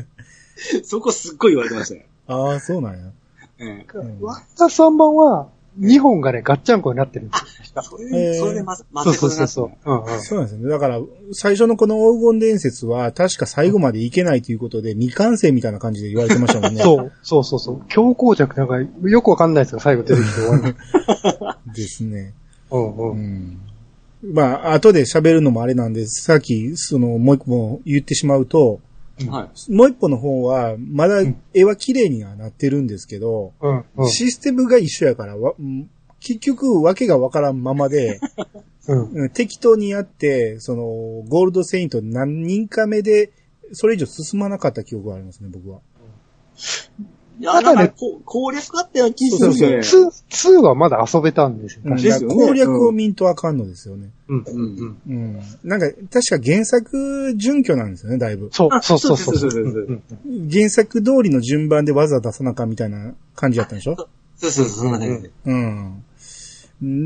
[0.83, 2.07] そこすっごい言われてましたね。
[2.27, 3.11] ああ、そうなんや。
[3.59, 5.49] ええんワンダ3番は、
[5.79, 7.81] 2本がね、ガッチャンコになってるんですよ。
[7.83, 9.91] それそれでまず、まそうずそうそうそう。
[9.91, 10.21] うんうん。
[10.21, 10.69] そうなんですよね。
[10.69, 10.99] だから、
[11.33, 16.81] 最初のこの黄金伝説は、確か最後までいけないということで、未完成みたいな感じで言われてましたもんね。
[16.83, 17.81] そう、そうそうそう。
[17.87, 18.75] 強行着なんか、
[19.07, 20.75] よくわかんないですが、最後出てきて終わる。
[21.75, 22.33] ですね。
[22.71, 23.01] うんう。
[23.11, 23.57] うんん。
[24.23, 28.79] まあ、後で喋るのもあれなんで、さっき、その、もう一個も言ってしまうと、
[29.25, 29.71] はい。
[29.71, 34.09] もう一歩の方は、まだ絵は綺麗にはなってるんですけど、うんうん。
[34.09, 35.35] システムが一緒やから、
[36.19, 38.19] 結局、わけがわからんままで、
[38.87, 39.11] うん。
[39.11, 40.83] うん適当にやって、その、
[41.27, 43.31] ゴールドセイント何人か目で、
[43.73, 45.81] それ以上進まなかった記憶がありますね、僕は。
[47.39, 47.93] いや、ただね
[48.25, 50.09] 攻略あったような気がするんですよね。
[50.29, 51.81] 2、2はまだ遊べたんですよ。
[51.85, 54.09] うんですよね攻略を見んとあかんのですよね。
[54.27, 54.43] うん。
[54.47, 54.97] うんうん。
[55.07, 55.39] うん。
[55.63, 58.49] なんか、確か原作準拠なんですよね、だいぶ。
[58.51, 59.37] そうあ、そうそうそう。
[59.37, 63.95] そうそうそうそううんうん原作通りの順番で技出さなあかんみたいな感じやったんでしょ？
[64.37, 65.31] そうそうそう、そんな感じで。
[65.45, 66.03] うん。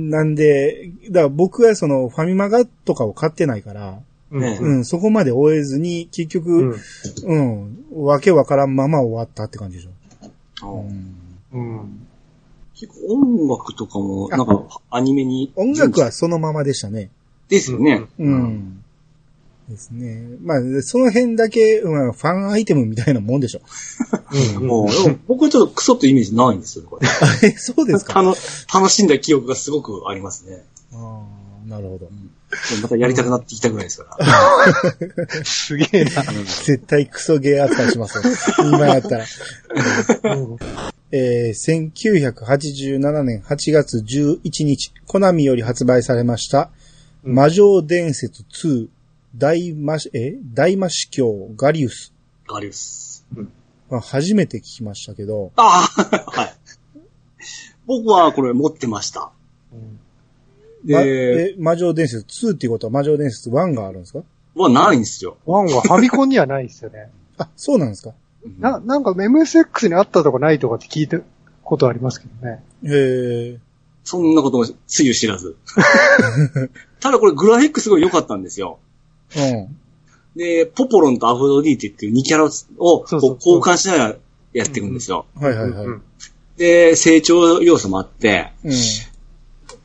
[0.09, 3.99] なんで、だから僕はそのファミマガとかを買ってないから、
[4.31, 6.75] うんねうん、そこまで終えずに、結う局ん、
[7.25, 9.90] うん、わけわからんまま終わったって感じでしょ。
[10.67, 12.07] ううんん、うん。
[12.75, 15.51] 結構音楽とかも、なんか、アニメに。
[15.55, 17.09] 音楽はそのままでしたね。
[17.49, 18.05] ですよね。
[18.17, 18.83] うん。
[19.69, 20.37] ですね。
[20.41, 23.61] まあ、その辺だけ、うん、ファンアイテムみたいなもんでしょ。
[24.57, 24.67] うん。
[24.67, 24.87] もう、
[25.27, 27.07] 僕はちょっとクソってイメージないんですよ、これ。
[27.47, 28.19] え、そうですか？
[28.19, 28.35] あの、
[28.73, 30.63] 楽しんだ記憶がすごくありますね。
[30.93, 31.23] あ
[31.65, 32.09] あ、なるほど。
[32.81, 35.43] またやりたくなってきたぐらいですから。
[35.43, 36.23] すげえな。
[36.23, 38.23] 絶対クソゲー扱いしますよ。
[38.73, 39.25] 今やったら。
[40.35, 40.57] うん
[41.13, 46.69] えー1987年8月11日、コナミより発売されました、
[47.23, 48.87] うん魔女伝説2、
[49.35, 50.37] 大魔し、え？
[50.53, 52.13] 大魔司教ガリウス。
[52.47, 53.25] ガリウス。
[53.89, 56.53] まあ、初めて聞きましたけど、ああ、はい。
[57.85, 59.31] 僕はこれ持ってました。
[60.83, 64.23] まで、え魔女伝説2っていうことは魔女伝説1があるんですか？
[64.55, 65.37] はないんですよ。
[65.45, 67.09] ワンはファミコンにはないですよね。
[67.37, 68.13] あ、そうなんですか？
[68.59, 71.19] な、なんか MSX にあったとかないとかって聞いた
[71.63, 72.63] ことありますけどね。
[72.83, 73.59] へえ。
[74.03, 75.55] そんなこともつゆ知らず。
[76.99, 78.79] ただこれグラフィックすごい良かったんですよ。
[79.37, 79.77] うん。
[80.35, 84.15] で、ポポロンとアフロディーテっていう2キャラを交換しながら
[84.53, 85.25] やっていくんですよ。
[85.35, 85.85] はいはいはい。
[85.85, 86.01] うん
[86.57, 88.71] で、成長要素もあって、うん。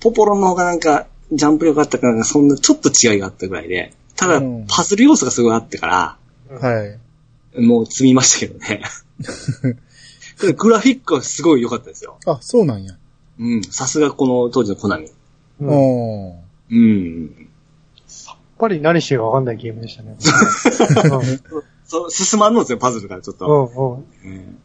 [0.01, 6.17] ポポロンの方がなんか、ジャンプ力あったから、そんなちょっと違いがあったぐらいで、ただうん、パズル要素がすごいあってから、
[6.59, 6.99] は
[7.59, 7.61] い。
[7.61, 8.83] もう積みましたけどね。
[10.57, 12.19] グラフィックはすごい良かったですよ。
[12.27, 12.97] あ、そうなんや。
[13.39, 13.63] うん。
[13.65, 15.09] さすがこの当時のコナミ。
[15.61, 16.31] うん
[16.71, 17.49] うん。
[18.27, 20.17] やっぱり何してるかわかんないゲームでしたね。
[21.89, 23.47] そう、進まんのですよ、パズルがちょっうと。
[23.47, 24.05] ん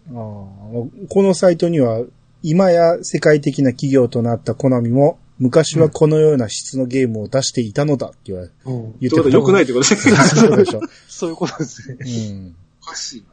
[0.10, 2.02] うんうんこのサイトには、
[2.44, 8.82] 今や世界的な企業となったコナミも、昔はこのような質のゲームを出していたのだって言われ、うん。
[8.82, 10.16] 言ってということは良くないってことですね。
[10.16, 10.82] そうでしょ。
[11.10, 11.98] そういうことですね。
[12.00, 12.56] うん。
[12.84, 13.24] おかしい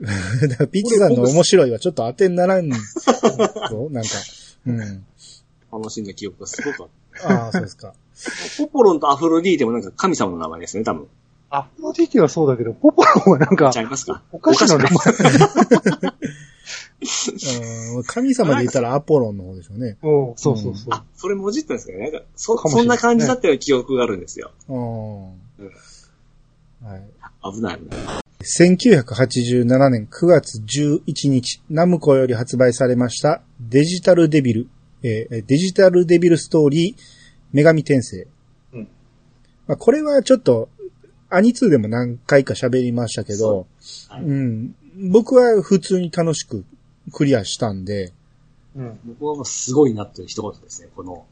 [0.00, 2.76] だからピッチさんの面白いはちょっと当てにならんぞ、
[3.90, 4.10] なんか。
[4.66, 4.76] うん。
[4.76, 4.84] な。
[5.72, 6.88] 楽しんだ記憶がすごくあっ
[7.24, 7.94] ああ、そうですか。
[8.58, 8.64] た。
[8.64, 11.08] ポポロンとアフロディーテもなんか神様の名前ですね、多分。
[11.50, 14.22] アフロディティはそうだけど、ポポロンはなんかちゃ、いますか？
[14.32, 14.90] お菓子の名前。
[17.96, 19.96] うん神様で言ったらアポロンの方でしょうね。
[20.02, 20.88] うん、そうそうそう。
[20.90, 22.10] あ、それもじったんですかね。
[22.10, 24.50] なんか、そ、かそんな感じだったような記憶があるんですよ。
[24.68, 25.26] うん。
[26.86, 27.02] はい。
[27.54, 28.28] 危ない危ない。
[28.40, 34.68] 1987年9月11日、ナムコより発売されましたデジタルデビル、
[35.02, 37.02] えーデジタルデビルストーリー、
[37.52, 38.26] 女神転生。
[38.72, 38.88] うん
[39.66, 40.68] まあ、これはちょっと、
[41.30, 44.74] アニ2でも何回か喋りましたけど、そうはいうん。
[45.10, 46.64] 僕は普通に楽しく
[47.12, 48.12] クリアしたんで、
[48.76, 48.98] うん。
[49.06, 51.24] 僕はもうすごいなという一言ですね、この。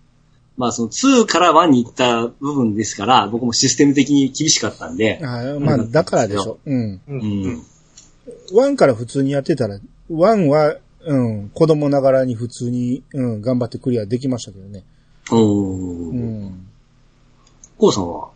[0.57, 6.59] まあその2から1に行った部分ですから、僕もシステム的に厳しかったんで、あーまあ、だからでしょ。
[6.64, 6.95] うん。
[6.95, 7.01] う。
[7.09, 7.62] うんん。
[8.53, 9.79] 1から普通にやってたら、
[10.11, 14.83] 1は、うん、子供ながらに普通に、うん、頑張ってクリアできましたけどね。
[15.31, 16.14] おうー。
[16.14, 16.67] ん。
[17.77, 18.31] コウさんは？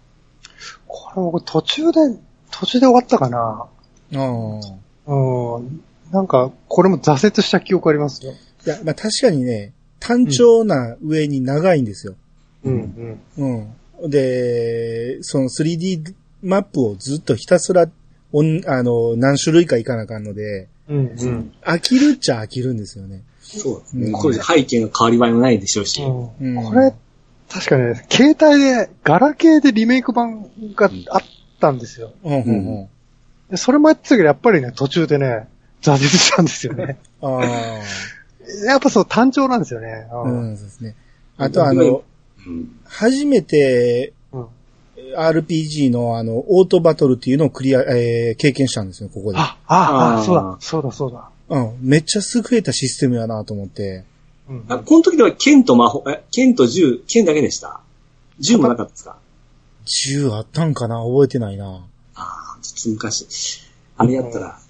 [0.86, 2.00] これ僕途中で、
[2.50, 3.38] 途中で終わったかな。
[3.38, 3.68] あ
[4.12, 4.60] あ。
[5.10, 5.82] うん。
[6.12, 8.32] なんか、これも挫折した記憶ありますよ。
[8.32, 12.14] いや、まあ確かにね、単調な上に長いんですよ。
[12.64, 13.70] うん、うん。
[14.02, 14.10] うん。
[14.10, 17.86] で、その 3D マップをずっとひたすら、
[18.32, 21.52] おんあの、何種類かいかなあかんので、うん、うん。
[21.62, 23.22] 飽きるっちゃ飽きるんですよね。
[23.40, 24.06] そうですね。
[24.06, 26.02] うんこれ背景の変わり映えもないでしょうし。
[26.02, 26.94] うんこれ、
[27.48, 30.42] 確かね、携帯で、ガラケーでリメイク版
[30.76, 31.22] があっ
[31.60, 32.12] たんですよ。
[32.22, 32.88] うん、うん、うん。
[33.50, 35.48] でそれもやってたけど、やっぱりね、途中でね、
[35.82, 36.98] 挫折したんですよね。
[37.22, 37.44] ああ、
[38.66, 40.06] やっぱそう、単調なんですよね。
[40.12, 40.94] ううんん、そうですね。
[41.36, 42.02] あとあの、
[42.46, 42.80] うん。
[42.84, 44.46] 初めてうん
[45.16, 49.38] RPG のあの、オートバトルっていうのをクリア、えー経験したんですよ、ここで。
[49.38, 51.30] あ、あ、あ、そうだ、そうだ、そうだ。
[51.48, 51.78] うん。
[51.80, 54.04] めっちゃ優れたシステムやなと思って。
[54.48, 57.80] うんあ、この時では剣と魔法、え、剣と銃、剣だけでした？
[58.38, 59.16] 銃もなかったですか？
[59.84, 61.02] 銃あったんかな？
[61.02, 61.84] 覚えてないな。
[62.62, 63.62] ちょっと昔。
[63.96, 64.46] あれやったら。
[64.46, 64.60] うん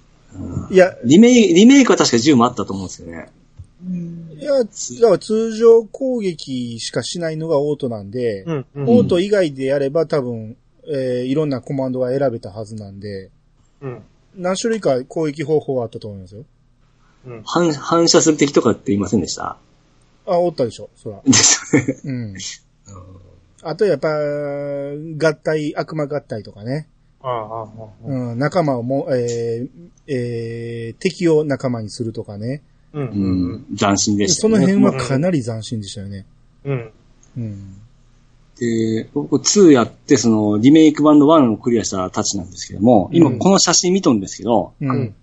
[0.71, 3.29] いや、リメイク、リメイクは確か銃もあったと思うんですよね。
[4.39, 8.89] いや、つだから通常攻撃しかしないのがオートなんで、うん、うん。
[8.89, 13.31] オート以外でやれば多分、えーいろんなコマンドが選べたはずなんで、
[13.81, 14.03] うん。
[14.37, 16.45] 何種類か攻撃方法はあったと思いますよ。
[17.27, 17.43] うん。
[17.45, 19.57] 反反射する敵とかって言いませんでした？
[20.27, 21.21] あ、おったでしょ、そら。
[21.25, 22.01] ですよね。
[22.05, 22.37] うん。
[23.63, 26.89] あとやっぱ、合体、悪魔合体とかね。
[27.23, 27.67] ああ、ああ、
[28.05, 29.69] うん、仲間をも、えー
[30.07, 32.63] えー敵を仲間にするとかね。
[32.93, 33.67] うん。
[33.77, 34.59] 斬新でしたそね。
[34.59, 36.27] の辺はかなり斬新でしたよね。
[36.65, 36.93] うん。
[37.37, 37.75] うん。
[38.59, 45.15] で、僕2やって、その、リメイク版の1をクリアしたたちなんですけども、今うんこの写真見とるんですけど、ううんん。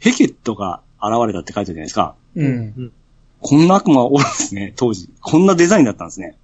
[0.00, 2.14] ヘケットが現れたって書いてあるじゃないですか。
[2.34, 2.42] う。
[2.42, 2.48] うん
[2.86, 2.92] ん。
[3.40, 5.08] こんな悪魔おるんですね、当時。
[5.20, 6.36] こんなデザインだったんですね。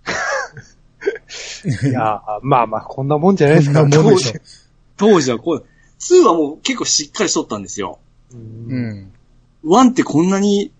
[1.89, 3.81] いやー、まあまあ、こんなもんじゃないですか。
[3.83, 4.41] こんなもんでしょ。
[4.99, 5.65] 当時はこう、
[6.01, 7.99] 2はもう結構しっかりしとったんですよ。
[8.33, 8.37] う。
[8.37, 9.13] うんん。
[9.65, 10.73] 1ってこんなに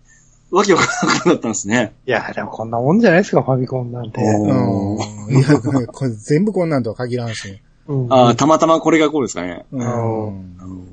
[0.51, 1.93] わけわからなくなったんですね。
[2.05, 4.19] いや、でもこんなもんじゃないですか、ファミコンなんて。
[4.21, 5.37] おうん。
[5.37, 7.61] いや、これ全部こんなんとは限らんし。
[7.87, 8.13] うん。
[8.13, 9.65] ああ、たまたまこれがこうですかね。
[9.71, 10.27] うん。
[10.27, 10.89] うん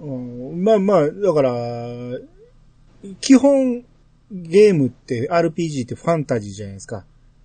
[0.00, 0.06] う
[0.54, 1.52] んまあまあ、だから、
[3.20, 3.84] 基本、
[4.30, 7.04] ゲームって RPG ってファンタジーじゃないですか。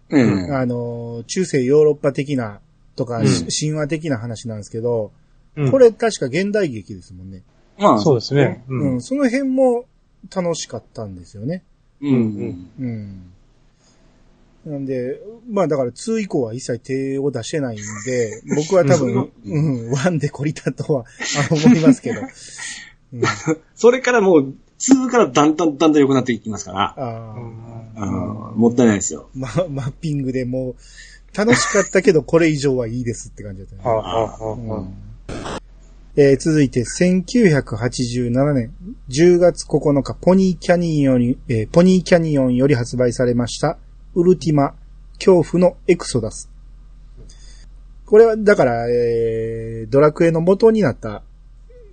[0.09, 0.53] うん。
[0.53, 2.59] あの、中世ヨーロッパ的な
[2.95, 5.11] とか、うんし神話的な話なんですけど、
[5.55, 7.43] うんこれ確か現代劇ですもんね。
[7.77, 8.63] まあ、そうですね。
[8.67, 9.01] う、うんん。
[9.01, 9.85] その辺も
[10.35, 11.63] 楽しかったんですよね。
[12.01, 12.67] うん。
[12.79, 13.33] うん。
[14.65, 15.19] なんで、
[15.49, 21.05] まあだから2以降は一切手を出してないんで、僕は多分、 うん、1で懲りたとは
[21.51, 22.21] あ思いますけど。
[23.13, 23.21] うん、
[23.75, 29.29] それからもう、2からだんだんだんだん良くなっていきますから、あうんあのもったいないですよ。
[29.35, 30.75] ま、マッピングでもう、
[31.35, 33.81] 楽しかったけどこれ以上はいいですって感じだったね。
[33.85, 34.93] ああ、ああ、うん
[36.15, 38.71] えー続いて、1987年
[39.09, 43.79] 10月9日、ポニーキャニオンより、えーポニーキャニオンより発売されました、
[44.13, 44.75] ウルティマ、
[45.15, 46.51] 恐怖のエクソダス。
[48.05, 51.23] これは、だから、えードラクエの元になった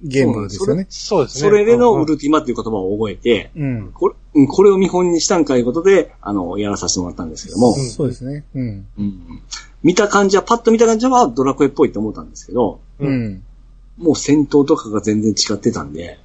[0.02, 0.86] ゲームですよね。
[0.88, 1.48] そうですね。
[1.48, 3.92] それでのウうんルティマっていう言葉を覚えて、うん。
[3.92, 8.44] これうんこれを見本にしたんかいうことで、あの、やらさせてもらったんですけども、うんそうですね。
[8.54, 8.86] うん。
[8.98, 9.42] うん
[9.82, 13.06] 見た感じは、パッと見た感じはドラクエっぽいって思ったんですけど、う。
[13.06, 13.42] うん
[13.98, 16.18] もう戦闘とかが全然違ってたんで、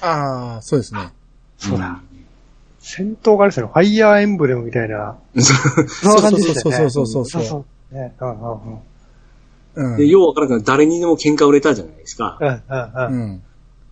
[0.00, 1.12] ああ、そうですね。
[1.56, 2.00] そうだ。
[2.80, 5.16] 戦闘があれですよね、ファイヤーエンブレムみたいな。
[5.86, 7.94] そう感じでしたねそうそうそうそうそうそう。
[7.94, 8.12] ね。
[8.20, 8.78] うんうんうん。
[9.74, 9.96] うん。
[9.96, 12.38] で、ようわからなくな誰にでも喧嘩売れたじゃないですか。
[12.40, 12.60] うんうんう
[13.24, 13.30] ん。
[13.30, 13.42] うん。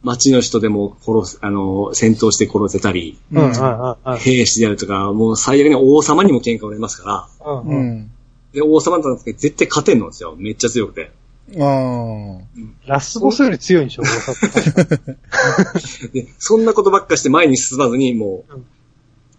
[0.02, 4.18] 街の人でも殺す、あの、戦闘して殺せたり、うんうんうんうん。
[4.18, 7.76] 兵士であるとか、もう最悪に王様にも喧嘩売れますから、うんううん。
[8.02, 8.10] ん。
[8.52, 10.36] で、王様だったんですけど、絶対勝てんのですよ。
[10.38, 11.10] めっちゃ強くて。
[11.58, 12.38] ああ。
[12.86, 14.02] ラスボスより強いんでしょ、
[16.12, 18.64] で、そんなことばっかして前に進まずに、もう、うん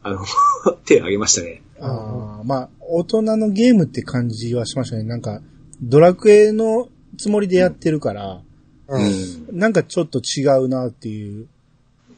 [0.04, 0.20] あの、
[0.86, 1.62] 手を挙げましたね。
[1.80, 5.04] ああ、まあ、大人のゲームって感じはしましたね。
[5.04, 5.42] なんか、
[5.82, 8.42] ドラクエのつもりでやってるから、
[8.88, 9.56] ううん。
[9.56, 9.60] ん。
[9.60, 11.48] なんかちょっと違うなっていう。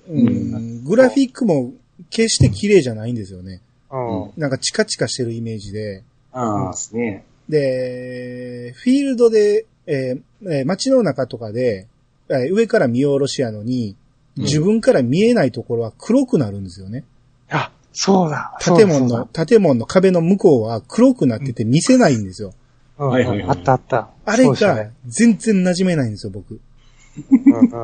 [0.09, 1.71] うんうんグラフィックも
[2.09, 3.61] 決して綺麗じゃないんですよね。
[3.89, 3.95] う
[4.37, 4.41] ん。
[4.41, 6.03] なんかチカチカしてるイメージで。
[6.33, 7.23] ああ、ですね。
[7.47, 11.87] で、フィールドで、えーえー街の中とかで、
[12.29, 13.95] えー上から見下ろしやのに、
[14.37, 17.03] うん自分から見えないところは黒くなるんですよね。
[17.51, 18.57] あ、そうだ。
[18.59, 22.51] 建物の、建物の壁の向こうは黒くなってて見せないんですよ。
[22.97, 24.09] はいはいはいあったあった。
[24.25, 26.59] あれがね全然馴染めないんですよ、僕。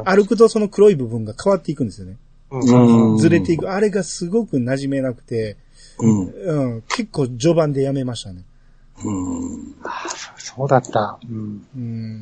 [0.05, 2.17] 歩くとその黒い部分が変わっていくんですよね。
[2.51, 3.71] うんうんずれていく。
[3.71, 5.57] あれがすごく馴染めなくて、
[5.99, 6.27] うん。
[6.27, 8.43] うん、結構序盤でやめましたね。
[9.03, 9.75] うん。
[9.83, 10.05] あ
[10.37, 11.19] そそうだった。
[11.29, 11.67] うん。
[11.75, 12.21] うん。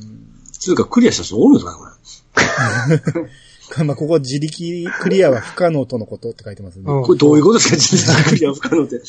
[0.51, 3.27] つうか、クリアした人おるんですかね、これ。
[3.83, 6.83] まあ、ここ自力クリアは不可能とのことって書いてますね。
[6.87, 9.01] うんこれどういうことですか実際クリア不可能って。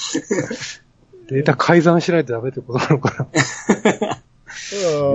[1.29, 3.29] データ改ざんしないとダメってことなのか
[4.03, 4.19] な。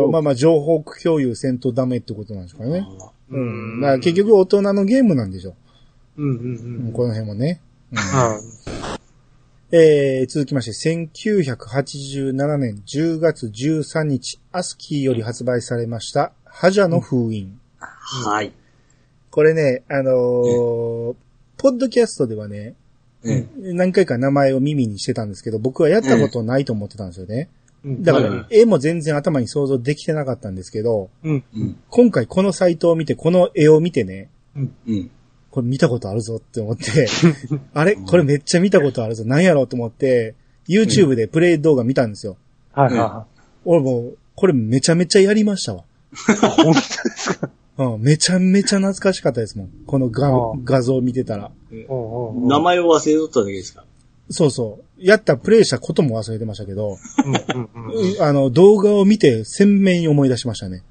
[0.05, 2.87] うんまあまあ、情報共有せんとダメってことなんですかね。
[3.29, 3.39] うう
[3.77, 3.81] ん。
[3.81, 5.55] だから結局大人のゲームなんでしょ。
[6.17, 6.93] うんうんううんん。
[6.93, 7.59] この辺もね。
[7.91, 8.39] うんは
[9.71, 17.59] えー、続きまして、1987年10月13日、アスキーより発売されました、ハジャの封印。
[17.79, 18.53] はい。
[19.31, 21.15] これね、あのー
[21.57, 22.75] ポッドキャストではね、
[23.25, 27.49] え何回か名前を耳にしてたんですけど、僕はやったことないと思ってたんですよね。
[27.85, 28.03] い。
[28.03, 31.43] だから、絵も全然頭に想像できてなかったんですけど、うん。
[31.55, 31.77] うん。
[31.89, 35.11] 今回このサイトを見て、この絵を見てね、うん。
[35.51, 37.07] これ見たことあるぞって思って、
[37.73, 37.95] あれ？
[37.95, 39.23] これめっちゃ見たことあるぞ。
[39.25, 40.35] 何やろうと思って、
[40.67, 42.37] YouTube でプレイ動画見たんですよ。
[42.71, 43.25] はいは
[43.65, 45.83] 俺もう、これめちゃめちゃやりましたわ。
[46.57, 47.49] 本当ですか？
[47.77, 49.69] うん、めちゃめちゃ懐かしかったですもん。
[49.87, 50.29] この画
[50.63, 51.51] 画像を見てたら。
[51.71, 53.83] 名前を忘れとっただけですか？
[54.29, 55.03] そうそう。
[55.03, 56.97] やったプレイしたことも忘れてましたけど、
[58.21, 60.83] あの、動画を見て鮮明に思い出しましたね。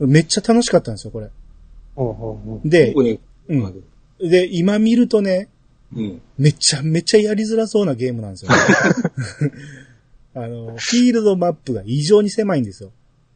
[0.00, 1.30] めっちゃ楽しかったんですよ、これ。
[2.64, 2.94] で。
[4.20, 5.48] で、今見るとね、
[5.94, 6.20] うん。
[6.36, 8.50] めちゃめちゃやりづらそうなゲームなんですよ。
[10.34, 12.90] あの、フィールドマップが異常に狭いんですよ。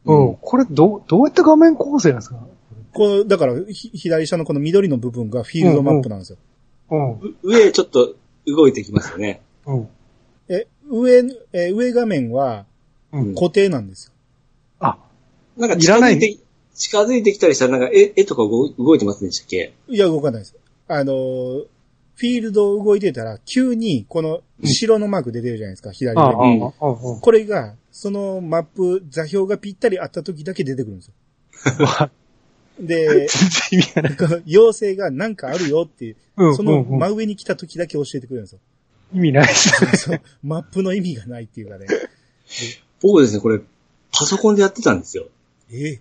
[0.04, 0.36] うん。
[0.40, 2.36] これ、どう、どうやって画面構成なんですか？
[2.92, 6.38] こう、だから、ひ左下のこの緑の部分がフィールドマップなんですよ。
[6.90, 7.12] うん。
[7.12, 8.14] う上ちょっと
[8.46, 9.40] 動いてきますよね。
[9.66, 9.88] うん。
[10.48, 11.22] え、上、
[11.52, 12.66] え、上画面は
[13.12, 13.34] うん。
[13.34, 14.12] 固定なんですよ。
[14.80, 14.98] あ、
[15.56, 16.42] なんかいらない近づいて、
[16.74, 19.74] 近づいてきたりしたらなんか絵、絵とか動い動いてますんでしたっけ？
[19.88, 20.56] いや、動かないです。
[20.88, 21.66] あのー、
[22.14, 26.62] フィールド動いてたら、急にこの白のマーク出てるじゃないですか、左上に。
[26.62, 31.14] ああ、ああ、これが、そのマップ、座標がぴったりあった時だけ出てくるんですよ。
[32.00, 32.10] あ。
[32.80, 33.28] で、
[34.46, 36.56] 妖精がなんかあるよっていう、うん。
[36.56, 38.58] その真上に来た時だけ教えてくれるんですよ。
[39.12, 39.90] 意味ないですね。
[40.00, 41.88] そうマップの意味がないっていうかね。
[43.02, 43.60] 僕ですね、これ、
[44.12, 45.26] パソコンでやってたんですよ。
[45.70, 46.00] ええ。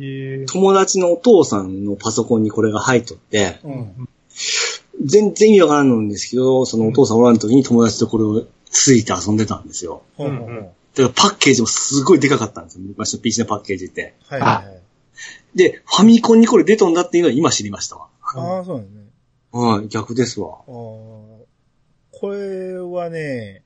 [0.00, 4.08] ええ友達のお父さんのパソコンにこれが入っとって、うん。
[5.04, 10.02] 全然意味わからんんですけど、そのお父さんおらん時に友達とこれをついて遊んでたんですよ。
[10.94, 12.84] だからパッケージもすごいでかかったんですよ。
[12.86, 14.14] 昔の PC のパッケージって。
[14.26, 14.80] はいはいはい。
[15.54, 18.08] で、ファミコンにこれ出とんだっていうのは今知りましたわ。
[18.22, 19.00] ああ、そうですね。
[19.52, 20.58] はい、逆ですわ。
[20.66, 21.40] あー
[22.12, 23.62] これはね、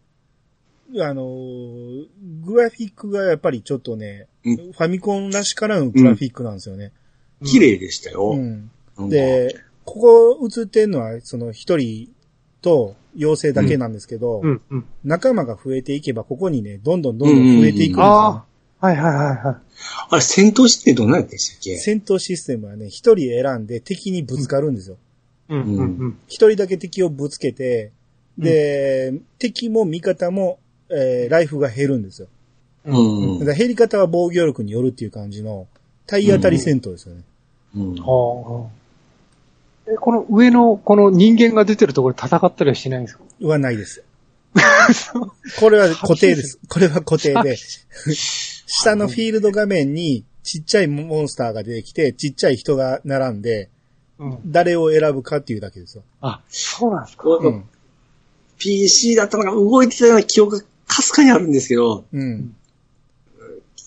[1.00, 2.06] あのー、
[2.44, 6.92] グラフィックがやっぱりちょっとね、うんファミコンらしからぬグラフィックなんですよね。
[7.44, 8.30] 綺麗でしたよ。
[8.30, 8.70] うん。
[8.96, 12.13] うん、で、ここ映ってんのは、その一人
[12.64, 14.84] と妖精だけなんですけど、うん、うん。
[15.04, 18.44] 仲間が増えていけば、ここにね、どんどんどんどん増えていくんですよ、ねあ
[18.80, 19.56] あ、はいはいはいはい。
[20.10, 21.76] あれ、戦闘システムどんなんでしたっけ？
[21.76, 24.96] 戦闘システムはね、一人選んで敵にぶつかるんですよ。
[25.50, 26.18] うん、うん、うん。
[26.26, 27.92] 一人だけ敵をぶつけて、
[28.38, 30.58] で、敵も味方も、
[30.90, 32.28] えーライフが減るんですよ。
[32.86, 33.38] うん。
[33.38, 35.68] だから減り方は防御力によるっていう感じの、
[36.06, 37.22] 体当たり戦闘ですよね。
[37.76, 38.83] うんはあ。
[39.86, 43.24] え、この上の、この人間が出てるところで戦ったりはしないんですか？
[43.42, 44.02] はないです。
[45.58, 46.58] これは固定です。
[46.68, 47.56] これは固定で、
[48.66, 53.68] 下のフィールド画面にちっちゃいモンスターが出てきて、ちっちゃい人が並んで、
[54.18, 54.38] うん。
[54.46, 56.02] 誰を選ぶかっていうだけですよ。
[56.20, 57.24] あ、そうなんですか？
[57.24, 57.64] こううん
[58.56, 62.54] PC だったのが動いてたような記憶がかすかにあるんですけど、うん。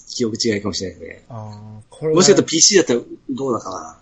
[0.10, 1.24] 記憶違いかもしれないですね。
[1.30, 3.98] ああ、これはもしかしたら PC だったらどうだかな。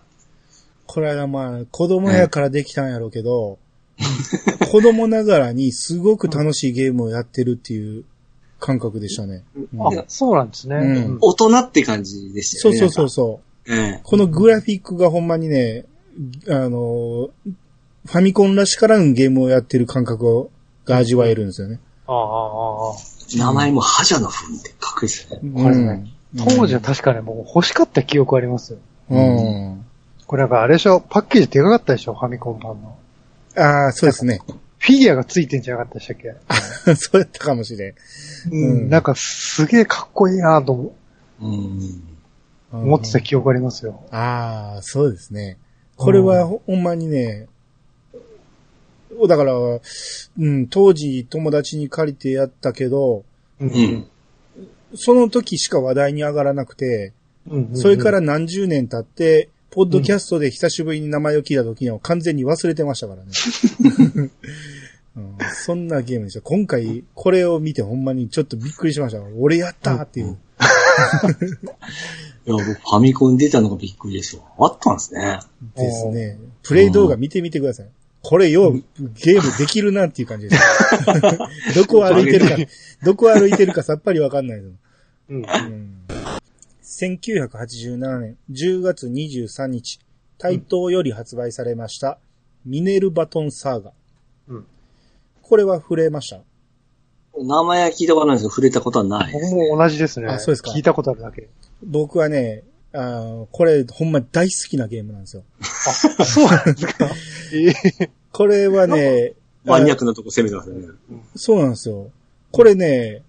[0.88, 3.57] これはまあ、子供やからできたんやろうけど、
[4.71, 8.03] 子供ながらにすごく楽しいゲームをやってるっていう
[8.59, 9.43] 感覚でしたね。
[9.73, 10.75] うんあ、そうなんですね。
[10.75, 12.79] うん大人って感じでしたよね。
[12.79, 13.99] そうそうそうそう。
[14.03, 15.86] このグラフィックがほんまにね、
[16.47, 17.29] あの、
[18.05, 20.51] ファミコンらしからぬゲームをやってる感覚を
[20.86, 21.79] が味わえるんですよね。
[22.07, 22.95] ああ、ああ、ああ。
[23.36, 25.39] 名前もハジャのフンってかっこいいですね。
[25.63, 28.79] これね当時は確かね、もう欲しかった記憶ありますよ。
[29.09, 29.84] うん。
[30.28, 31.01] これなんかあれでしょ？
[31.01, 32.13] パッケージでかかったでしょ？
[32.13, 32.97] ファミコン版の。
[33.57, 34.41] ああ、そうですね。
[34.80, 36.36] フィギュアがついてんじゃなかったでしたっけ？
[36.95, 37.93] そうやったかもしれん。
[38.51, 38.89] うん。
[38.89, 40.95] なんかすげえかっこいいなと思
[41.41, 42.03] うん。
[42.71, 44.03] 思ってた記憶ありますよ。
[44.11, 45.57] ああ、そうですね。
[45.95, 47.47] これはほほんまにね、
[49.28, 49.80] だから、う
[50.39, 53.23] ん、当時友達に借りてやったけど、
[53.61, 54.07] ううん。
[54.95, 57.13] その時しか話題に上がらなくて、
[57.47, 63.32] うんそれから何十年経って、ポッドキャストで久しぶりに名前を聞いた時には完全に忘れてましたからね。
[65.18, 66.41] うん、そんなゲームでした。
[66.41, 69.22] 今回、これを見てほんまにちょっとびっくりしました。
[69.38, 70.38] 俺やったっていう。
[72.45, 74.43] いや、僕ファミコンに出たのがびっくりですよ。
[74.59, 75.39] あったんですね。
[75.76, 76.38] ですね。
[76.63, 77.88] プレイ動画見てみてください。
[78.22, 80.61] これようゲームできるなっていう感じです。
[81.76, 82.57] どこを歩いてるか、
[83.03, 84.72] どこを歩いてるかさっぱりわかんないの。
[85.30, 85.38] うん。
[85.38, 85.94] うん
[86.86, 89.99] 1987年10月23日、
[90.38, 92.19] 台東より発売されました、
[92.63, 93.91] ミネルバトンサーガ。
[94.49, 94.65] うん
[95.41, 96.41] これは触れました？
[97.43, 99.53] 名前は聞いたことないんですけど、触れたことはないです。
[99.55, 100.27] 僕も同じですね。
[100.27, 101.49] あそうですか聞いたことあるだけ。
[101.83, 102.63] 僕はね、
[102.93, 105.43] あーこれほんま大好きなゲームなんですよ。
[105.59, 105.65] あ、
[106.23, 107.09] そうなんですか？
[107.53, 107.73] え
[108.05, 109.33] えこれはね、
[109.65, 110.88] マニアックなとこ攻めてますね。
[111.36, 112.09] そうなんですよ。
[112.51, 113.21] これね、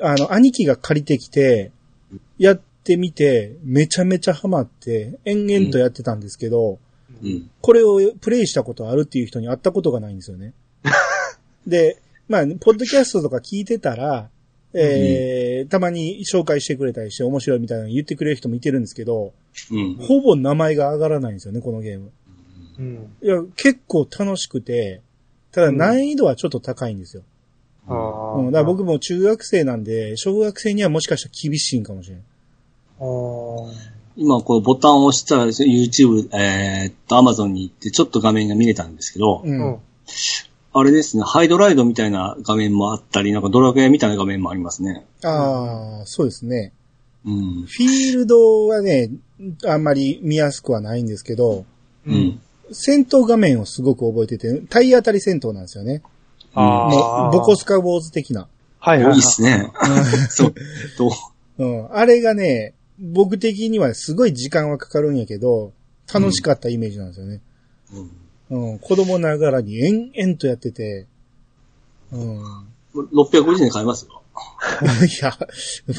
[0.00, 1.72] あの、兄貴が借りてきて、
[2.42, 6.80] やってみて、めちゃめちゃハマって、延々とやってたんですけど、
[7.22, 7.48] うん。
[7.60, 10.52] これをプレイしたことあるっていう人に会ったことがないんですよね。
[11.68, 14.28] で、まあ、ポッドキャストとか聞いてたら、
[14.74, 19.32] えーたまに紹介してくれたりして面白いみたいなの言ってくれる人もいてるんですけど、
[19.70, 19.94] うん。
[19.94, 22.10] ほぼ名前が上がらないんですよね、このゲーム。
[22.78, 23.16] うん。
[23.22, 25.00] いや、結構楽しくて、
[25.52, 27.22] ただ難易度はちょっと高いんですよ。
[27.86, 28.34] ああ。
[28.38, 32.24] うん、だから僕も中学生なんで、小学生にはもしかしたら厳しいんかもしれない。
[34.16, 39.48] 今、こう、ボタンを押したらですね、YouTube、えーっと、Amazon に行って、ちょっと画面が見れたんですけど、う。
[39.48, 39.78] うんん。
[40.74, 45.06] あれですね、ハイドライドみたいな画面もあったり、なんかドラクエみたいな画面もありますね。
[45.22, 46.72] ああ、そうですね。
[47.24, 47.66] うん。
[47.66, 49.10] フィールドはね、
[49.66, 51.64] あんまり見やすくはないんですけど、
[52.06, 52.40] うん。
[52.70, 56.02] 戦闘画面をすごく覚えてて、体当たり戦闘なんですよね。
[56.54, 58.48] あもう、ボコスカウォーズ的な。
[58.78, 59.16] はいはいい。
[59.18, 59.70] いっすね。
[60.30, 60.54] そう。
[60.96, 61.12] と、
[61.58, 61.94] うん。
[61.94, 65.72] あれがね、僕的にはすごい時間はかかるんやけど、
[66.12, 67.40] 楽しかったイメージなんですよね。
[67.92, 68.10] うん
[68.50, 68.78] うん。
[68.78, 71.06] 子供ながらに延々とやってて、
[72.12, 72.66] うん。
[72.94, 74.22] 650円買えますよ。
[75.06, 75.30] いや、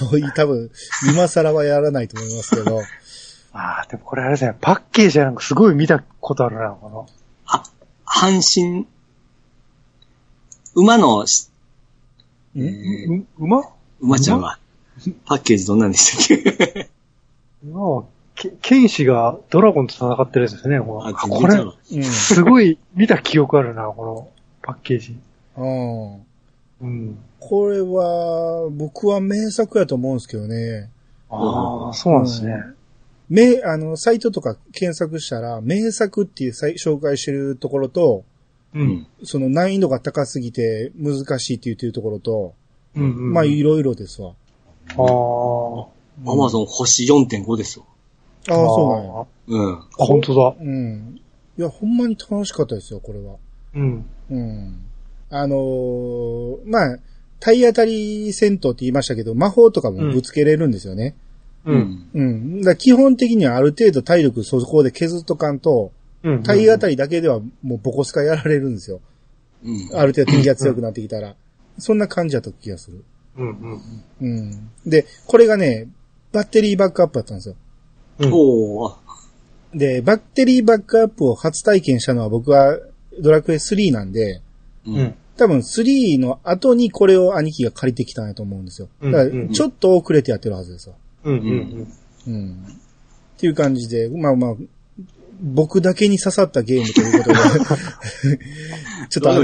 [0.02, 0.72] もう多分、
[1.12, 2.82] 今更はやらないと思いますけど、
[3.54, 7.08] ああ、でもこれあれですね、パッケージなんかすごい見たことあるな、この。
[7.46, 7.64] あ、
[8.06, 8.88] 阪神、
[10.76, 11.50] 馬のし、
[12.56, 12.62] ん？
[12.62, 13.64] う、馬？
[14.00, 14.60] 馬ちゃんは、
[15.26, 16.90] パッケージどんなんでしたっけ？
[17.64, 18.04] 馬は、
[18.36, 22.04] け剣士がドラゴンと戦ってるやつですね、このあ、あこれう、ん。
[22.04, 24.30] すごい見た記憶あるな、この
[24.62, 25.18] パッケージ。
[25.58, 26.14] うん。
[26.82, 27.18] うん。
[27.40, 30.90] これは、僕は名作やと思うんですけどね。
[31.30, 32.56] ああ、そうなんですね。
[33.30, 38.24] 名、あの、サイトとか検索したら、名作っていうさい紹介してるところと、
[38.74, 38.80] う。
[38.80, 39.08] うんん。
[39.24, 42.54] その難易度が高すぎて難しいって言ってるところと、
[42.96, 43.34] うん、うん。
[43.34, 44.32] まあいろいろですわ。
[44.32, 45.93] ああ。
[46.26, 47.86] アマゾン星4.5ですよ。
[48.50, 49.26] ああ、そうなんや。
[49.48, 49.74] うん。
[49.74, 50.56] あ本当だ。
[50.60, 51.20] うん。
[51.58, 53.36] いや、ほんまに楽しかったですよ、これは。
[53.76, 54.06] うん。
[54.30, 54.86] うん。
[55.30, 56.98] あのーまあ、
[57.40, 61.16] 体当たり戦闘って言いましたけど、魔法とかもぶつけれるんですよね。
[61.66, 62.10] うん。
[62.14, 62.58] うん。
[62.60, 65.92] だから基本的にはある程度体力そこで削っとかんと、
[66.24, 66.44] うん。
[66.44, 69.02] 体当たりだけではもうボコスカやられるんですよ。
[69.64, 69.98] うん。
[69.98, 71.36] ある程度敵が強くなってきたら。
[71.78, 73.04] そんな感じだった気がする。
[73.38, 73.50] うん。
[73.50, 73.82] うん。
[74.22, 74.72] うん。
[74.86, 75.88] で、これがね、
[76.34, 77.56] バッテリーバックアップだったんですよ。
[78.20, 78.34] うん。
[78.34, 82.78] おー、で、バッテリーバックアップを初体験したのは僕は
[83.22, 84.42] ドラクエ3なんで、
[84.86, 85.16] ううんん。。
[85.38, 88.90] 多分3の後にこれを兄貴が借りてきたんやと思うんですよ。
[89.02, 90.96] だからうんちょっと遅れてやってるはずですわ。
[91.24, 91.34] うん。
[91.34, 91.88] うん。
[92.28, 92.68] うん。
[93.36, 94.56] っていう感じで、まあまあ、
[95.42, 97.36] 僕だけに刺さったゲームということで、
[99.10, 99.44] ちょっと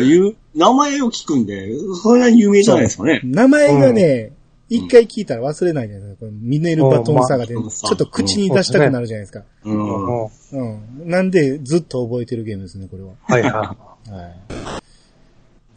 [0.56, 1.72] 名前を聞くんで、
[2.02, 3.22] それなりに有名じゃないですかね。
[3.24, 4.32] 名前がね、
[4.70, 6.20] 一、回聞いたら忘れないじゃないですか。
[6.20, 9.43] このミネルバトンサガで、ちょっと口に出したくなるじゃないですか。
[9.63, 10.05] うん。
[10.05, 10.26] うん。
[10.26, 11.09] うん。
[11.09, 13.13] なんで、ずっと覚えてるゲームですね、これは。
[13.24, 13.76] はいは
[14.09, 14.80] はい。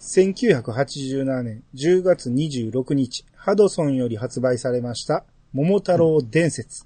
[0.01, 6.85] 1987年10月26日、ハドソンより発売されました、桃太郎伝説。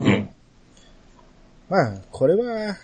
[0.00, 0.30] うん。
[1.68, 2.76] まあ、これは、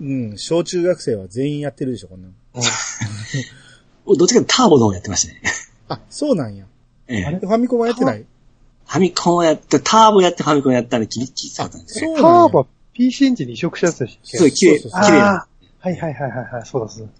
[0.00, 2.34] うん、小中学生は全員やってるでしょ、こんなの。
[4.16, 5.42] どっちかとターボの方やってましたね。
[5.88, 6.66] あ、そうなんや。
[7.08, 7.38] ええ。
[7.40, 8.18] ファミコンはやってない？
[8.18, 12.12] ファミコンをやって、ターボやってファミコンやったんで、キリッキリ使ったんですね。
[12.12, 12.14] い。
[12.16, 12.40] そうなんや。
[12.42, 15.26] ターボ、PC エンジンに移植したやつでしたっけそうそう綺麗な。
[15.26, 15.46] ああ。
[15.80, 17.12] はいはいはいはいはい、そうだそうだ。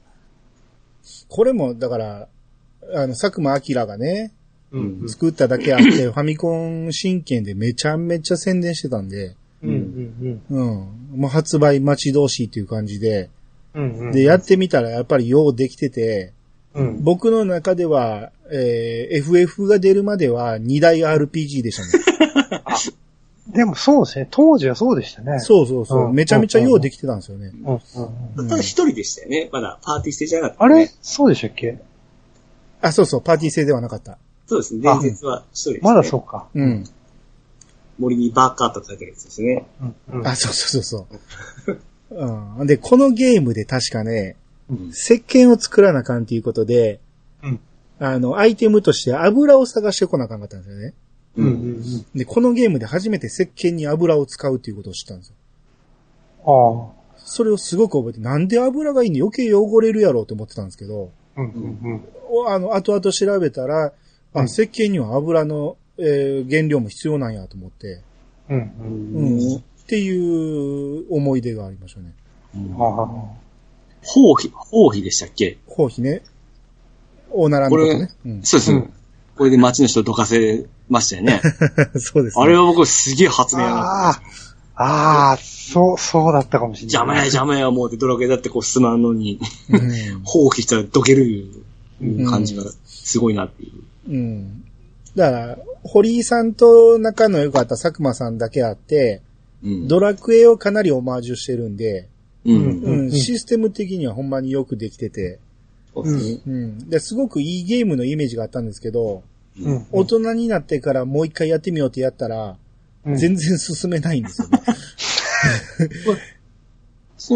[1.28, 2.28] これも、だから、
[2.94, 4.32] あの、佐久間明がね、
[4.72, 5.08] うんうん。
[5.08, 11.20] 作っただけあって、 ファミコン新券でめちゃめちゃ宣伝してたんで、うんうんうん。
[11.20, 13.30] もう発売待ち遠しいっていう感じで、
[13.74, 13.84] うん。
[13.84, 14.12] うんうん。
[14.12, 16.32] で、やってみたらやっぱりようできてて、
[16.76, 17.02] うん。
[17.02, 22.04] 僕の中では、えー FF が出るまでは2大 RPG でしたね。
[23.52, 25.38] でもそうですね、当時はそうでしたね。
[25.40, 26.06] そうそうそう。
[26.06, 27.52] うんめちゃめちゃようできてたんですよね。
[27.64, 27.80] うんうん
[28.36, 28.48] うん。
[28.48, 29.48] ただ一人でしたよね。
[29.52, 30.90] まだパーティーステージじゃなかった、あれ？
[31.00, 31.78] そうでしたっけ？
[32.82, 34.18] あ、そうそう、パーティー制ではなかった。
[34.46, 34.82] そうですね。
[34.82, 35.94] 伝説は一人でした、ね。
[35.94, 36.46] まだそうか。
[36.54, 36.84] うん。
[37.98, 39.64] 森にバーカーと書いてあるやつですね。
[39.80, 40.26] うんうん。
[40.26, 41.06] あ、そうそうそう
[41.66, 41.74] そ
[42.10, 42.58] う。
[42.58, 42.66] うん。
[42.66, 44.45] で、このゲームで確かね、うん
[44.90, 47.00] 石鹸を作らなあかんっていうことで、
[47.42, 47.60] うん
[47.98, 50.94] あの、アイテムとして油を探してこなあかんかったんですよね。
[51.36, 52.06] うんうんうん。
[52.14, 55.34] で、このゲームで初めて石鹸に油を使うっていうことを知ったんですよ。
[56.44, 56.96] ああ。
[57.16, 63.92] それをすごく覚えて、なんで油がいいの余計汚れるやろうと思ってたんですけど、うんうんおあの、後々調べたら、
[64.34, 68.02] あ、うん石鹸には油の、えー原料も必要なんやと思って、
[68.50, 68.56] うん。
[68.58, 69.38] うん。
[69.38, 72.12] うん、っていう思い出がありましたね。
[72.54, 73.45] うんああ。
[74.06, 75.58] 包皮、包皮でしたっけ？
[75.66, 76.22] コーヒーね。
[77.30, 78.10] おならのことね。
[78.24, 78.92] うん、そうです、うん
[79.36, 81.42] これで街の人どかせましたよね。
[82.00, 82.42] そうです、ね。
[82.42, 83.76] あれは僕すげえ発明やな。
[83.76, 84.22] ああ。
[84.78, 86.94] ああ、そう、そうだったかもしれない。
[86.94, 89.38] 邪魔や邪魔や思うてドラクエだってこう進まんのに、
[89.68, 91.50] うん放棄したらどける
[92.00, 94.10] うん感じがすごいなっていう。
[94.10, 94.64] うん。
[95.14, 99.20] だから、堀井さんと仲の良かった佐久間さんだけあって、
[99.62, 99.86] うん。
[99.88, 102.08] ドラクエをかなりオマージュしてるんで、
[102.52, 103.12] うん。
[103.12, 105.38] システム的にはほんまによくできてて、
[105.94, 106.40] そうですね。
[106.46, 106.88] うん。
[106.90, 109.22] で、すごくいいゲームのイメージがあったんですけど、
[109.60, 109.70] う。
[109.70, 109.86] ん。
[109.92, 112.56] 大人になってからもう一回やってみようってやったら、
[113.04, 114.60] うん全然進めないんですよね。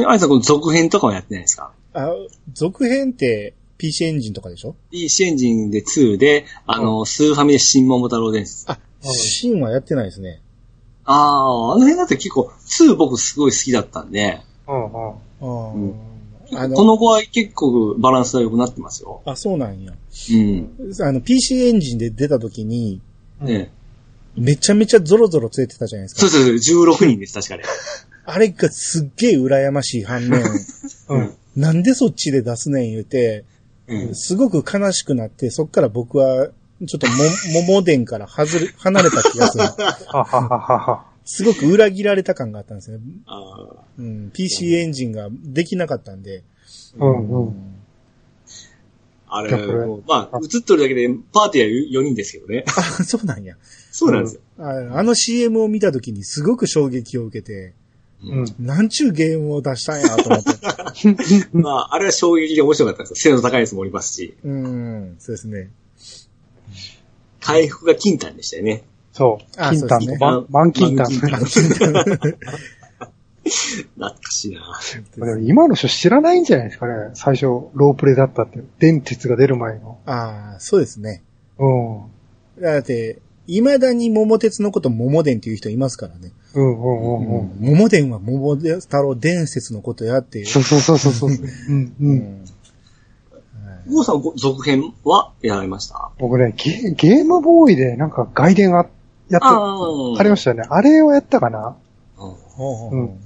[0.05, 1.73] あいさんこの続編とかはやってないですか？
[1.95, 2.13] あ、
[2.53, 8.65] 続編って PC エンジンとかでしょ ?PC エンジンで2で、あの、スーファミで新桃太郎伝説。
[8.69, 10.41] あ、シンはやってないですね。
[11.05, 14.41] ああ、あの辺だって結構、2僕すごい好きだったんで、
[15.41, 15.95] うんうん。
[16.53, 19.23] あのこの子は結構バランスが良くなってますよ。
[19.25, 19.93] あ、そうなんや。
[19.93, 20.71] うん。
[21.01, 23.01] あの、PC エンジンで出た時に、
[23.41, 23.73] ね
[24.37, 26.21] めちゃめちゃゾロゾロついてたじゃないですか。
[26.21, 27.63] そうそうそう、16人です、確かに。
[28.25, 30.43] あれがすっげえ羨ましい反面、
[31.09, 31.35] うん。
[31.57, 33.45] なんでそっちで出すねん言うて、
[33.89, 34.15] うん。
[34.15, 36.49] すごく悲しくなって、そっから僕は、
[36.87, 37.15] ちょっとも、
[37.67, 39.65] 桃伝から外れ、離れた気がする。
[40.07, 41.10] ははははは。
[41.25, 42.99] すごく裏切られた感があったんですね。
[43.99, 46.43] うん、PC エンジンができなかったんで。
[46.97, 47.81] うんうん。
[49.33, 49.51] あれ
[50.09, 52.65] まあ、映っとるだけで、パーティーは4人ですけどね。
[52.67, 53.57] あ、 そうなんや。
[53.93, 54.41] そうなんですよ。
[54.59, 57.75] ああの CM を見た時にすごく衝撃を受けて、
[58.25, 58.45] うん。
[58.59, 60.51] なんちゅうゲームを出したんやと思って。
[61.53, 63.35] まあ、あれは衝撃で面白かったんですよ。
[63.35, 65.71] 背の高いやつもおりますし、うん、そうですね。
[67.41, 68.85] 回復が金丹でしたよね。
[69.13, 69.45] そう。
[69.61, 71.07] あ金丹そうですね満満金丹。
[71.07, 71.47] 懐か
[74.31, 74.61] しいな
[75.27, 77.11] でも今の人知らないんじゃないですかね。
[77.15, 77.45] 最初、
[77.75, 78.61] ロープレだったって。
[78.79, 79.99] 電鉄が出る前の。
[80.07, 81.23] ああ、そうですね。
[81.59, 81.67] う
[82.61, 82.63] ん。
[82.63, 86.33] だって、未だに桃鉄のこと桃伝っていう人いますからね。
[86.55, 87.51] うんうんうんうん。
[87.61, 90.47] 桃伝は桃太郎伝説のことやっていう。
[90.47, 91.31] そうそうそうそうそう。
[91.69, 92.07] うんう。
[92.07, 92.45] うん
[93.91, 96.11] ゴさん、続編はやられました？
[96.19, 98.87] 僕ね、ゲゲームボーイでなんか外伝が
[99.31, 100.65] やった、あありましたよね。
[100.69, 101.77] あれをやったかな？
[102.19, 103.21] うんほうほうほううん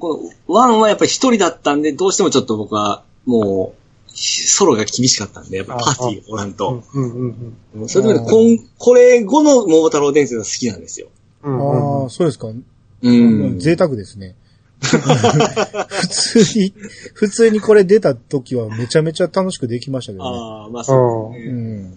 [0.00, 6.82] この、ワンはやっぱり一人だったんで、どうしてもちょっと僕は、もう、ソロが厳しかったんで、やっぱパーティーがおらんうんと。
[6.94, 11.08] うんうんうんそれでもね、こん、これ後の桃太郎伝説が好きなんですよ。
[11.42, 11.58] うん。
[11.58, 12.48] うんああ、そうですか。
[12.48, 13.58] うん。
[13.58, 14.36] 贅沢ですね。
[14.80, 16.74] 普通に、
[17.14, 20.30] 普通にこれ出た時はめちゃめちゃ楽しくできましたけどね。
[20.30, 21.94] ああ、まあそうですうね。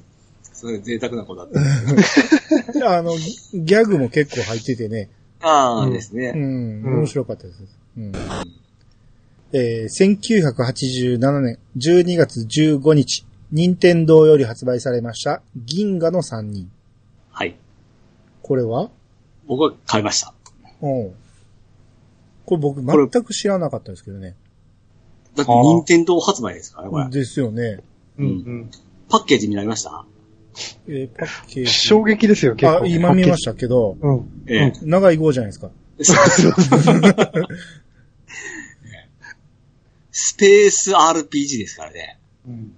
[0.58, 0.60] ん。
[0.60, 1.60] それ贅沢な子だった。
[2.97, 3.12] あの、
[3.53, 5.09] ギャグも結構入っててね。
[5.42, 6.34] ああ、うんですね。
[6.36, 6.42] うん。
[6.84, 7.59] うん面白かったです。
[7.97, 8.12] うん。
[9.54, 16.70] えー1987年12月15日、任天堂より発売されました、銀河の3人。
[17.32, 17.55] はい。
[18.42, 18.89] これは？
[19.47, 20.34] 僕は買いました。
[20.82, 21.13] うん。
[22.46, 24.36] これ僕全く知らなかったですけどね。
[25.36, 27.09] だって、任天堂発売ですからね、これ。
[27.09, 27.79] ですよね。
[28.17, 28.71] うんうん。
[29.09, 30.05] パッケージ見られました
[30.88, 31.71] えーパッケージ。
[31.71, 32.84] 衝撃ですよ、結構。
[32.84, 34.43] あ、今見ましたけど、うん。
[34.47, 34.74] ええ。
[34.84, 35.71] 長い号じゃないですか。
[40.12, 42.20] スペース RPG ですからね。
[42.47, 42.74] うん。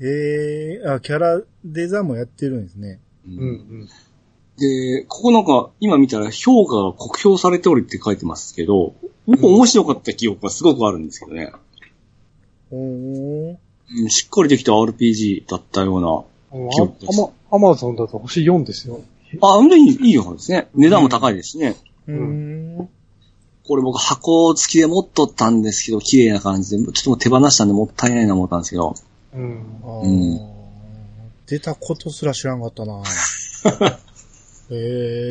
[0.00, 3.00] ええあ、キャラデザもやってるんですね。
[3.26, 3.42] ううんう
[3.84, 3.88] ん。
[4.58, 8.94] で、ここなんか、今見たら評価が酷評されておりって書いてますけど、
[9.26, 11.52] 僕面白かった記憶がすごくあるんですけどね。
[12.70, 13.58] うん
[14.08, 16.24] しっかりできた RPG だったような。
[17.50, 19.00] アマゾンだと星4ですよ。
[19.42, 20.68] あ、本当にいいようですね。
[20.74, 21.76] 値段も高いですしね。
[22.06, 22.88] うーん。
[23.66, 28.94] これ僕箱付きで持っとったんですけど、綺麗な感じで、ちょっともう手放したんでもったいないな思ったんですけど。
[29.34, 29.64] うん。
[30.02, 30.54] うん
[31.46, 33.02] 出たことすら知らんかったな
[34.70, 35.30] へ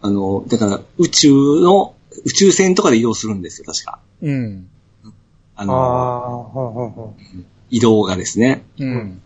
[0.00, 1.30] あの、だから宇宙
[1.60, 1.94] の、
[2.24, 4.00] 宇宙船とかで移動するんですよ、確か。
[4.22, 4.68] うん。
[5.56, 7.14] あああ、の、ほんほんほん
[7.70, 8.64] 移動がですね。
[8.78, 9.22] うん。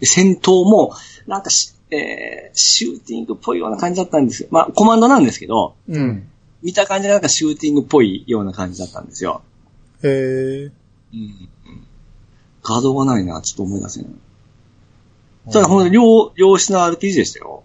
[0.00, 0.94] で戦闘も、
[1.26, 4.48] なんかし、えー、シューティングっぽいような感じだったんですよ。
[4.50, 6.28] まあ、コマンドなんですけど、うん。
[6.62, 9.42] 見た感じがなんかシューティングっぽいような感じだったんですよ。
[10.02, 10.64] へえ。
[10.64, 11.48] うん。
[12.62, 14.10] 画像がないな、ちょっと思い出せない。
[15.52, 17.62] ただ、ほんと、良、良質な RPG でしたよ。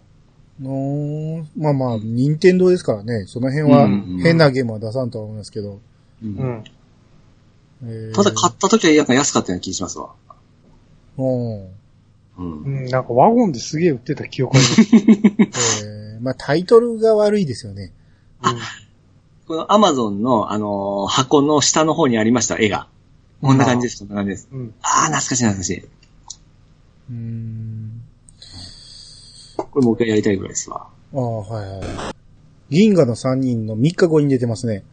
[0.61, 3.25] のまあまあ、任天堂ですからね。
[3.27, 5.79] その辺はうん変なゲームは出さんとは思いますけど。
[6.21, 6.63] うんうん。
[7.85, 10.09] えーただ、買った時はなんか安かったような気がしますわ。
[11.17, 11.67] うん。
[12.39, 12.69] うんう。
[12.81, 15.85] ん、なんかワゴンですげえ売ってた記憶あります。
[15.85, 17.93] えーまあタイトルが悪いですよね。
[19.47, 22.87] この Amazon の、あのー箱の下の方にありました、絵が。
[23.41, 24.49] こんな感じです、こんな感じです。
[24.51, 24.73] うん。
[24.81, 25.79] ああ、懐かしい懐かしい。
[25.79, 28.01] うーん。
[29.57, 30.87] これもう一回やりたいぐらいですわ。
[31.13, 31.81] ああ、はいはい。
[32.69, 34.83] 銀河の3人の3日後に出てますね。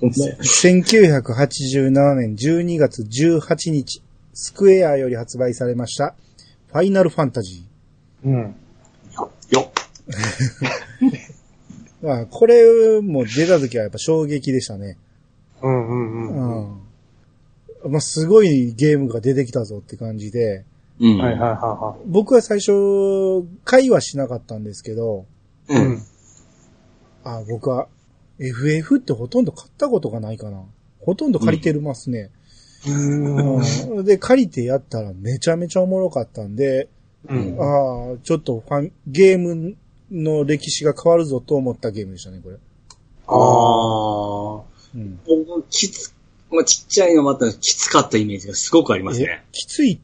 [0.00, 4.02] ほんまや1987年12月18日、
[4.34, 6.14] スクエアより発売されました、
[6.72, 7.66] ファイナルファンタジ
[8.24, 8.32] うん。
[8.40, 8.54] よ
[9.26, 9.72] っ。
[10.08, 11.18] ー。
[12.06, 14.96] まあ、これも出た時はやっぱ衝撃でしたね。
[15.62, 16.32] うんうんう
[17.84, 17.90] うん。
[17.90, 17.92] ん。
[17.92, 20.64] まあ、すごいゲームが出てきたぞって感じで、
[20.98, 21.18] うん。
[21.18, 22.72] はいはいは僕は最初、
[23.64, 25.26] 会話しなかったんですけど、
[25.68, 25.84] いはい。
[25.84, 25.86] う。
[25.86, 26.02] うんん。
[27.24, 27.86] あ僕は
[28.40, 30.64] FF ってほとんど買ったことがないかな。
[31.00, 32.30] ほとんど借りてますね。
[32.86, 33.56] うん。
[33.96, 36.88] うんで、借りてやったらめちゃめちゃおもろかったんで、
[37.28, 37.56] うん。
[37.60, 39.76] ああ、ちょっとファン、ゲーム
[40.10, 42.56] の歴史が変わるぞと思ったゲームでしたね、これ。
[43.26, 44.62] ああ。
[44.94, 45.20] うん。
[45.26, 46.14] 僕、きつ、
[46.50, 49.44] まあ、ちっちゃいのもあったらきつかったイメージがすごくありますえね。
[49.52, 50.00] きつい、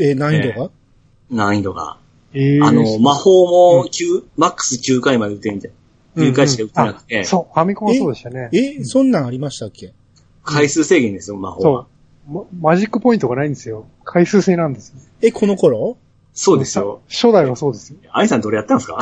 [0.00, 0.70] え、難易度が、
[1.30, 1.98] 難易度が。
[2.34, 3.46] えーあの、魔法
[3.78, 5.74] も9、マックス9回まで打てんじゃん。
[6.22, 8.50] 9回しか打てなくて、あそう、ファミコンはそうでしたね。
[8.52, 9.92] え、そんなんありましたっけ？
[10.46, 11.86] 回数制限ですよ、魔法は。
[12.28, 12.32] そう。
[12.60, 13.86] まマジックポイントがないんですよ。
[14.04, 14.94] 回数制なんですよ。
[15.22, 15.96] え、この頃？
[16.38, 17.00] そうですよ。
[17.08, 17.98] 初代はそうですよ。
[18.12, 18.98] アイさんどれやったんですか？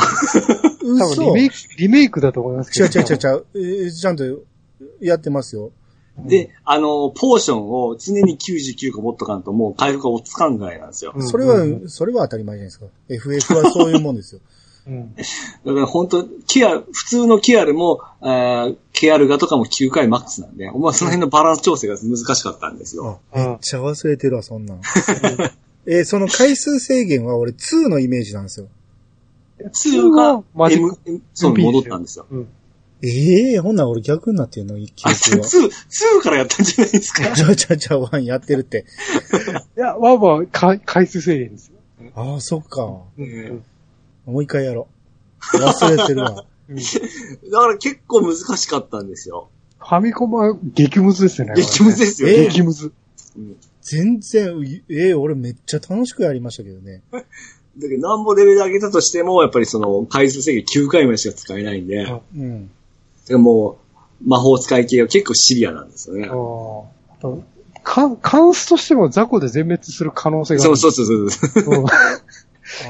[0.80, 2.86] 多分リメイク、リメイクだと思いますけど。
[2.86, 3.46] 違う違う違う違う、
[3.84, 4.24] えーちゃんと
[5.00, 5.72] やってますよ。
[6.16, 11.12] で、あの、ポーションを常に99個持っとかんともう回復が落ち着かんぐらいなんですよ。
[11.14, 12.86] うんそれは、うんそれは当たり前じゃないですか。
[13.08, 14.40] FF はそういうもんですよ。
[14.86, 15.14] うん。
[15.14, 23.20] だから本当キア、普通のキアルも、えー、ケアルガとかも9回マックスなんで、お前その辺のバランス調整が難しかったんですよ。
[23.32, 24.80] あ、めっちゃ忘れてるわ、そんなん。
[25.86, 28.68] えーその回数制限は俺2のイメージなんですよ。
[29.60, 32.26] 2がマジッそう、戻ったんですよ。
[32.30, 32.48] うん。
[33.02, 35.44] ええほんなら俺逆になってんの、記あ、憶は。
[35.46, 35.70] 2、
[36.18, 37.30] 2からやったんじゃないですか？
[37.36, 38.86] ちゃうちゃうちゃう、ワンやってるって。
[39.76, 42.10] いや、ワンはか回数制限ですよ。
[42.14, 42.90] ああ、そっか。
[43.18, 43.62] うん。
[44.26, 44.88] もう一回やろ
[45.54, 45.56] う。
[45.58, 46.44] 忘れてるわ。
[46.68, 46.82] う んだ
[47.60, 49.48] から結構難しかったんですよ。
[49.78, 51.54] ファミコンは激ムズですよね。
[51.56, 52.48] 激ムズですよえね。
[52.48, 52.92] 激ムズ。
[53.36, 57.02] うん全然、ええ俺めっちゃ楽しくやりましたけどね。
[57.12, 57.20] だ
[57.86, 62.70] けど、なんぼレベル上げたとしても、やっぱりその、回数制限9回までしか使えないんで、うんだかうん。
[63.28, 63.76] らも
[64.22, 66.28] う、魔法使い系は結構シビアなんですよね。
[66.30, 67.42] あー
[67.82, 70.76] カンカンスとしても雑魚で全滅する可能性がある。
[70.78, 71.84] そうそうそうそう。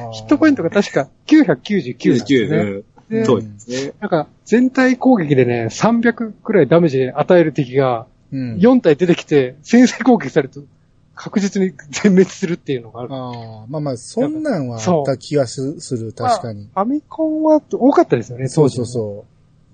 [0.07, 2.57] うんヒットポイントが確か999なんです99、ね。
[2.57, 3.93] うんでそうですね。
[4.01, 8.57] なんか、全体攻撃でね、300くらいダメージ与える敵が、うん。
[8.57, 10.63] 4体出てきて、先制攻撃されると、
[11.15, 13.09] 確実に全滅するっていうのがある。
[13.13, 16.71] ああ、まあまあ、そんなんはあった気がすする、確かに。
[16.75, 18.87] まあファミコンは多かったですよね、そうそうう。
[18.87, 19.25] そ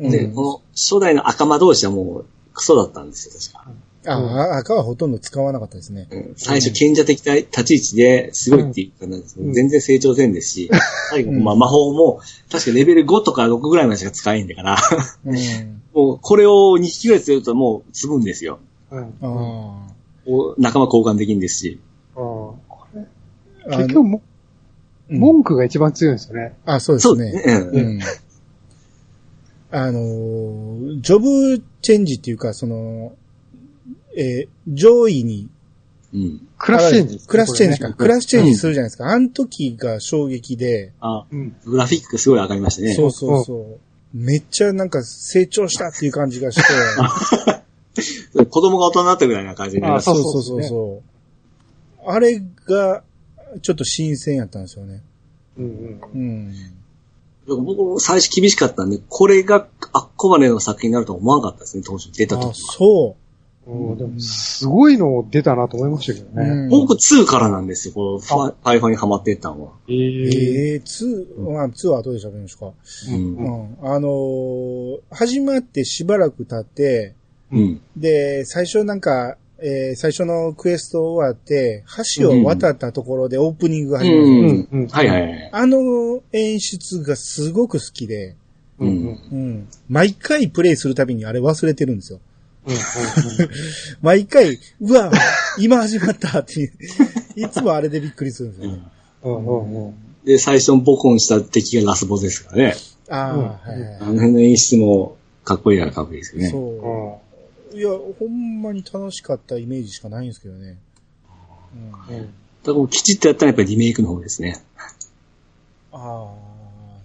[0.01, 0.07] う。
[0.09, 3.73] うで、んこの初代の赤魔同士はもうクソだったんですよ、確か。
[4.13, 6.09] ああ、赤はほとんど使わなかったですね。
[6.11, 10.71] うん最初賢者的な立ち位置ですごいって言ったんですけど、うん全然成長せんですし、
[11.11, 12.21] 最後、うんまあ魔法も
[12.51, 14.77] 確かレベル5とか6ぐらいまでしか使えんだから、
[15.25, 15.37] うん。
[15.95, 18.59] もうこれを2匹ぐらい強るともう積むんですよ。
[18.91, 19.01] うん。
[19.01, 19.93] ああ。
[20.27, 21.81] お仲間交換できんですし。
[22.17, 22.51] あ
[23.77, 24.23] 結局も、うん
[25.11, 26.55] 文句が一番強いんですよね。
[26.65, 27.33] あ、そうでそうすね。
[27.33, 27.55] ですね。
[27.73, 28.01] うんうん。
[29.73, 33.13] あのー、ジョブチェンジっていうか、その、
[34.21, 35.49] えー上位に、
[36.13, 36.49] うん。
[36.59, 37.23] クラスチェンジね。
[37.27, 37.93] クラスチェンジか。
[37.95, 39.07] クラスチェンジするじゃないですか。
[39.07, 41.57] あの時が衝撃で、あ、うん。
[41.65, 42.95] グラフィックすごい上がりましたね。
[42.95, 43.81] そうそうそう。
[44.13, 50.11] めっちゃなんか成長したっていう感じがして、 子供が大人になったぐらいな感じになりました。
[50.11, 51.03] あそうそうそうそ
[52.05, 52.11] う。
[52.11, 53.03] あれが、
[53.63, 55.03] ちょっと新鮮やったんですよね。
[55.59, 56.55] うんうん。
[57.47, 57.65] うん。
[57.65, 62.55] 僕も最初厳しかったんで、これがあっこまでの作品になるとは思わなかったですね、当初出たあ、時は。
[62.55, 63.20] そう
[63.75, 66.45] んでも、すごいの出たなと思いましたけどう。
[66.45, 66.51] ね。
[66.51, 69.73] うん僕2からなんですよ、このファイファにハマってったのは。
[69.89, 73.15] ええええ2、まあ、2は後で喋りましょうか。
[73.15, 73.43] うんう。
[73.43, 73.77] ん。
[73.83, 77.15] あのー始まってしばらく経って、
[77.53, 77.81] うん。
[77.97, 81.85] で、最初なんか、えー最初のクエスト終わって、
[82.19, 85.51] 橋を渡ったところでオープニングが始まる、うんうんうんはいはいはい。
[85.53, 88.37] あの演出がすごく好きで、
[88.79, 88.95] うんうん。
[88.95, 89.69] うんうん。
[89.89, 92.21] 毎回プレイするたびにあれ忘れてるんですよ。
[92.67, 92.77] うん
[94.03, 95.11] 毎回、うわ、
[95.59, 96.73] 今始まったって、
[97.35, 98.83] いつもあれでびっくりするんですよね。
[99.23, 99.95] うんうんうん。
[100.25, 102.75] で、最初にボコンした敵がラスボスですからね。
[103.09, 106.49] ああ、うんはいはいあの辺の演出もかっこいいからかっこいいですよね。
[106.51, 107.21] そ
[107.73, 107.77] う。
[107.77, 110.79] いや、ほんまに楽しかったイメージしかないんですけどね。
[112.09, 112.35] うん、うん。
[112.63, 114.63] だからきちっとやったらやっぱりリメイクの方ですね。
[115.93, 116.31] ああ、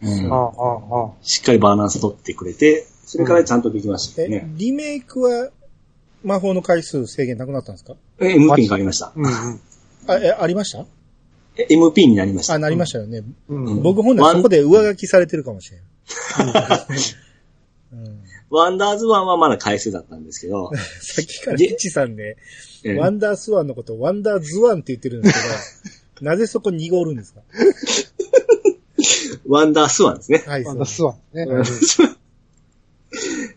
[0.01, 5.49] うんああ、ああ、しっかりバランス取ってくれて、それからちゃんとできましたよえね。、リメイクは
[6.23, 7.95] 魔法の回数制限なくなったんですか？
[8.19, 9.11] え MP に変わりました。
[9.15, 9.31] うんうん。
[10.07, 10.85] あ、え、ありました？
[11.57, 12.55] え MP になりました。
[12.55, 13.23] あ、なりましたよね。
[13.47, 13.81] うん。
[13.83, 15.81] 僕本来そこで上書きされてるかもしれん。
[17.93, 22.35] うん、ワンダーズワンはまだ回数だったんですけど、 さっきからリッチさんね、
[22.83, 25.81] えワンダースワンのことをワンダーズワンって言ってるんです
[26.17, 27.41] けど、 なぜそこ濁るんですか？
[29.47, 30.43] ワンダースワンですね。
[30.45, 31.45] はい、そうまだスワンね。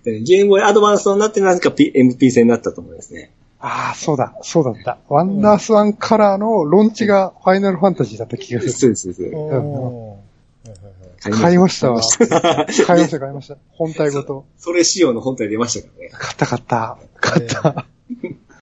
[0.04, 3.32] ゲームボーイアドバンスになって何か P MP 戦になったと思いますね。
[3.60, 4.98] ああ、そうだ、そうだった。
[5.08, 8.72] ワンダースワンカラーのロンチがファイナルファンタジーだった気がする。
[8.72, 9.30] そうです、そうで
[11.20, 11.30] す。
[11.40, 12.00] 買いましたわ。
[12.86, 13.56] 買いました買いました。
[13.72, 14.46] 本体ごと。
[14.58, 16.10] それ仕様の本体出ましたからね。
[16.12, 16.98] 買った買った。
[17.20, 17.86] 買った。